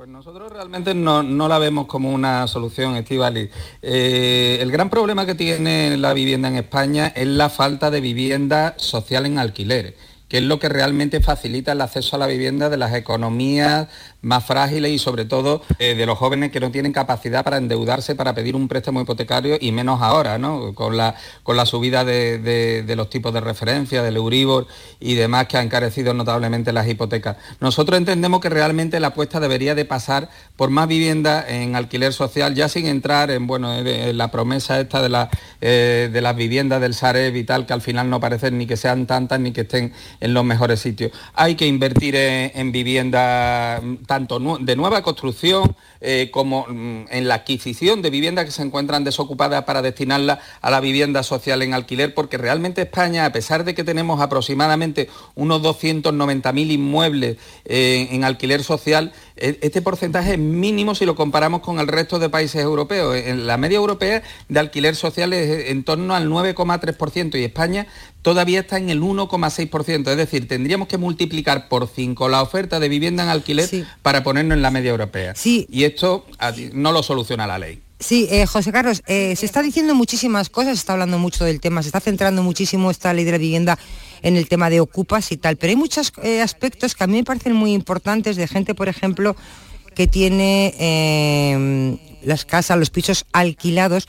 Pues 0.05 0.13
nosotros 0.13 0.53
realmente 0.53 0.93
no, 0.93 1.23
no 1.23 1.49
la 1.49 1.59
vemos 1.59 1.87
como 1.87 2.13
una 2.13 2.47
solución, 2.47 2.95
Estivali. 2.95 3.49
Eh, 3.81 4.59
el 4.61 4.71
gran 4.71 4.91
problema 4.91 5.25
que 5.25 5.35
tiene 5.35 5.97
la 5.97 6.13
vivienda 6.13 6.49
en 6.49 6.57
España 6.57 7.07
es 7.17 7.27
la 7.27 7.49
falta 7.49 7.91
de 7.91 8.03
vivienda 8.03 8.75
social 8.77 9.25
en 9.25 9.39
alquiler, 9.39 9.97
que 10.29 10.37
es 10.37 10.43
lo 10.43 10.59
que 10.59 10.69
realmente 10.69 11.23
facilita 11.23 11.73
el 11.73 11.81
acceso 11.81 12.17
a 12.17 12.19
la 12.19 12.27
vivienda 12.27 12.69
de 12.69 12.77
las 12.77 12.93
economías 12.93 13.89
más 14.25 14.45
frágiles 14.45 14.91
y 14.93 14.99
sobre 14.99 15.25
todo 15.25 15.63
eh, 15.79 15.95
de 15.95 16.07
los 16.07 16.19
jóvenes 16.19 16.51
que 16.51 16.61
no 16.61 16.71
tienen 16.71 16.93
capacidad 16.93 17.45
para 17.45 17.59
endeudarse 17.59 18.15
para 18.15 18.35
pedir 18.35 18.57
un 18.57 18.69
préstamo 18.69 19.01
hipotecario 19.01 19.57
y 19.61 19.71
menos 19.73 20.03
ahora, 20.03 20.39
¿no? 20.39 20.75
Con 20.75 20.97
la, 20.97 21.15
con 21.43 21.57
la 21.57 21.67
subida 21.67 22.05
de, 22.05 22.39
de- 22.39 22.95
los 22.97 23.11
tipos 23.11 23.35
de 23.35 23.41
referencia, 23.41 24.03
del 24.03 24.17
Euribor 24.17 24.67
y 25.01 25.15
demás 25.15 25.47
que 25.49 25.57
han 25.59 25.65
encarecido 25.67 26.15
notablemente 26.15 26.73
las 26.73 26.87
hipotecas. 26.89 27.37
Nosotros 27.61 27.99
entendemos 27.99 28.41
que 28.41 28.49
realmente 28.49 29.01
la 29.01 29.09
apuesta 29.09 29.41
debería 29.41 29.75
de 29.75 29.85
pasar 29.85 30.29
por 30.57 30.71
más 30.71 30.87
vivienda 30.89 31.45
en 31.49 31.75
alquiler 31.77 32.13
social, 32.13 32.55
ya 32.55 32.69
sin 32.69 32.87
entrar 32.87 33.31
en, 33.33 33.47
bueno, 33.49 33.75
en- 33.75 33.87
en 33.87 34.17
la 34.17 34.31
promesa 34.31 34.79
esta 34.81 35.03
de, 35.03 35.09
la, 35.09 35.29
eh, 35.61 36.09
de 36.13 36.21
las 36.21 36.37
viviendas 36.37 36.81
del 36.81 36.95
Sareb 36.95 37.35
y 37.37 37.45
tal, 37.45 37.67
que 37.67 37.73
al 37.73 37.81
final 37.83 38.09
no 38.11 38.21
parecen 38.21 38.59
ni 38.59 38.67
que 38.67 38.77
sean 38.77 39.07
tantas 39.07 39.41
ni 39.41 39.51
que 39.53 39.63
estén 39.63 39.93
en 40.21 40.35
los 40.35 40.45
mejores 40.45 40.79
sitios. 40.81 41.11
Hay 41.35 41.57
que 41.57 41.67
invertir 41.67 42.15
en, 42.15 42.53
en 42.55 42.73
vivienda 42.73 43.81
mm, 43.83 43.95
tanto 44.15 44.39
de 44.39 44.77
nueva 44.77 45.03
construcción 45.03 45.75
eh, 46.01 46.31
como 46.31 46.67
mm, 46.69 47.07
en 47.11 47.27
la 47.27 47.35
adquisición 47.35 48.01
de 48.01 48.11
viviendas 48.11 48.45
que 48.45 48.53
se 48.53 48.63
encuentran 48.63 49.03
desocupadas 49.03 49.65
para 49.65 49.83
destinarlas 49.83 50.39
a 50.61 50.71
la 50.71 50.79
vivienda 50.79 51.25
social 51.25 51.63
en 51.63 51.75
alquiler, 51.75 52.15
porque 52.15 52.39
realmente 52.39 52.83
España, 52.83 53.25
a 53.27 53.33
pesar 53.33 53.65
de 53.65 53.75
que 53.75 53.83
tenemos 53.83 54.21
aproximadamente 54.21 55.09
unos 55.35 55.63
290.000 55.63 56.71
inmuebles 56.71 57.39
eh, 57.65 58.07
en 58.13 58.23
alquiler 58.23 58.63
social, 58.63 59.13
este 59.37 59.83
porcentaje 59.83 60.35
es 60.35 60.39
mínimo 60.39 60.95
si 60.95 61.05
lo 61.05 61.17
comparamos 61.17 61.61
con 61.61 61.81
el 61.81 61.89
resto 61.89 62.19
de 62.19 62.29
países 62.29 62.63
europeos. 62.63 63.17
En 63.17 63.47
la 63.47 63.57
media 63.57 63.77
europea 63.77 64.23
de 64.49 64.61
alquiler 64.61 64.95
social 64.95 65.33
es 65.33 65.71
en 65.71 65.83
torno 65.83 66.15
al 66.15 66.29
9,3% 66.29 67.39
y 67.39 67.45
España 67.45 67.87
todavía 68.23 68.61
está 68.61 68.79
en 68.79 68.91
el 68.91 69.01
1,6%. 69.03 70.09
Es 70.09 70.17
decir, 70.17 70.47
tendríamos 70.47 70.89
que 70.89 70.99
multiplicar 70.99 71.69
por 71.69 71.89
5 71.89 72.29
la 72.29 72.43
oferta 72.43 72.79
de 72.79 72.89
vivienda 72.89 73.25
en 73.25 73.29
alquiler 73.29 73.69
para 74.03 74.23
ponernos 74.23 74.57
en 74.57 74.63
la 74.63 74.71
media 74.71 74.91
europea. 74.91 75.35
Y 75.45 75.85
esto 75.85 76.27
no 76.73 76.93
lo 76.93 77.03
soluciona 77.03 77.47
la 77.47 77.59
ley. 77.59 77.81
Sí, 78.01 78.29
eh, 78.31 78.45
José 78.45 78.71
Carlos, 78.71 79.03
eh, 79.07 79.35
se 79.35 79.47
está 79.47 79.63
diciendo 79.63 79.95
muchísimas 79.95 80.51
cosas, 80.51 80.75
se 80.75 80.81
está 80.81 80.93
hablando 80.93 81.19
mucho 81.19 81.45
del 81.45 81.61
tema, 81.61 81.83
se 81.83 81.89
está 81.89 82.01
centrando 82.01 82.43
muchísimo 82.43 82.91
esta 82.91 83.15
ley 83.15 83.25
de 83.25 83.33
la 83.33 83.39
vivienda 83.39 83.79
en 84.25 84.37
el 84.37 84.49
tema 84.49 84.71
de 84.71 84.81
ocupas 84.81 85.31
y 85.31 85.37
tal, 85.37 85.57
pero 85.57 85.71
hay 85.71 85.77
muchos 85.77 86.13
eh, 86.23 86.41
aspectos 86.41 86.95
que 86.95 87.05
a 87.05 87.07
mí 87.07 87.19
me 87.19 87.25
parecen 87.25 87.53
muy 87.53 87.73
importantes 87.75 88.37
de 88.37 88.49
gente, 88.49 88.75
por 88.75 88.89
ejemplo, 88.89 89.37
que 89.95 90.07
tiene 90.09 90.75
eh, 90.81 92.19
las 92.25 92.47
casas, 92.47 92.79
los 92.79 92.91
pisos 92.91 93.27
alquilados, 93.33 94.09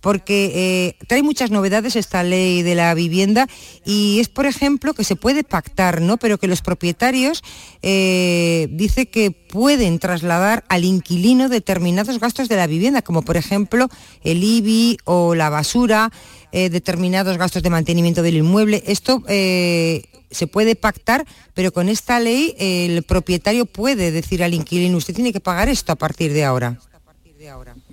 porque 0.00 0.52
eh, 0.54 1.04
trae 1.06 1.22
muchas 1.22 1.50
novedades 1.50 1.96
esta 1.96 2.22
ley 2.22 2.62
de 2.62 2.74
la 2.74 2.94
vivienda 2.94 3.48
y 3.84 4.20
es, 4.20 4.28
por 4.28 4.46
ejemplo, 4.46 4.94
que 4.94 5.04
se 5.04 5.16
puede 5.16 5.44
pactar, 5.44 6.00
¿no? 6.00 6.16
Pero 6.16 6.38
que 6.38 6.46
los 6.46 6.62
propietarios 6.62 7.42
eh, 7.82 8.68
dice 8.70 9.06
que 9.06 9.30
pueden 9.30 9.98
trasladar 9.98 10.64
al 10.68 10.84
inquilino 10.84 11.48
determinados 11.48 12.18
gastos 12.18 12.48
de 12.48 12.56
la 12.56 12.66
vivienda, 12.66 13.02
como 13.02 13.22
por 13.22 13.36
ejemplo 13.36 13.88
el 14.22 14.42
IBI 14.42 14.98
o 15.04 15.34
la 15.34 15.50
basura, 15.50 16.10
eh, 16.52 16.70
determinados 16.70 17.36
gastos 17.38 17.62
de 17.62 17.70
mantenimiento 17.70 18.22
del 18.22 18.36
inmueble. 18.36 18.82
Esto 18.86 19.22
eh, 19.28 20.02
se 20.30 20.46
puede 20.46 20.76
pactar, 20.76 21.26
pero 21.54 21.72
con 21.72 21.88
esta 21.88 22.20
ley 22.20 22.54
el 22.58 23.02
propietario 23.02 23.66
puede 23.66 24.10
decir 24.10 24.42
al 24.42 24.54
inquilino, 24.54 24.96
usted 24.96 25.14
tiene 25.14 25.32
que 25.32 25.40
pagar 25.40 25.68
esto 25.68 25.92
a 25.92 25.96
partir 25.96 26.32
de 26.32 26.44
ahora. 26.44 26.78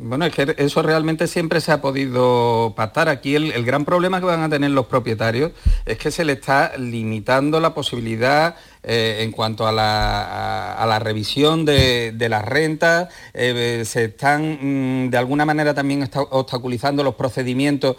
Bueno, 0.07 0.25
es 0.25 0.35
que 0.35 0.53
eso 0.59 0.83
realmente 0.83 1.25
siempre 1.25 1.59
se 1.61 1.71
ha 1.71 1.81
podido 1.81 2.73
pactar. 2.75 3.09
Aquí 3.09 3.33
el, 3.33 3.51
el 3.51 3.65
gran 3.65 3.85
problema 3.85 4.19
que 4.19 4.27
van 4.27 4.43
a 4.43 4.49
tener 4.49 4.69
los 4.69 4.85
propietarios 4.85 5.51
es 5.83 5.97
que 5.97 6.11
se 6.11 6.23
le 6.23 6.33
está 6.33 6.77
limitando 6.77 7.59
la 7.59 7.73
posibilidad 7.73 8.55
eh, 8.87 9.17
en 9.21 9.31
cuanto 9.31 9.67
a 9.67 9.71
la, 9.71 10.99
revisión 10.99 11.65
de, 11.65 12.27
las 12.29 12.45
rentas, 12.45 13.09
eh, 13.33 13.83
se 13.85 14.05
están 14.05 15.05
mm, 15.05 15.09
de 15.09 15.17
alguna 15.17 15.45
manera 15.45 15.73
también 15.73 16.09
obstaculizando 16.29 17.03
los 17.03 17.15
procedimientos 17.15 17.97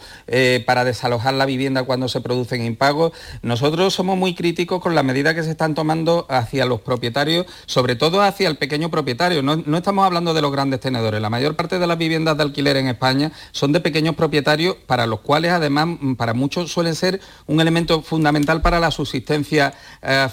para 0.65 0.85
desalojar 0.85 1.35
la 1.35 1.47
vivienda 1.47 1.83
cuando 1.83 2.09
se 2.09 2.21
producen 2.21 2.65
impagos. 2.65 3.13
Nosotros 3.43 3.95
somos 3.95 4.17
muy 4.17 4.35
críticos 4.35 4.81
con 4.81 4.95
las 4.95 5.05
medidas 5.05 5.35
que 5.35 5.43
se 5.43 5.51
están 5.51 5.75
tomando 5.75 6.27
hacia 6.29 6.65
los 6.67 6.81
propietarios, 6.81 7.47
sobre 7.67 7.97
todo 7.97 8.23
hacia 8.23 8.49
el 8.49 8.57
pequeño 8.57 8.91
propietario. 8.91 9.43
No, 9.43 9.57
no 9.57 9.77
estamos 9.77 10.05
hablando 10.07 10.35
de 10.35 10.43
los 10.43 10.53
grandes 10.53 10.81
tenedores. 10.81 11.21
La 11.21 11.31
mayor 11.31 11.57
parte 11.57 11.79
de 11.79 11.87
las 11.87 11.99
viviendas 11.99 12.37
de 12.37 12.43
alquiler 12.43 12.77
en 12.77 12.89
España 12.89 13.33
son 13.53 13.73
de 13.73 13.81
pequeños 13.81 14.15
propietarios 14.15 14.77
para 14.87 15.07
los 15.07 15.21
cuales 15.21 15.53
además 15.53 15.87
mm, 16.01 16.15
para 16.15 16.35
muchos 16.35 16.71
suelen 16.73 16.95
ser 16.95 17.21
un 17.47 17.61
elemento 17.61 18.03
fundamental 18.03 18.63
para 18.63 18.81
la 18.81 18.91
subsistencia 18.91 19.75
eh, 20.03 20.29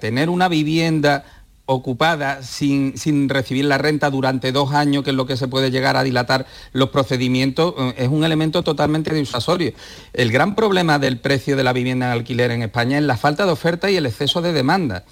Tener 0.00 0.28
una 0.28 0.48
vivienda 0.48 1.24
ocupada 1.70 2.42
sin, 2.42 3.28
recibir 3.28 3.66
la 3.66 3.76
renta 3.76 4.08
durante 4.08 4.52
dos 4.52 4.72
años, 4.72 5.04
que 5.04 5.10
es 5.10 5.16
lo 5.16 5.26
que 5.26 5.36
se 5.36 5.48
puede 5.48 5.70
llegar 5.70 5.98
a 5.98 6.02
dilatar 6.02 6.46
los 6.72 6.88
procedimientos, 6.88 7.74
eh, 7.76 7.94
es 7.98 8.08
un 8.08 8.24
elemento 8.24 8.62
totalmente 8.62 9.14
disuasorio. 9.14 9.72
El 10.14 10.32
gran 10.32 10.54
problema 10.54 10.98
del 10.98 11.18
precio 11.18 11.56
de 11.56 11.64
la 11.64 11.74
vivienda 11.74 12.06
en 12.06 12.12
alquiler 12.12 12.50
en 12.52 12.62
España 12.62 12.96
es 12.96 13.04
la 13.04 13.18
falta 13.18 13.44
de 13.44 13.52
oferta 13.52 13.90
y 13.90 13.96
el 13.96 14.06
exceso 14.06 14.40
de 14.40 14.54
demanda. 14.54 15.04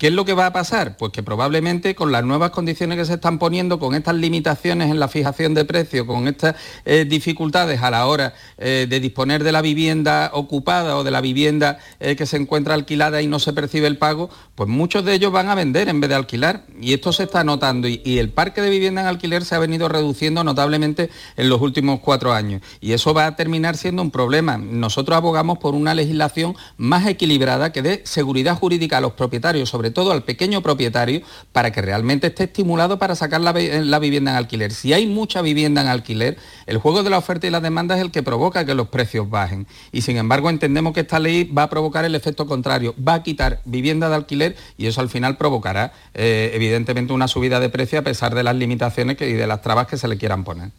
¿Qué 0.00 0.06
es 0.06 0.14
lo 0.14 0.24
que 0.24 0.32
va 0.32 0.46
a 0.46 0.52
pasar? 0.54 0.96
Pues 0.96 1.12
que 1.12 1.22
probablemente 1.22 1.94
con 1.94 2.10
las 2.10 2.24
nuevas 2.24 2.52
condiciones 2.52 2.96
que 2.96 3.04
se 3.04 3.12
están 3.12 3.38
poniendo, 3.38 3.78
con 3.78 3.94
estas 3.94 4.14
limitaciones 4.14 4.90
en 4.90 4.98
la 4.98 5.08
fijación 5.08 5.52
de 5.52 5.66
precios, 5.66 6.06
con 6.06 6.26
estas 6.26 6.56
eh, 6.86 7.04
dificultades 7.06 7.82
a 7.82 7.90
la 7.90 8.06
hora 8.06 8.32
eh, 8.56 8.86
de 8.88 8.98
disponer 8.98 9.44
de 9.44 9.52
la 9.52 9.60
vivienda 9.60 10.30
ocupada 10.32 10.96
o 10.96 11.04
de 11.04 11.10
la 11.10 11.20
vivienda 11.20 11.80
eh, 11.98 12.16
que 12.16 12.24
se 12.24 12.38
encuentra 12.38 12.72
alquilada 12.72 13.20
y 13.20 13.26
no 13.26 13.38
se 13.40 13.52
percibe 13.52 13.88
el 13.88 13.98
pago, 13.98 14.30
pues 14.54 14.70
muchos 14.70 15.04
de 15.04 15.12
ellos 15.12 15.32
van 15.32 15.50
a 15.50 15.54
vender 15.54 15.90
en 15.90 16.00
vez 16.00 16.08
de 16.08 16.16
alquilar. 16.16 16.64
Y 16.80 16.94
esto 16.94 17.12
se 17.12 17.24
está 17.24 17.44
notando 17.44 17.86
y, 17.86 18.00
y 18.02 18.20
el 18.20 18.30
parque 18.30 18.62
de 18.62 18.70
vivienda 18.70 19.02
en 19.02 19.06
alquiler 19.06 19.44
se 19.44 19.54
ha 19.54 19.58
venido 19.58 19.86
reduciendo 19.90 20.42
notablemente 20.42 21.10
en 21.36 21.50
los 21.50 21.60
últimos 21.60 22.00
cuatro 22.00 22.32
años. 22.32 22.62
Y 22.80 22.92
eso 22.92 23.12
va 23.12 23.26
a 23.26 23.36
terminar 23.36 23.76
siendo 23.76 24.00
un 24.00 24.10
problema. 24.10 24.56
Nosotros 24.56 25.14
abogamos 25.14 25.58
por 25.58 25.74
una 25.74 25.92
legislación 25.92 26.56
más 26.78 27.06
equilibrada 27.06 27.70
que 27.70 27.82
dé 27.82 28.00
seguridad 28.06 28.56
jurídica 28.56 28.96
a 28.96 29.02
los 29.02 29.12
propietarios, 29.12 29.68
sobre 29.68 29.89
todo 29.90 30.12
al 30.12 30.24
pequeño 30.24 30.62
propietario, 30.62 31.22
para 31.52 31.70
que 31.72 31.82
realmente 31.82 32.28
esté 32.28 32.44
estimulado 32.44 32.98
para 32.98 33.14
sacar 33.14 33.40
la, 33.40 33.52
vivienda 33.98 34.30
en 34.32 34.36
alquiler. 34.36 34.72
Si 34.72 34.92
hay 34.92 35.06
mucha 35.06 35.42
vivienda 35.42 35.80
en 35.80 35.88
alquiler, 35.88 36.36
el 36.66 36.78
juego 36.78 37.02
de 37.02 37.10
la 37.10 37.18
oferta 37.18 37.46
y 37.46 37.50
la 37.50 37.60
demanda 37.60 37.96
es 37.96 38.02
el 38.02 38.10
que 38.10 38.22
provoca 38.22 38.64
que 38.64 38.74
los 38.74 38.88
precios 38.88 39.28
bajen. 39.28 39.66
Y 39.92 40.02
sin 40.02 40.16
embargo 40.16 40.50
entendemos 40.50 40.92
que 40.92 41.00
esta 41.00 41.18
ley 41.18 41.44
va 41.44 41.64
a 41.64 41.70
provocar 41.70 42.04
el 42.04 42.14
efecto 42.14 42.46
contrario, 42.46 42.94
va 42.96 43.14
a 43.14 43.22
quitar 43.22 43.60
vivienda 43.64 44.08
de 44.08 44.16
alquiler 44.16 44.56
y 44.76 44.86
eso 44.86 45.00
al 45.00 45.08
final 45.08 45.36
provocará 45.36 45.92
eh, 46.14 46.52
evidentemente 46.54 47.12
una 47.12 47.28
subida 47.28 47.60
de 47.60 47.68
precio 47.68 47.98
a 47.98 48.02
pesar 48.02 48.34
de 48.34 48.42
las 48.42 48.56
limitaciones 48.56 49.16
y 49.20 49.32
de 49.32 49.46
las 49.46 49.62
trabas 49.62 49.86
que 49.86 49.96
se 49.96 50.08
le 50.08 50.16
quieran 50.16 50.44
poner. 50.44 50.70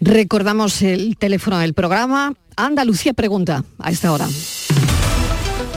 Recordamos 0.00 0.82
el 0.82 1.16
teléfono 1.16 1.58
del 1.58 1.74
programa. 1.74 2.34
Andalucía 2.56 3.14
pregunta 3.14 3.64
a 3.78 3.90
esta 3.90 4.12
hora. 4.12 4.26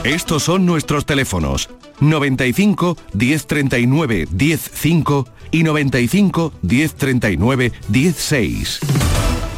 Estos 0.04 0.44
son 0.44 0.64
nuestros 0.64 1.04
teléfonos 1.04 1.68
95 2.00 2.96
1039 3.12 4.28
105 4.34 5.28
y 5.50 5.62
95 5.62 6.52
1039 6.62 7.72
16. 7.88 8.80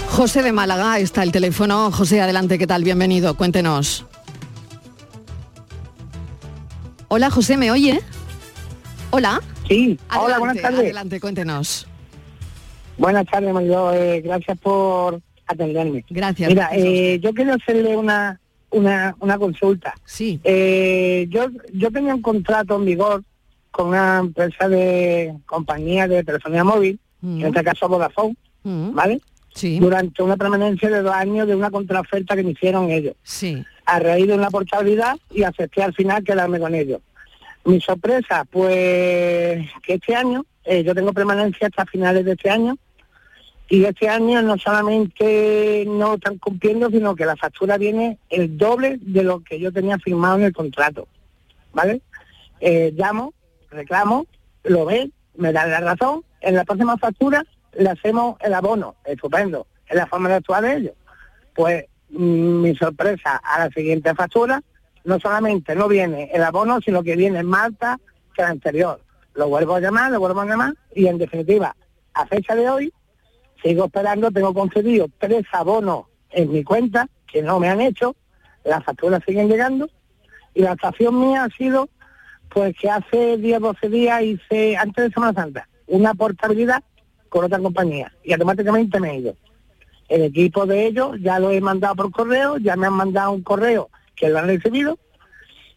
José 0.08 0.42
de 0.42 0.50
Málaga 0.50 0.98
está 0.98 1.22
el 1.22 1.30
teléfono. 1.30 1.92
José, 1.92 2.20
adelante, 2.20 2.58
¿qué 2.58 2.66
tal? 2.66 2.82
Bienvenido, 2.82 3.36
cuéntenos. 3.36 4.04
Hola, 7.06 7.30
José, 7.30 7.56
¿me 7.56 7.70
oye? 7.70 8.00
Hola. 9.10 9.40
Sí, 9.68 9.96
hola, 10.18 10.40
buenas 10.40 10.60
tardes. 10.60 10.80
Adelante, 10.80 11.20
cuéntenos. 11.20 11.86
Buenas 12.98 13.26
tardes, 13.26 13.54
Mario. 13.54 13.92
Eh, 13.92 14.20
gracias 14.22 14.58
por 14.58 15.20
atenderme. 15.46 16.04
Gracias. 16.10 16.48
Mira, 16.48 16.70
eh, 16.72 17.20
yo 17.22 17.32
quiero 17.32 17.54
hacerle 17.54 17.96
una, 17.96 18.40
una, 18.72 19.14
una 19.20 19.38
consulta. 19.38 19.94
Sí. 20.04 20.40
Eh, 20.44 21.26
yo, 21.28 21.46
yo 21.72 21.90
tenía 21.90 22.14
un 22.14 22.22
contrato 22.22 22.76
en 22.76 22.84
vigor 22.84 23.22
con 23.70 23.88
una 23.88 24.18
empresa 24.18 24.68
de 24.68 25.34
compañía 25.46 26.08
de 26.08 26.24
telefonía 26.24 26.64
móvil, 26.64 26.98
en 27.22 27.38
mm. 27.38 27.44
este 27.46 27.64
caso 27.64 27.88
Vodafone, 27.88 28.36
mm. 28.64 28.94
¿vale? 28.94 29.20
Sí. 29.54 29.78
Durante 29.78 30.22
una 30.22 30.36
permanencia 30.36 30.88
de 30.88 31.02
dos 31.02 31.14
años 31.14 31.46
de 31.46 31.54
una 31.54 31.70
contraoferta 31.70 32.34
que 32.34 32.42
me 32.42 32.52
hicieron 32.52 32.90
ellos. 32.90 33.14
Sí. 33.22 33.62
A 33.84 33.98
raíz 33.98 34.26
de 34.26 34.34
una 34.34 34.50
portabilidad 34.50 35.16
y 35.30 35.42
acepté 35.42 35.82
al 35.82 35.94
final 35.94 36.24
quedarme 36.24 36.58
con 36.58 36.74
ellos. 36.74 37.00
Mi 37.64 37.80
sorpresa, 37.80 38.44
pues 38.50 39.68
que 39.82 39.94
este 39.94 40.14
año, 40.14 40.44
eh, 40.64 40.82
yo 40.82 40.94
tengo 40.94 41.12
permanencia 41.12 41.68
hasta 41.68 41.86
finales 41.86 42.24
de 42.24 42.32
este 42.32 42.50
año, 42.50 42.76
y 43.72 43.86
este 43.86 44.06
año 44.06 44.42
no 44.42 44.58
solamente 44.58 45.86
no 45.88 46.16
están 46.16 46.36
cumpliendo, 46.36 46.90
sino 46.90 47.16
que 47.16 47.24
la 47.24 47.36
factura 47.36 47.78
viene 47.78 48.18
el 48.28 48.58
doble 48.58 48.98
de 49.00 49.22
lo 49.22 49.40
que 49.40 49.58
yo 49.58 49.72
tenía 49.72 49.98
firmado 49.98 50.36
en 50.36 50.42
el 50.42 50.52
contrato. 50.52 51.08
¿Vale? 51.72 52.02
Eh, 52.60 52.92
llamo, 52.94 53.32
reclamo, 53.70 54.26
lo 54.64 54.84
ven, 54.84 55.10
me 55.36 55.54
dan 55.54 55.70
la 55.70 55.80
razón, 55.80 56.22
en 56.42 56.56
la 56.56 56.64
próxima 56.64 56.98
factura 56.98 57.46
le 57.72 57.88
hacemos 57.88 58.36
el 58.42 58.52
abono, 58.52 58.96
estupendo, 59.06 59.66
es 59.86 59.96
la 59.96 60.06
forma 60.06 60.28
de 60.28 60.34
actuar 60.34 60.64
de 60.64 60.76
ellos. 60.76 60.94
Pues 61.54 61.86
mm, 62.10 62.60
mi 62.60 62.76
sorpresa 62.76 63.40
a 63.42 63.58
la 63.58 63.70
siguiente 63.70 64.14
factura, 64.14 64.62
no 65.04 65.18
solamente 65.18 65.74
no 65.74 65.88
viene 65.88 66.30
el 66.34 66.42
abono, 66.42 66.82
sino 66.82 67.02
que 67.02 67.16
viene 67.16 67.42
más 67.42 67.68
alta 67.68 67.98
que 68.34 68.42
la 68.42 68.48
anterior. 68.48 69.00
Lo 69.32 69.48
vuelvo 69.48 69.76
a 69.76 69.80
llamar, 69.80 70.12
lo 70.12 70.20
vuelvo 70.20 70.42
a 70.42 70.44
llamar 70.44 70.74
y 70.94 71.06
en 71.06 71.16
definitiva, 71.16 71.74
a 72.12 72.26
fecha 72.26 72.54
de 72.54 72.68
hoy, 72.68 72.92
sigo 73.62 73.86
esperando, 73.86 74.30
tengo 74.30 74.52
concedido 74.52 75.06
tres 75.18 75.44
abonos 75.52 76.06
en 76.30 76.50
mi 76.52 76.64
cuenta 76.64 77.08
que 77.26 77.42
no 77.42 77.60
me 77.60 77.68
han 77.68 77.80
hecho, 77.80 78.16
las 78.64 78.84
facturas 78.84 79.22
siguen 79.26 79.48
llegando 79.48 79.88
y 80.54 80.62
la 80.62 80.72
estación 80.72 81.18
mía 81.18 81.44
ha 81.44 81.50
sido 81.50 81.88
pues 82.48 82.76
que 82.78 82.90
hace 82.90 83.38
10, 83.38 83.60
12 83.60 83.88
días 83.88 84.22
hice, 84.22 84.76
antes 84.76 85.04
de 85.04 85.10
Semana 85.10 85.32
Santa, 85.32 85.68
una 85.86 86.12
portabilidad 86.12 86.82
con 87.28 87.44
otra 87.44 87.58
compañía 87.58 88.12
y 88.22 88.32
automáticamente 88.32 89.00
me 89.00 89.10
he 89.10 89.18
ido. 89.20 89.36
El 90.08 90.22
equipo 90.22 90.66
de 90.66 90.86
ellos 90.86 91.16
ya 91.20 91.38
lo 91.38 91.50
he 91.50 91.60
mandado 91.62 91.96
por 91.96 92.10
correo, 92.10 92.58
ya 92.58 92.76
me 92.76 92.86
han 92.86 92.92
mandado 92.92 93.32
un 93.32 93.42
correo 93.42 93.88
que 94.14 94.28
lo 94.28 94.38
han 94.38 94.48
recibido 94.48 94.98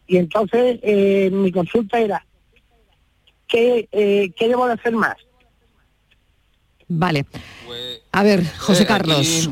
y 0.06 0.18
entonces 0.18 0.78
eh, 0.82 1.30
mi 1.32 1.50
consulta 1.50 1.98
era, 1.98 2.26
¿qué, 3.48 3.88
eh, 3.90 4.32
¿qué 4.36 4.48
debo 4.48 4.66
de 4.66 4.74
hacer 4.74 4.92
más? 4.92 5.16
Vale. 6.88 7.26
A 8.12 8.22
ver, 8.22 8.44
José 8.58 8.86
Carlos 8.86 9.50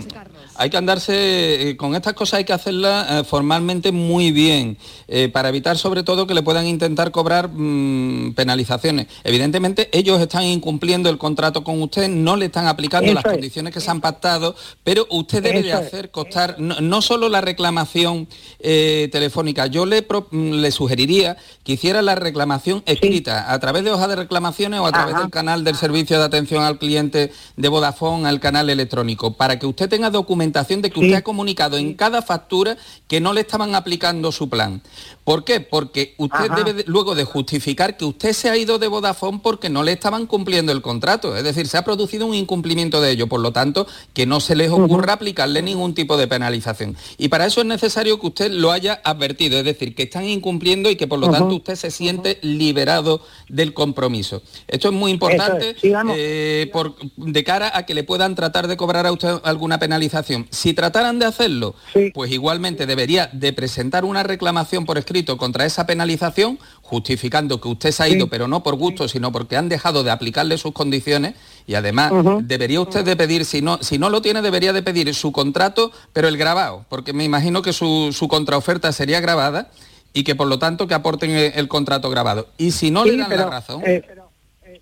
hay 0.57 0.70
que 0.70 0.76
andarse, 0.76 1.70
eh, 1.70 1.76
con 1.76 1.94
estas 1.94 2.14
cosas 2.14 2.38
hay 2.38 2.44
que 2.44 2.52
hacerlas 2.52 3.07
eh, 3.11 3.24
formalmente 3.24 3.92
muy 3.92 4.30
bien, 4.30 4.78
eh, 5.09 5.28
para 5.28 5.48
evitar 5.48 5.76
sobre 5.78 6.02
todo 6.02 6.26
que 6.26 6.34
le 6.34 6.42
puedan 6.42 6.66
intentar 6.66 7.11
cobrar 7.11 7.48
mm, 7.48 8.34
penalizaciones. 8.34 9.07
Evidentemente 9.24 9.88
ellos 9.92 10.20
están 10.20 10.44
incumpliendo 10.44 11.11
el 11.11 11.18
contrato 11.18 11.64
con 11.64 11.82
usted, 11.82 12.09
no 12.09 12.36
le 12.36 12.46
están 12.46 12.66
aplicando 12.66 13.12
las 13.12 13.24
condiciones 13.24 13.72
que 13.72 13.80
se 13.80 13.90
han 13.90 14.00
pactado, 14.00 14.55
pero 14.82 15.07
usted 15.11 15.42
debe 15.42 15.62
de 15.62 15.72
hacer 15.72 16.11
costar 16.11 16.57
no, 16.59 17.02
solo 17.02 17.28
la 17.28 17.40
reclamación 17.40 18.28
telefónica, 18.61 19.66
yo 19.66 19.86
le, 19.86 20.02
mm, 20.02 20.52
le 20.52 20.70
sugeriría 20.70 21.36
que 21.64 21.72
hiciera 21.72 22.02
la 22.02 22.14
reclamación 22.14 22.82
escrita 22.86 23.52
a 23.52 23.59
través 23.59 23.84
de 23.84 23.90
hoja 23.90 24.09
de 24.09 24.16
reclamaciones 24.16 24.80
o 24.80 24.86
a 24.86 24.92
través 24.92 25.16
del 25.16 25.30
canal 25.30 25.64
del 25.64 25.76
servicio 25.76 26.18
de 26.18 26.24
atención 26.24 26.62
al 26.62 26.78
cliente 26.78 27.32
de 27.57 27.68
Vodafone, 27.68 28.28
al 28.28 28.40
canal 28.40 28.70
electrónico, 28.70 29.34
para 29.34 29.59
que 29.59 29.66
usted 29.66 29.88
tenga 29.88 30.11
de 30.53 30.90
que 30.90 31.01
usted 31.01 31.14
ha 31.14 31.22
comunicado 31.22 31.76
en 31.76 31.95
cada 31.95 32.22
factura 32.22 32.76
que 33.09 33.20
no 33.20 33.32
le 33.32 33.40
estaban 33.40 33.74
aplicando 33.74 34.32
su 34.32 34.49
plan. 34.49 34.82
¿Por 35.24 35.45
qué? 35.45 35.61
Porque 35.61 36.14
usted 36.18 36.51
debe 36.51 36.84
luego 36.86 37.14
de 37.14 37.24
justificar 37.24 37.97
que 37.97 38.05
usted 38.05 38.32
se 38.32 38.51
ha 38.51 38.57
ido 38.57 38.78
de 38.78 38.88
Vodafone 38.88 39.40
porque 39.42 39.70
no 39.70 39.82
le 39.82 39.92
estaban 39.92 40.26
cumpliendo 40.26 40.70
el 40.70 40.82
contrato. 40.82 41.34
Es 41.34 41.45
decir, 41.45 41.66
se 41.66 41.78
ha 41.78 41.84
producido 41.84 42.26
un 42.26 42.34
incumplimiento 42.34 43.01
de 43.01 43.12
ello. 43.12 43.26
Por 43.26 43.40
lo 43.40 43.53
tanto, 43.53 43.86
que 44.12 44.26
no 44.26 44.40
se 44.40 44.55
les 44.55 44.70
ocurra 44.70 45.14
aplicarle 45.14 45.62
ningún 45.62 45.95
tipo 45.95 46.16
de 46.16 46.26
penalización. 46.26 46.97
Y 47.16 47.28
para 47.28 47.47
eso 47.47 47.62
es 47.62 47.66
necesario 47.66 48.20
que 48.20 48.26
usted 48.26 48.51
lo 48.51 48.70
haya 48.70 49.01
advertido. 49.03 49.59
Es 49.59 49.64
decir, 49.64 49.95
que 49.95 50.05
están 50.05 50.26
incumpliendo 50.26 50.90
y 50.90 50.97
que 50.97 51.07
por 51.07 51.18
lo 51.18 51.30
tanto 51.30 51.55
usted 51.55 51.76
se 51.76 51.90
siente 51.90 52.38
liberado 52.42 53.22
del 53.49 53.72
compromiso. 53.72 54.42
Esto 54.68 54.88
es 54.88 54.95
muy 54.95 55.11
importante 55.11 55.76
eh, 55.82 56.70
de 57.16 57.45
cara 57.45 57.72
a 57.74 57.86
que 57.86 57.95
le 57.95 58.05
puedan 58.05 58.34
tratar 58.34 58.68
de 58.68 58.76
cobrar 58.76 59.07
a 59.07 59.12
usted 59.12 59.40
alguna 59.45 59.78
penalización 59.78 60.34
si 60.51 60.74
trataran 60.74 61.18
de 61.18 61.26
hacerlo, 61.26 61.74
pues 62.12 62.30
igualmente 62.32 62.87
debería 62.87 63.28
de 63.32 63.53
presentar 63.53 64.05
una 64.05 64.22
reclamación 64.22 64.85
por 64.85 64.99
escrito 64.99 65.37
contra 65.37 65.64
esa 65.66 65.87
penalización, 65.87 66.59
justificando 66.82 67.61
que 67.61 67.68
usted 67.68 67.91
se 67.93 68.03
ha 68.03 68.09
ido, 68.09 68.28
pero 68.28 68.49
no 68.49 68.62
por 68.62 68.74
gusto, 68.76 69.09
sino 69.09 69.32
porque 69.32 69.57
han 69.57 69.68
dejado 69.68 70.05
de 70.05 70.11
aplicarle 70.11 70.59
sus 70.59 70.72
condiciones. 70.72 71.35
Y 71.66 71.74
además, 71.74 72.12
debería 72.43 72.80
usted 72.80 73.05
de 73.05 73.16
pedir, 73.16 73.45
si 73.45 73.62
no, 73.62 73.78
si 73.82 73.99
no 73.99 74.11
lo 74.11 74.20
tiene, 74.22 74.43
debería 74.43 74.72
de 74.72 74.82
pedir 74.82 75.14
su 75.14 75.32
contrato, 75.32 75.93
pero 76.12 76.28
el 76.28 76.37
grabado, 76.37 76.85
porque 76.89 77.12
me 77.12 77.24
imagino 77.24 77.62
que 77.62 77.72
su, 77.72 78.12
su 78.12 78.28
contraoferta 78.28 78.93
sería 78.93 79.20
grabada 79.20 79.70
y 80.12 80.24
que 80.24 80.35
por 80.35 80.47
lo 80.47 80.59
tanto 80.59 80.87
que 80.87 80.95
aporten 80.95 81.30
el, 81.30 81.53
el 81.55 81.68
contrato 81.68 82.11
grabado. 82.11 82.49
Y 82.59 82.70
si 82.70 82.91
no 82.91 83.03
Sí, 83.05 83.11
le 83.12 83.16
dan 83.18 83.28
pero, 83.28 83.45
la 83.45 83.51
razón... 83.51 83.82
eh, 83.85 84.80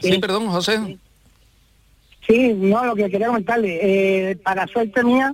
sí. 0.00 0.18
perdón, 0.18 0.48
José. 0.48 0.98
Sí, 2.26 2.54
no, 2.54 2.84
lo 2.84 2.96
que 2.96 3.08
quería 3.08 3.28
comentarle, 3.28 4.30
eh, 4.30 4.36
para 4.36 4.66
suerte 4.66 5.04
mía, 5.04 5.32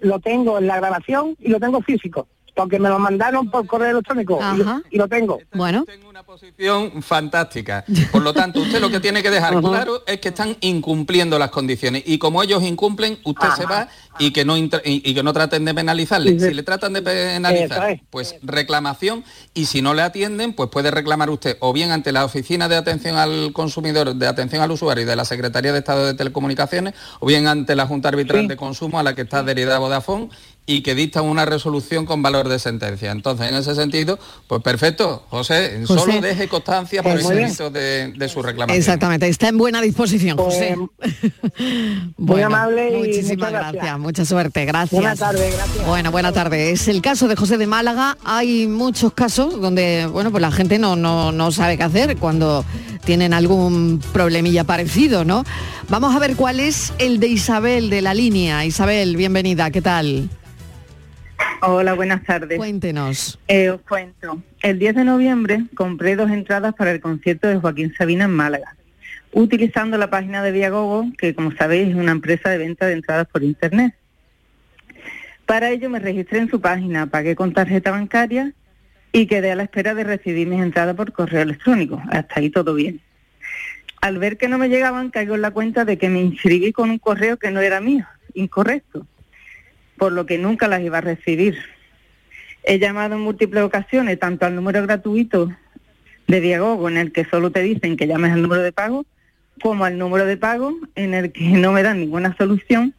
lo 0.00 0.18
tengo 0.18 0.58
en 0.58 0.66
la 0.66 0.76
grabación 0.76 1.36
y 1.38 1.48
lo 1.48 1.60
tengo 1.60 1.80
físico, 1.80 2.28
porque 2.58 2.80
me 2.80 2.88
lo 2.88 2.98
mandaron 2.98 3.48
por 3.48 3.64
correo 3.68 3.92
electrónico 3.92 4.40
y, 4.90 4.98
lo 4.98 5.06
tengo. 5.06 5.38
Bueno. 5.54 5.84
Posición 6.26 7.00
fantástica. 7.02 7.84
Por 8.10 8.22
lo 8.22 8.34
tanto, 8.34 8.60
usted 8.60 8.80
lo 8.80 8.90
que 8.90 8.98
tiene 8.98 9.22
que 9.22 9.30
dejar 9.30 9.60
claro 9.62 10.02
es 10.04 10.18
que 10.18 10.30
están 10.30 10.56
incumpliendo 10.60 11.38
las 11.38 11.50
condiciones 11.50 12.02
y 12.04 12.18
como 12.18 12.42
ellos 12.42 12.64
incumplen, 12.64 13.18
usted 13.24 13.48
se 13.56 13.64
va 13.64 13.88
y 14.18 14.32
que 14.32 14.44
no 14.44 14.58
y, 14.58 14.68
y 14.84 15.14
que 15.14 15.22
no 15.22 15.32
traten 15.32 15.64
de 15.64 15.72
penalizarle. 15.72 16.32
Sí, 16.32 16.40
sí. 16.40 16.48
Si 16.48 16.54
le 16.54 16.64
tratan 16.64 16.94
de 16.94 17.02
penalizar, 17.02 17.92
es. 17.92 18.00
pues 18.10 18.34
reclamación 18.42 19.24
y 19.54 19.66
si 19.66 19.80
no 19.80 19.94
le 19.94 20.02
atienden, 20.02 20.52
pues 20.52 20.68
puede 20.68 20.90
reclamar 20.90 21.30
usted 21.30 21.56
o 21.60 21.72
bien 21.72 21.92
ante 21.92 22.10
la 22.10 22.24
Oficina 22.24 22.68
de 22.68 22.74
Atención 22.74 23.16
al 23.16 23.52
Consumidor, 23.52 24.16
de 24.16 24.26
Atención 24.26 24.60
al 24.62 24.72
Usuario 24.72 25.04
y 25.04 25.06
de 25.06 25.14
la 25.14 25.24
Secretaría 25.24 25.72
de 25.72 25.78
Estado 25.78 26.04
de 26.04 26.14
Telecomunicaciones 26.14 26.94
o 27.20 27.26
bien 27.26 27.46
ante 27.46 27.76
la 27.76 27.86
Junta 27.86 28.08
Arbitral 28.08 28.48
de 28.48 28.56
Consumo 28.56 28.98
a 28.98 29.04
la 29.04 29.14
que 29.14 29.22
está 29.22 29.38
adherida 29.38 29.78
Vodafone 29.78 30.30
y 30.70 30.82
que 30.82 30.94
dictan 30.94 31.24
una 31.24 31.46
resolución 31.46 32.04
con 32.04 32.20
valor 32.20 32.46
de 32.50 32.58
sentencia. 32.58 33.10
Entonces, 33.10 33.48
en 33.48 33.54
ese 33.56 33.74
sentido, 33.74 34.18
pues 34.46 34.60
perfecto, 34.62 35.24
José, 35.30 35.80
José. 35.86 36.00
solo 36.00 36.20
deje 36.20 36.46
constancia 36.46 37.02
por 37.02 37.12
Pues 37.14 37.24
escrito 37.24 37.70
de, 37.70 38.12
de 38.14 38.28
su 38.28 38.42
reclamación. 38.42 38.78
Exactamente, 38.78 39.26
está 39.28 39.48
en 39.48 39.56
buena 39.56 39.80
disposición, 39.80 40.36
Pues, 40.36 40.54
José. 40.54 40.76
Muy 40.76 40.88
Bueno, 42.18 42.46
amable 42.48 42.90
y 42.90 42.98
muchísimas 42.98 43.36
muchas 43.36 43.50
gracias. 43.52 43.72
gracias. 43.72 43.98
mucha 43.98 44.24
suerte, 44.26 44.64
gracias. 44.66 45.00
Buenas 45.00 45.18
tardes, 45.18 45.56
gracias. 45.56 45.86
Bueno, 45.86 46.10
buena 46.10 46.32
tarde. 46.32 46.70
Es 46.70 46.86
el 46.88 47.00
caso 47.00 47.28
de 47.28 47.36
José 47.36 47.56
de 47.56 47.66
Málaga. 47.66 48.18
Hay 48.24 48.66
muchos 48.66 49.14
casos 49.14 49.58
donde, 49.60 50.06
bueno, 50.06 50.30
pues 50.30 50.42
la 50.42 50.52
gente 50.52 50.78
no, 50.78 50.96
no, 50.96 51.32
no 51.32 51.50
sabe 51.50 51.78
qué 51.78 51.84
hacer 51.84 52.18
cuando 52.18 52.62
tienen 53.06 53.32
algún 53.32 54.02
problemilla 54.12 54.64
parecido, 54.64 55.24
¿no? 55.24 55.44
Vamos 55.88 56.14
a 56.14 56.18
ver 56.18 56.36
cuál 56.36 56.60
es 56.60 56.92
el 56.98 57.20
de 57.20 57.28
Isabel 57.28 57.88
de 57.88 58.02
la 58.02 58.12
línea. 58.12 58.66
Isabel, 58.66 59.16
bienvenida, 59.16 59.70
¿qué 59.70 59.80
tal? 59.80 60.28
Hola, 61.60 61.94
buenas 61.94 62.22
tardes. 62.24 62.56
Cuéntenos. 62.56 63.38
Eh, 63.48 63.70
os 63.70 63.80
cuento. 63.82 64.42
El 64.62 64.78
10 64.78 64.96
de 64.96 65.04
noviembre 65.04 65.64
compré 65.74 66.14
dos 66.14 66.30
entradas 66.30 66.74
para 66.74 66.92
el 66.92 67.00
concierto 67.00 67.48
de 67.48 67.56
Joaquín 67.56 67.92
Sabina 67.96 68.24
en 68.24 68.30
Málaga, 68.30 68.76
utilizando 69.32 69.98
la 69.98 70.08
página 70.08 70.42
de 70.42 70.52
Viagogo, 70.52 71.06
que 71.18 71.34
como 71.34 71.52
sabéis 71.52 71.88
es 71.88 71.94
una 71.96 72.12
empresa 72.12 72.50
de 72.50 72.58
venta 72.58 72.86
de 72.86 72.94
entradas 72.94 73.26
por 73.26 73.42
internet. 73.42 73.94
Para 75.46 75.70
ello 75.70 75.90
me 75.90 75.98
registré 75.98 76.38
en 76.38 76.50
su 76.50 76.60
página, 76.60 77.06
pagué 77.06 77.34
con 77.34 77.52
tarjeta 77.52 77.90
bancaria 77.90 78.52
y 79.12 79.26
quedé 79.26 79.50
a 79.50 79.56
la 79.56 79.64
espera 79.64 79.94
de 79.94 80.04
recibir 80.04 80.46
mis 80.46 80.60
entradas 80.60 80.94
por 80.94 81.12
correo 81.12 81.42
electrónico. 81.42 82.00
Hasta 82.10 82.38
ahí 82.38 82.50
todo 82.50 82.74
bien. 82.74 83.00
Al 84.00 84.18
ver 84.18 84.36
que 84.36 84.48
no 84.48 84.58
me 84.58 84.68
llegaban, 84.68 85.10
caigo 85.10 85.34
en 85.34 85.42
la 85.42 85.50
cuenta 85.50 85.84
de 85.84 85.98
que 85.98 86.08
me 86.08 86.20
inscribí 86.20 86.72
con 86.72 86.90
un 86.90 86.98
correo 86.98 87.36
que 87.36 87.50
no 87.50 87.60
era 87.60 87.80
mío, 87.80 88.06
incorrecto, 88.34 89.06
por 89.98 90.12
lo 90.12 90.24
que 90.26 90.38
nunca 90.38 90.68
las 90.68 90.80
iba 90.80 90.98
a 90.98 91.02
recibir. 91.02 91.58
He 92.62 92.78
llamado 92.78 93.16
en 93.16 93.20
múltiples 93.22 93.62
ocasiones, 93.62 94.18
tanto 94.18 94.46
al 94.46 94.54
número 94.54 94.82
gratuito 94.82 95.52
de 96.26 96.40
Diagogo, 96.40 96.88
en 96.88 96.96
el 96.96 97.12
que 97.12 97.24
solo 97.24 97.50
te 97.50 97.62
dicen 97.62 97.96
que 97.96 98.06
llames 98.06 98.32
al 98.32 98.42
número 98.42 98.62
de 98.62 98.72
pago, 98.72 99.04
como 99.60 99.84
al 99.84 99.98
número 99.98 100.24
de 100.26 100.36
pago, 100.36 100.76
en 100.94 101.14
el 101.14 101.32
que 101.32 101.44
no 101.44 101.72
me 101.72 101.82
dan 101.82 102.00
ninguna 102.00 102.36
solución 102.36 102.94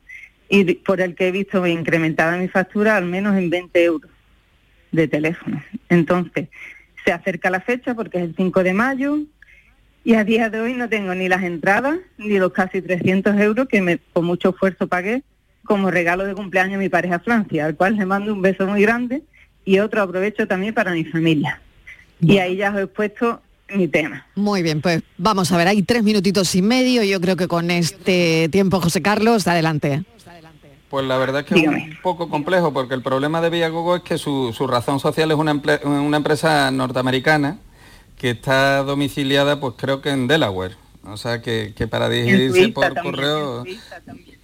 y 0.50 0.74
por 0.74 1.00
el 1.00 1.16
que 1.16 1.28
he 1.28 1.32
visto 1.32 1.66
incrementada 1.66 2.38
mi 2.38 2.48
factura 2.48 2.98
al 2.98 3.06
menos 3.06 3.38
en 3.38 3.50
20 3.50 3.84
euros 3.84 4.12
de 4.92 5.08
teléfono. 5.08 5.62
Entonces, 5.90 6.50
se 7.06 7.12
acerca 7.12 7.50
la 7.50 7.62
fecha 7.62 7.94
porque 7.94 8.18
es 8.18 8.24
el 8.24 8.36
5 8.36 8.64
de 8.64 8.74
mayo 8.74 9.20
y 10.04 10.16
a 10.16 10.24
día 10.24 10.50
de 10.50 10.60
hoy 10.60 10.74
no 10.74 10.90
tengo 10.90 11.14
ni 11.14 11.30
las 11.30 11.44
entradas 11.44 12.00
ni 12.18 12.40
los 12.40 12.52
casi 12.52 12.82
300 12.82 13.40
euros 13.40 13.68
que 13.68 13.82
me, 13.82 14.00
con 14.14 14.26
mucho 14.26 14.50
esfuerzo 14.50 14.88
pagué 14.88 15.24
como 15.70 15.92
regalo 15.92 16.26
de 16.26 16.34
cumpleaños 16.34 16.78
a 16.78 16.80
mi 16.80 16.90
pareja 16.90 17.20
Francia, 17.20 17.64
al 17.68 17.76
cual 17.76 17.96
le 17.96 18.04
mando 18.04 18.34
un 18.34 18.42
beso 18.42 18.66
muy 18.66 18.82
grande 18.82 19.22
y 19.64 19.78
otro 19.78 20.02
aprovecho 20.02 20.48
también 20.48 20.74
para 20.74 20.94
mi 20.94 21.06
familia. 21.06 21.62
Y 22.20 22.40
ahí 22.40 22.56
ya 22.56 22.72
os 22.72 22.80
he 22.80 22.88
puesto 22.88 23.40
mi 23.76 23.88
tema. 23.88 24.26
Muy 24.34 24.64
bien, 24.64 24.82
pues 24.82 25.04
vamos 25.20 25.52
a 25.52 25.58
ver, 25.58 25.68
hay 25.68 25.84
tres 25.84 26.02
minutitos 26.02 26.56
y 26.56 26.64
medio. 26.64 27.04
Yo 27.04 27.22
creo 27.22 27.36
que 27.36 27.48
con 27.48 27.70
este 27.70 28.50
tiempo, 28.50 28.82
José 28.82 29.04
Carlos, 29.04 29.48
adelante. 29.48 30.04
Pues 30.90 31.06
la 31.06 31.18
verdad 31.18 31.42
es 31.42 31.46
que 31.46 31.60
es 31.60 31.68
un 31.68 32.00
poco 32.02 32.30
complejo 32.30 32.74
porque 32.74 32.96
el 32.96 33.04
problema 33.04 33.40
de 33.40 33.52
Villagogo 33.52 33.98
es 33.98 34.02
que 34.02 34.18
su, 34.18 34.52
su 34.58 34.66
razón 34.66 35.00
social 35.00 35.30
es 35.30 35.38
una, 35.38 35.54
emple- 35.54 35.86
una 35.86 36.18
empresa 36.18 36.72
norteamericana 36.72 37.60
que 38.18 38.32
está 38.32 38.78
domiciliada 38.82 39.60
pues 39.60 39.76
creo 39.78 40.02
que 40.02 40.10
en 40.10 40.28
Delaware. 40.28 40.74
O 41.04 41.16
sea 41.16 41.44
que, 41.44 41.74
que 41.78 41.88
para 41.88 42.10
dirigirse 42.10 42.70
por 42.70 42.92
también, 42.92 43.04
correo... 43.06 43.64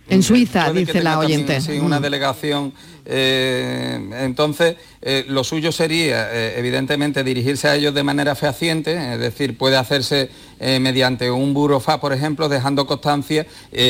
En 0.09 0.21
Suiza, 0.23 0.71
dice 0.71 1.01
la 1.01 1.17
oyente. 1.19 1.59
sí, 1.61 1.79
una 1.79 1.99
Mm. 1.99 2.03
delegación. 2.03 2.73
eh, 3.07 3.99
entonces, 4.21 4.77
eh, 5.07 5.23
lo 5.27 5.43
suyo 5.43 5.71
sería, 5.71 6.33
eh, 6.33 6.55
evidentemente, 6.57 7.23
dirigirse 7.23 7.67
a 7.67 7.75
ellos 7.75 7.93
de 7.93 8.01
manera 8.01 8.33
fehaciente, 8.33 9.13
es 9.13 9.19
decir, 9.19 9.55
puede 9.55 9.77
hacerse 9.77 10.31
eh, 10.59 10.79
mediante 10.79 11.29
un 11.29 11.53
burofax, 11.53 11.99
por 11.99 12.11
ejemplo, 12.11 12.49
dejando 12.49 12.87
constancia, 12.87 13.45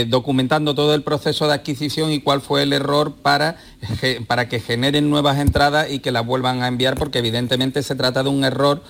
documentando 0.08 0.76
todo 0.76 0.94
el 0.94 1.04
proceso 1.04 1.48
de 1.48 1.54
adquisición 1.54 2.12
y 2.12 2.20
cuál 2.20 2.42
fue 2.42 2.64
el 2.64 2.74
error 2.74 3.14
para, 3.14 3.56
para 4.28 4.50
que 4.50 4.60
generen 4.60 5.10
nuevas 5.10 5.38
entradas 5.38 5.90
y 5.90 6.00
que 6.00 6.12
las 6.12 6.26
vuelvan 6.26 6.64
a 6.64 6.68
enviar, 6.68 6.96
porque 6.96 7.20
evidentemente 7.20 7.82
se 7.82 7.96
trata 7.96 8.24
de 8.24 8.30
un 8.30 8.44
error 8.44 8.82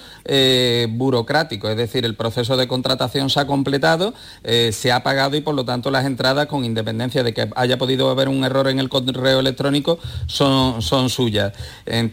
burocrático, 0.89 1.69
es 1.69 1.75
decir, 1.75 2.05
el 2.05 2.15
proceso 2.15 2.55
de 2.55 2.67
contratación 2.67 3.29
se 3.29 3.41
ha 3.41 3.45
completado, 3.45 4.13
se 4.43 4.91
ha 4.91 5.03
pagado 5.03 5.35
y 5.35 5.41
por 5.41 5.53
lo 5.53 5.65
tanto 5.65 5.91
las 5.91 6.05
entradas, 6.05 6.47
con 6.47 6.63
independencia 6.63 7.23
de 7.23 7.33
que 7.33 7.49
haya 7.55 7.77
podido 7.77 8.09
haber 8.09 8.29
un 8.29 8.45
error 8.45 8.69
en 8.69 8.79
el 8.79 8.87
correo 8.87 9.41
electrónico, 9.41 9.99
son, 10.27 10.81
son 10.81 11.09
suyas. 11.09 11.51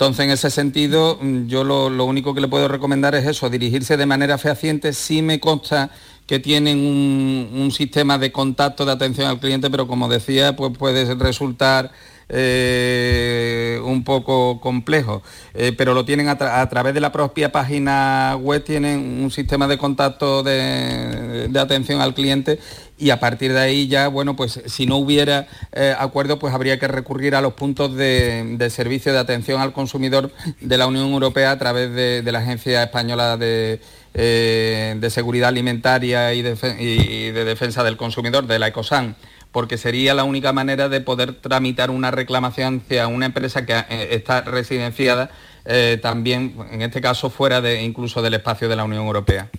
En 0.07 0.31
ese 0.31 0.51
sentido, 0.51 1.17
mm, 1.21 1.47
yo 1.47 1.63
lo, 1.63 2.05
único 2.05 2.35
que 2.35 2.41
le 2.41 2.49
puedo 2.49 2.67
recomendar 2.67 3.15
es 3.15 3.25
eso, 3.25 3.49
dirigirse 3.49 3.97
de 3.97 4.05
manera 4.05 4.37
fehaciente. 4.37 4.93
Sí 4.93 5.23
me 5.23 5.39
consta 5.39 5.91
que 6.27 6.41
tienen 6.41 6.79
un, 6.79 7.71
sistema 7.71 8.19
de 8.19 8.33
contacto 8.33 8.85
de 8.85 8.93
atención 8.93 9.29
al 9.29 9.39
cliente, 9.39 9.71
pero 9.71 9.87
como 9.87 10.09
decía, 10.09 10.57
pues 10.57 10.77
puede 10.77 11.15
resultar 11.15 11.93
eh, 12.29 13.81
un 13.85 14.03
poco 14.05 14.61
complejo, 14.61 15.23
Eh, 15.55 15.73
pero 15.77 15.95
lo 15.95 16.05
tienen 16.05 16.29
a, 16.29 16.39
tra- 16.39 16.61
a 16.61 16.69
través 16.69 16.95
de 16.95 17.01
la 17.01 17.13
propia 17.13 17.53
página 17.53 18.37
web, 18.41 18.65
tienen 18.65 19.23
un 19.23 19.31
sistema 19.31 19.69
de 19.69 19.79
contacto 19.79 20.43
de 20.43 21.59
atención 21.61 22.01
al 22.01 22.15
cliente 22.15 22.59
y 23.03 23.11
a 23.11 23.19
partir 23.19 23.53
de 23.53 23.59
ahí 23.59 23.89
ya, 23.89 24.07
bueno, 24.07 24.37
pues 24.37 24.63
si 24.67 24.87
no 24.87 24.97
hubiera 24.97 25.49
eh, 25.73 25.93
acuerdo, 25.99 26.39
pues 26.39 26.55
habría 26.55 26.79
que 26.79 26.87
recurrir 26.87 27.35
a 27.35 27.41
los 27.41 27.55
puntos 27.55 27.97
de, 27.97 28.69
servicio 28.71 29.13
de 29.13 29.19
atención 29.19 29.61
al 29.61 29.73
consumidor 29.73 30.31
de 30.61 30.79
la 30.79 30.87
Unión 30.87 31.11
Europea 31.11 31.51
a 31.51 31.59
través 31.59 31.93
de, 31.93 32.23
la 32.31 32.39
Agencia 32.39 32.81
Española 32.81 33.37
de, 33.37 33.81
eh, 34.15 34.95
de 34.97 35.11
Seguridad 35.11 35.49
Alimentaria 35.49 36.33
y, 36.33 36.43
de 36.43 37.45
Defensa 37.45 37.83
del 37.83 37.97
Consumidor, 37.97 38.47
de 38.47 38.61
la 38.61 38.69
ECOSAN 38.69 39.17
porque 39.51 39.77
sería 39.77 40.15
la 40.15 40.25
única 40.25 40.53
manera 40.53 40.89
de 40.89 41.01
poder 41.03 41.35
tramitar 41.35 41.91
una 41.91 42.11
reclamación 42.11 42.81
hacia 42.85 43.09
una 43.09 43.27
empresa 43.27 43.67
que 43.67 43.75
eh, 43.75 44.09
está 44.13 44.43
residenciada 44.43 45.31
eh, 45.65 45.99
también, 46.01 46.55
en 46.71 46.83
este 46.83 47.01
caso, 47.01 47.31
fuera 47.31 47.61
incluso 47.81 48.23
del 48.23 48.35
espacio 48.35 48.69
de 48.69 48.77
la 48.77 48.85
Unión 48.85 49.05
Europea. 49.05 49.51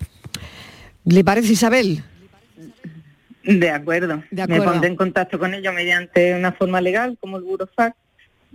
¿Le 1.05 1.23
parece, 1.23 1.53
Isabel? 1.53 2.03
De 3.43 3.69
acuerdo. 3.69 4.23
De 4.31 4.47
Me 4.47 4.55
acuerdo. 4.55 4.71
pondré 4.71 4.89
en 4.89 4.95
contacto 4.95 5.37
con 5.37 5.53
ellos 5.53 5.73
mediante 5.73 6.33
una 6.33 6.53
forma 6.53 6.81
legal, 6.81 7.17
como 7.19 7.37
el 7.37 7.43
Burofax, 7.43 7.95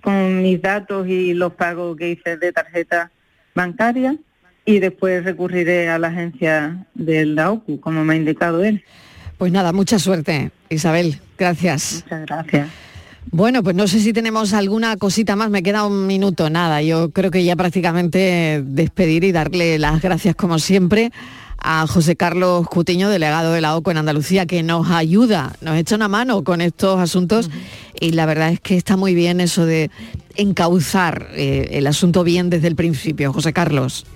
con 0.03 0.43
mis 0.43 0.61
datos 0.63 1.07
y 1.07 1.35
los 1.35 1.53
pagos 1.55 1.97
que 1.97 2.11
hice 2.11 2.37
de 2.37 2.53
tarjeta 2.53 3.11
bancaria 3.55 4.17
y 4.65 4.81
después 4.81 5.25
recurriré 5.25 5.89
a 5.89 5.99
la 5.99 6.09
agencia 6.09 6.87
de 6.95 7.25
la 7.25 7.51
OCU, 7.53 7.81
como 7.81 8.05
me 8.05 8.15
ha 8.15 8.17
indicado 8.17 8.63
él. 8.63 8.85
Pues 9.37 9.53
nada, 9.53 9.73
mucha 9.73 9.99
suerte, 9.99 10.51
Isabel. 10.69 11.21
Gracias. 11.39 12.03
Muchas 12.05 12.27
gracias. 12.27 12.69
Bueno, 13.31 13.63
pues 13.63 13.77
no 13.77 13.87
sé 13.87 14.01
si 14.01 14.13
tenemos 14.13 14.53
alguna 14.55 14.97
cosita 14.97 15.37
más, 15.37 15.51
me 15.51 15.63
queda 15.63 15.85
un 15.85 16.07
minuto, 16.07 16.49
nada. 16.49 16.83
Yo 16.83 17.11
creo 17.11 17.31
que 17.31 17.45
ya 17.45 17.57
prácticamente 17.57 18.63
despedir 18.65 19.25
y 19.25 19.33
darle 19.33 19.79
las 19.79 20.01
gracias 20.01 20.35
como 20.35 20.59
siempre 20.59 21.13
a 21.59 21.87
José 21.87 22.17
Carlos 22.17 22.67
Cutiño, 22.69 23.09
delegado 23.09 23.53
de 23.53 23.61
la 23.61 23.77
OCO 23.77 23.91
en 23.91 23.99
Andalucía, 23.99 24.47
que 24.47 24.63
nos 24.63 24.91
ayuda, 24.91 25.57
nos 25.61 25.77
echa 25.77 25.97
una 25.97 26.09
mano 26.09 26.45
con 26.45 26.61
estos 26.61 27.01
asuntos 27.01 27.51
y 28.01 28.13
la 28.13 28.27
verdad 28.27 28.51
es 28.51 28.61
que 28.61 28.77
está 28.77 28.97
muy 28.97 29.15
bien 29.15 29.41
eso 29.41 29.67
de 29.67 29.91
encauzar 30.37 31.29
eh, 31.33 31.69
el 31.73 31.87
asunto 31.87 32.25
bien 32.25 32.51
desde 32.51 32.69
el 32.69 32.77
principio. 32.77 33.33
José 33.33 33.53
Carlos. 33.53 34.07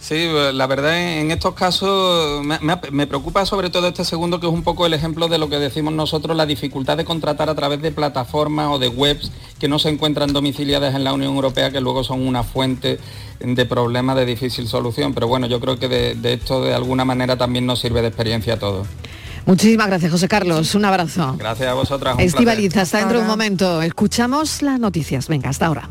Sí, 0.00 0.28
la 0.54 0.66
verdad 0.68 0.96
en 1.18 1.32
estos 1.32 1.54
casos 1.54 2.44
me, 2.44 2.58
me- 2.60 2.78
me 2.92 3.06
preocupa 3.08 3.44
sobre 3.44 3.68
todo 3.68 3.88
este 3.88 4.04
segundo 4.04 4.38
que 4.38 4.46
es 4.46 4.52
un 4.52 4.62
poco 4.62 4.86
el 4.86 4.94
ejemplo 4.94 5.26
de 5.26 5.38
lo 5.38 5.48
que 5.48 5.58
decimos 5.58 5.92
nosotros, 5.92 6.36
la 6.36 6.46
dificultad 6.46 6.96
de 6.96 7.04
contratar 7.04 7.50
a 7.50 7.54
través 7.56 7.82
de 7.82 7.90
plataformas 7.90 8.68
o 8.70 8.78
de 8.78 8.86
webs 8.88 9.32
que 9.58 9.66
no 9.66 9.80
se 9.80 9.88
encuentran 9.88 10.32
domiciliadas 10.32 10.94
en 10.94 11.02
la 11.02 11.12
Unión 11.12 11.34
Europea, 11.34 11.72
que 11.72 11.80
luego 11.80 12.04
son 12.04 12.24
una 12.26 12.44
fuente 12.44 13.00
de 13.40 13.66
problemas 13.66 14.14
de 14.16 14.24
difícil 14.24 14.68
solución. 14.68 15.14
Pero 15.14 15.26
bueno, 15.26 15.48
yo 15.48 15.58
creo 15.58 15.80
que 15.80 15.88
de, 15.88 16.14
de 16.14 16.34
esto 16.34 16.62
de 16.62 16.74
alguna 16.74 17.04
manera 17.04 17.36
también 17.36 17.66
nos 17.66 17.80
sirve 17.80 18.00
de 18.00 18.08
experiencia 18.08 18.54
a 18.54 18.58
todos. 18.58 18.86
Muchísimas 19.46 19.88
gracias, 19.88 20.12
José 20.12 20.28
Carlos. 20.28 20.74
Un 20.76 20.84
abrazo. 20.84 21.34
Gracias 21.38 21.68
a 21.68 21.74
vosotras. 21.74 22.16
Estivaliz, 22.20 22.76
hasta 22.76 22.98
dentro 22.98 23.16
de 23.18 23.22
un 23.24 23.28
momento. 23.28 23.82
Escuchamos 23.82 24.62
las 24.62 24.78
noticias. 24.78 25.26
Venga, 25.26 25.50
hasta 25.50 25.66
ahora. 25.66 25.88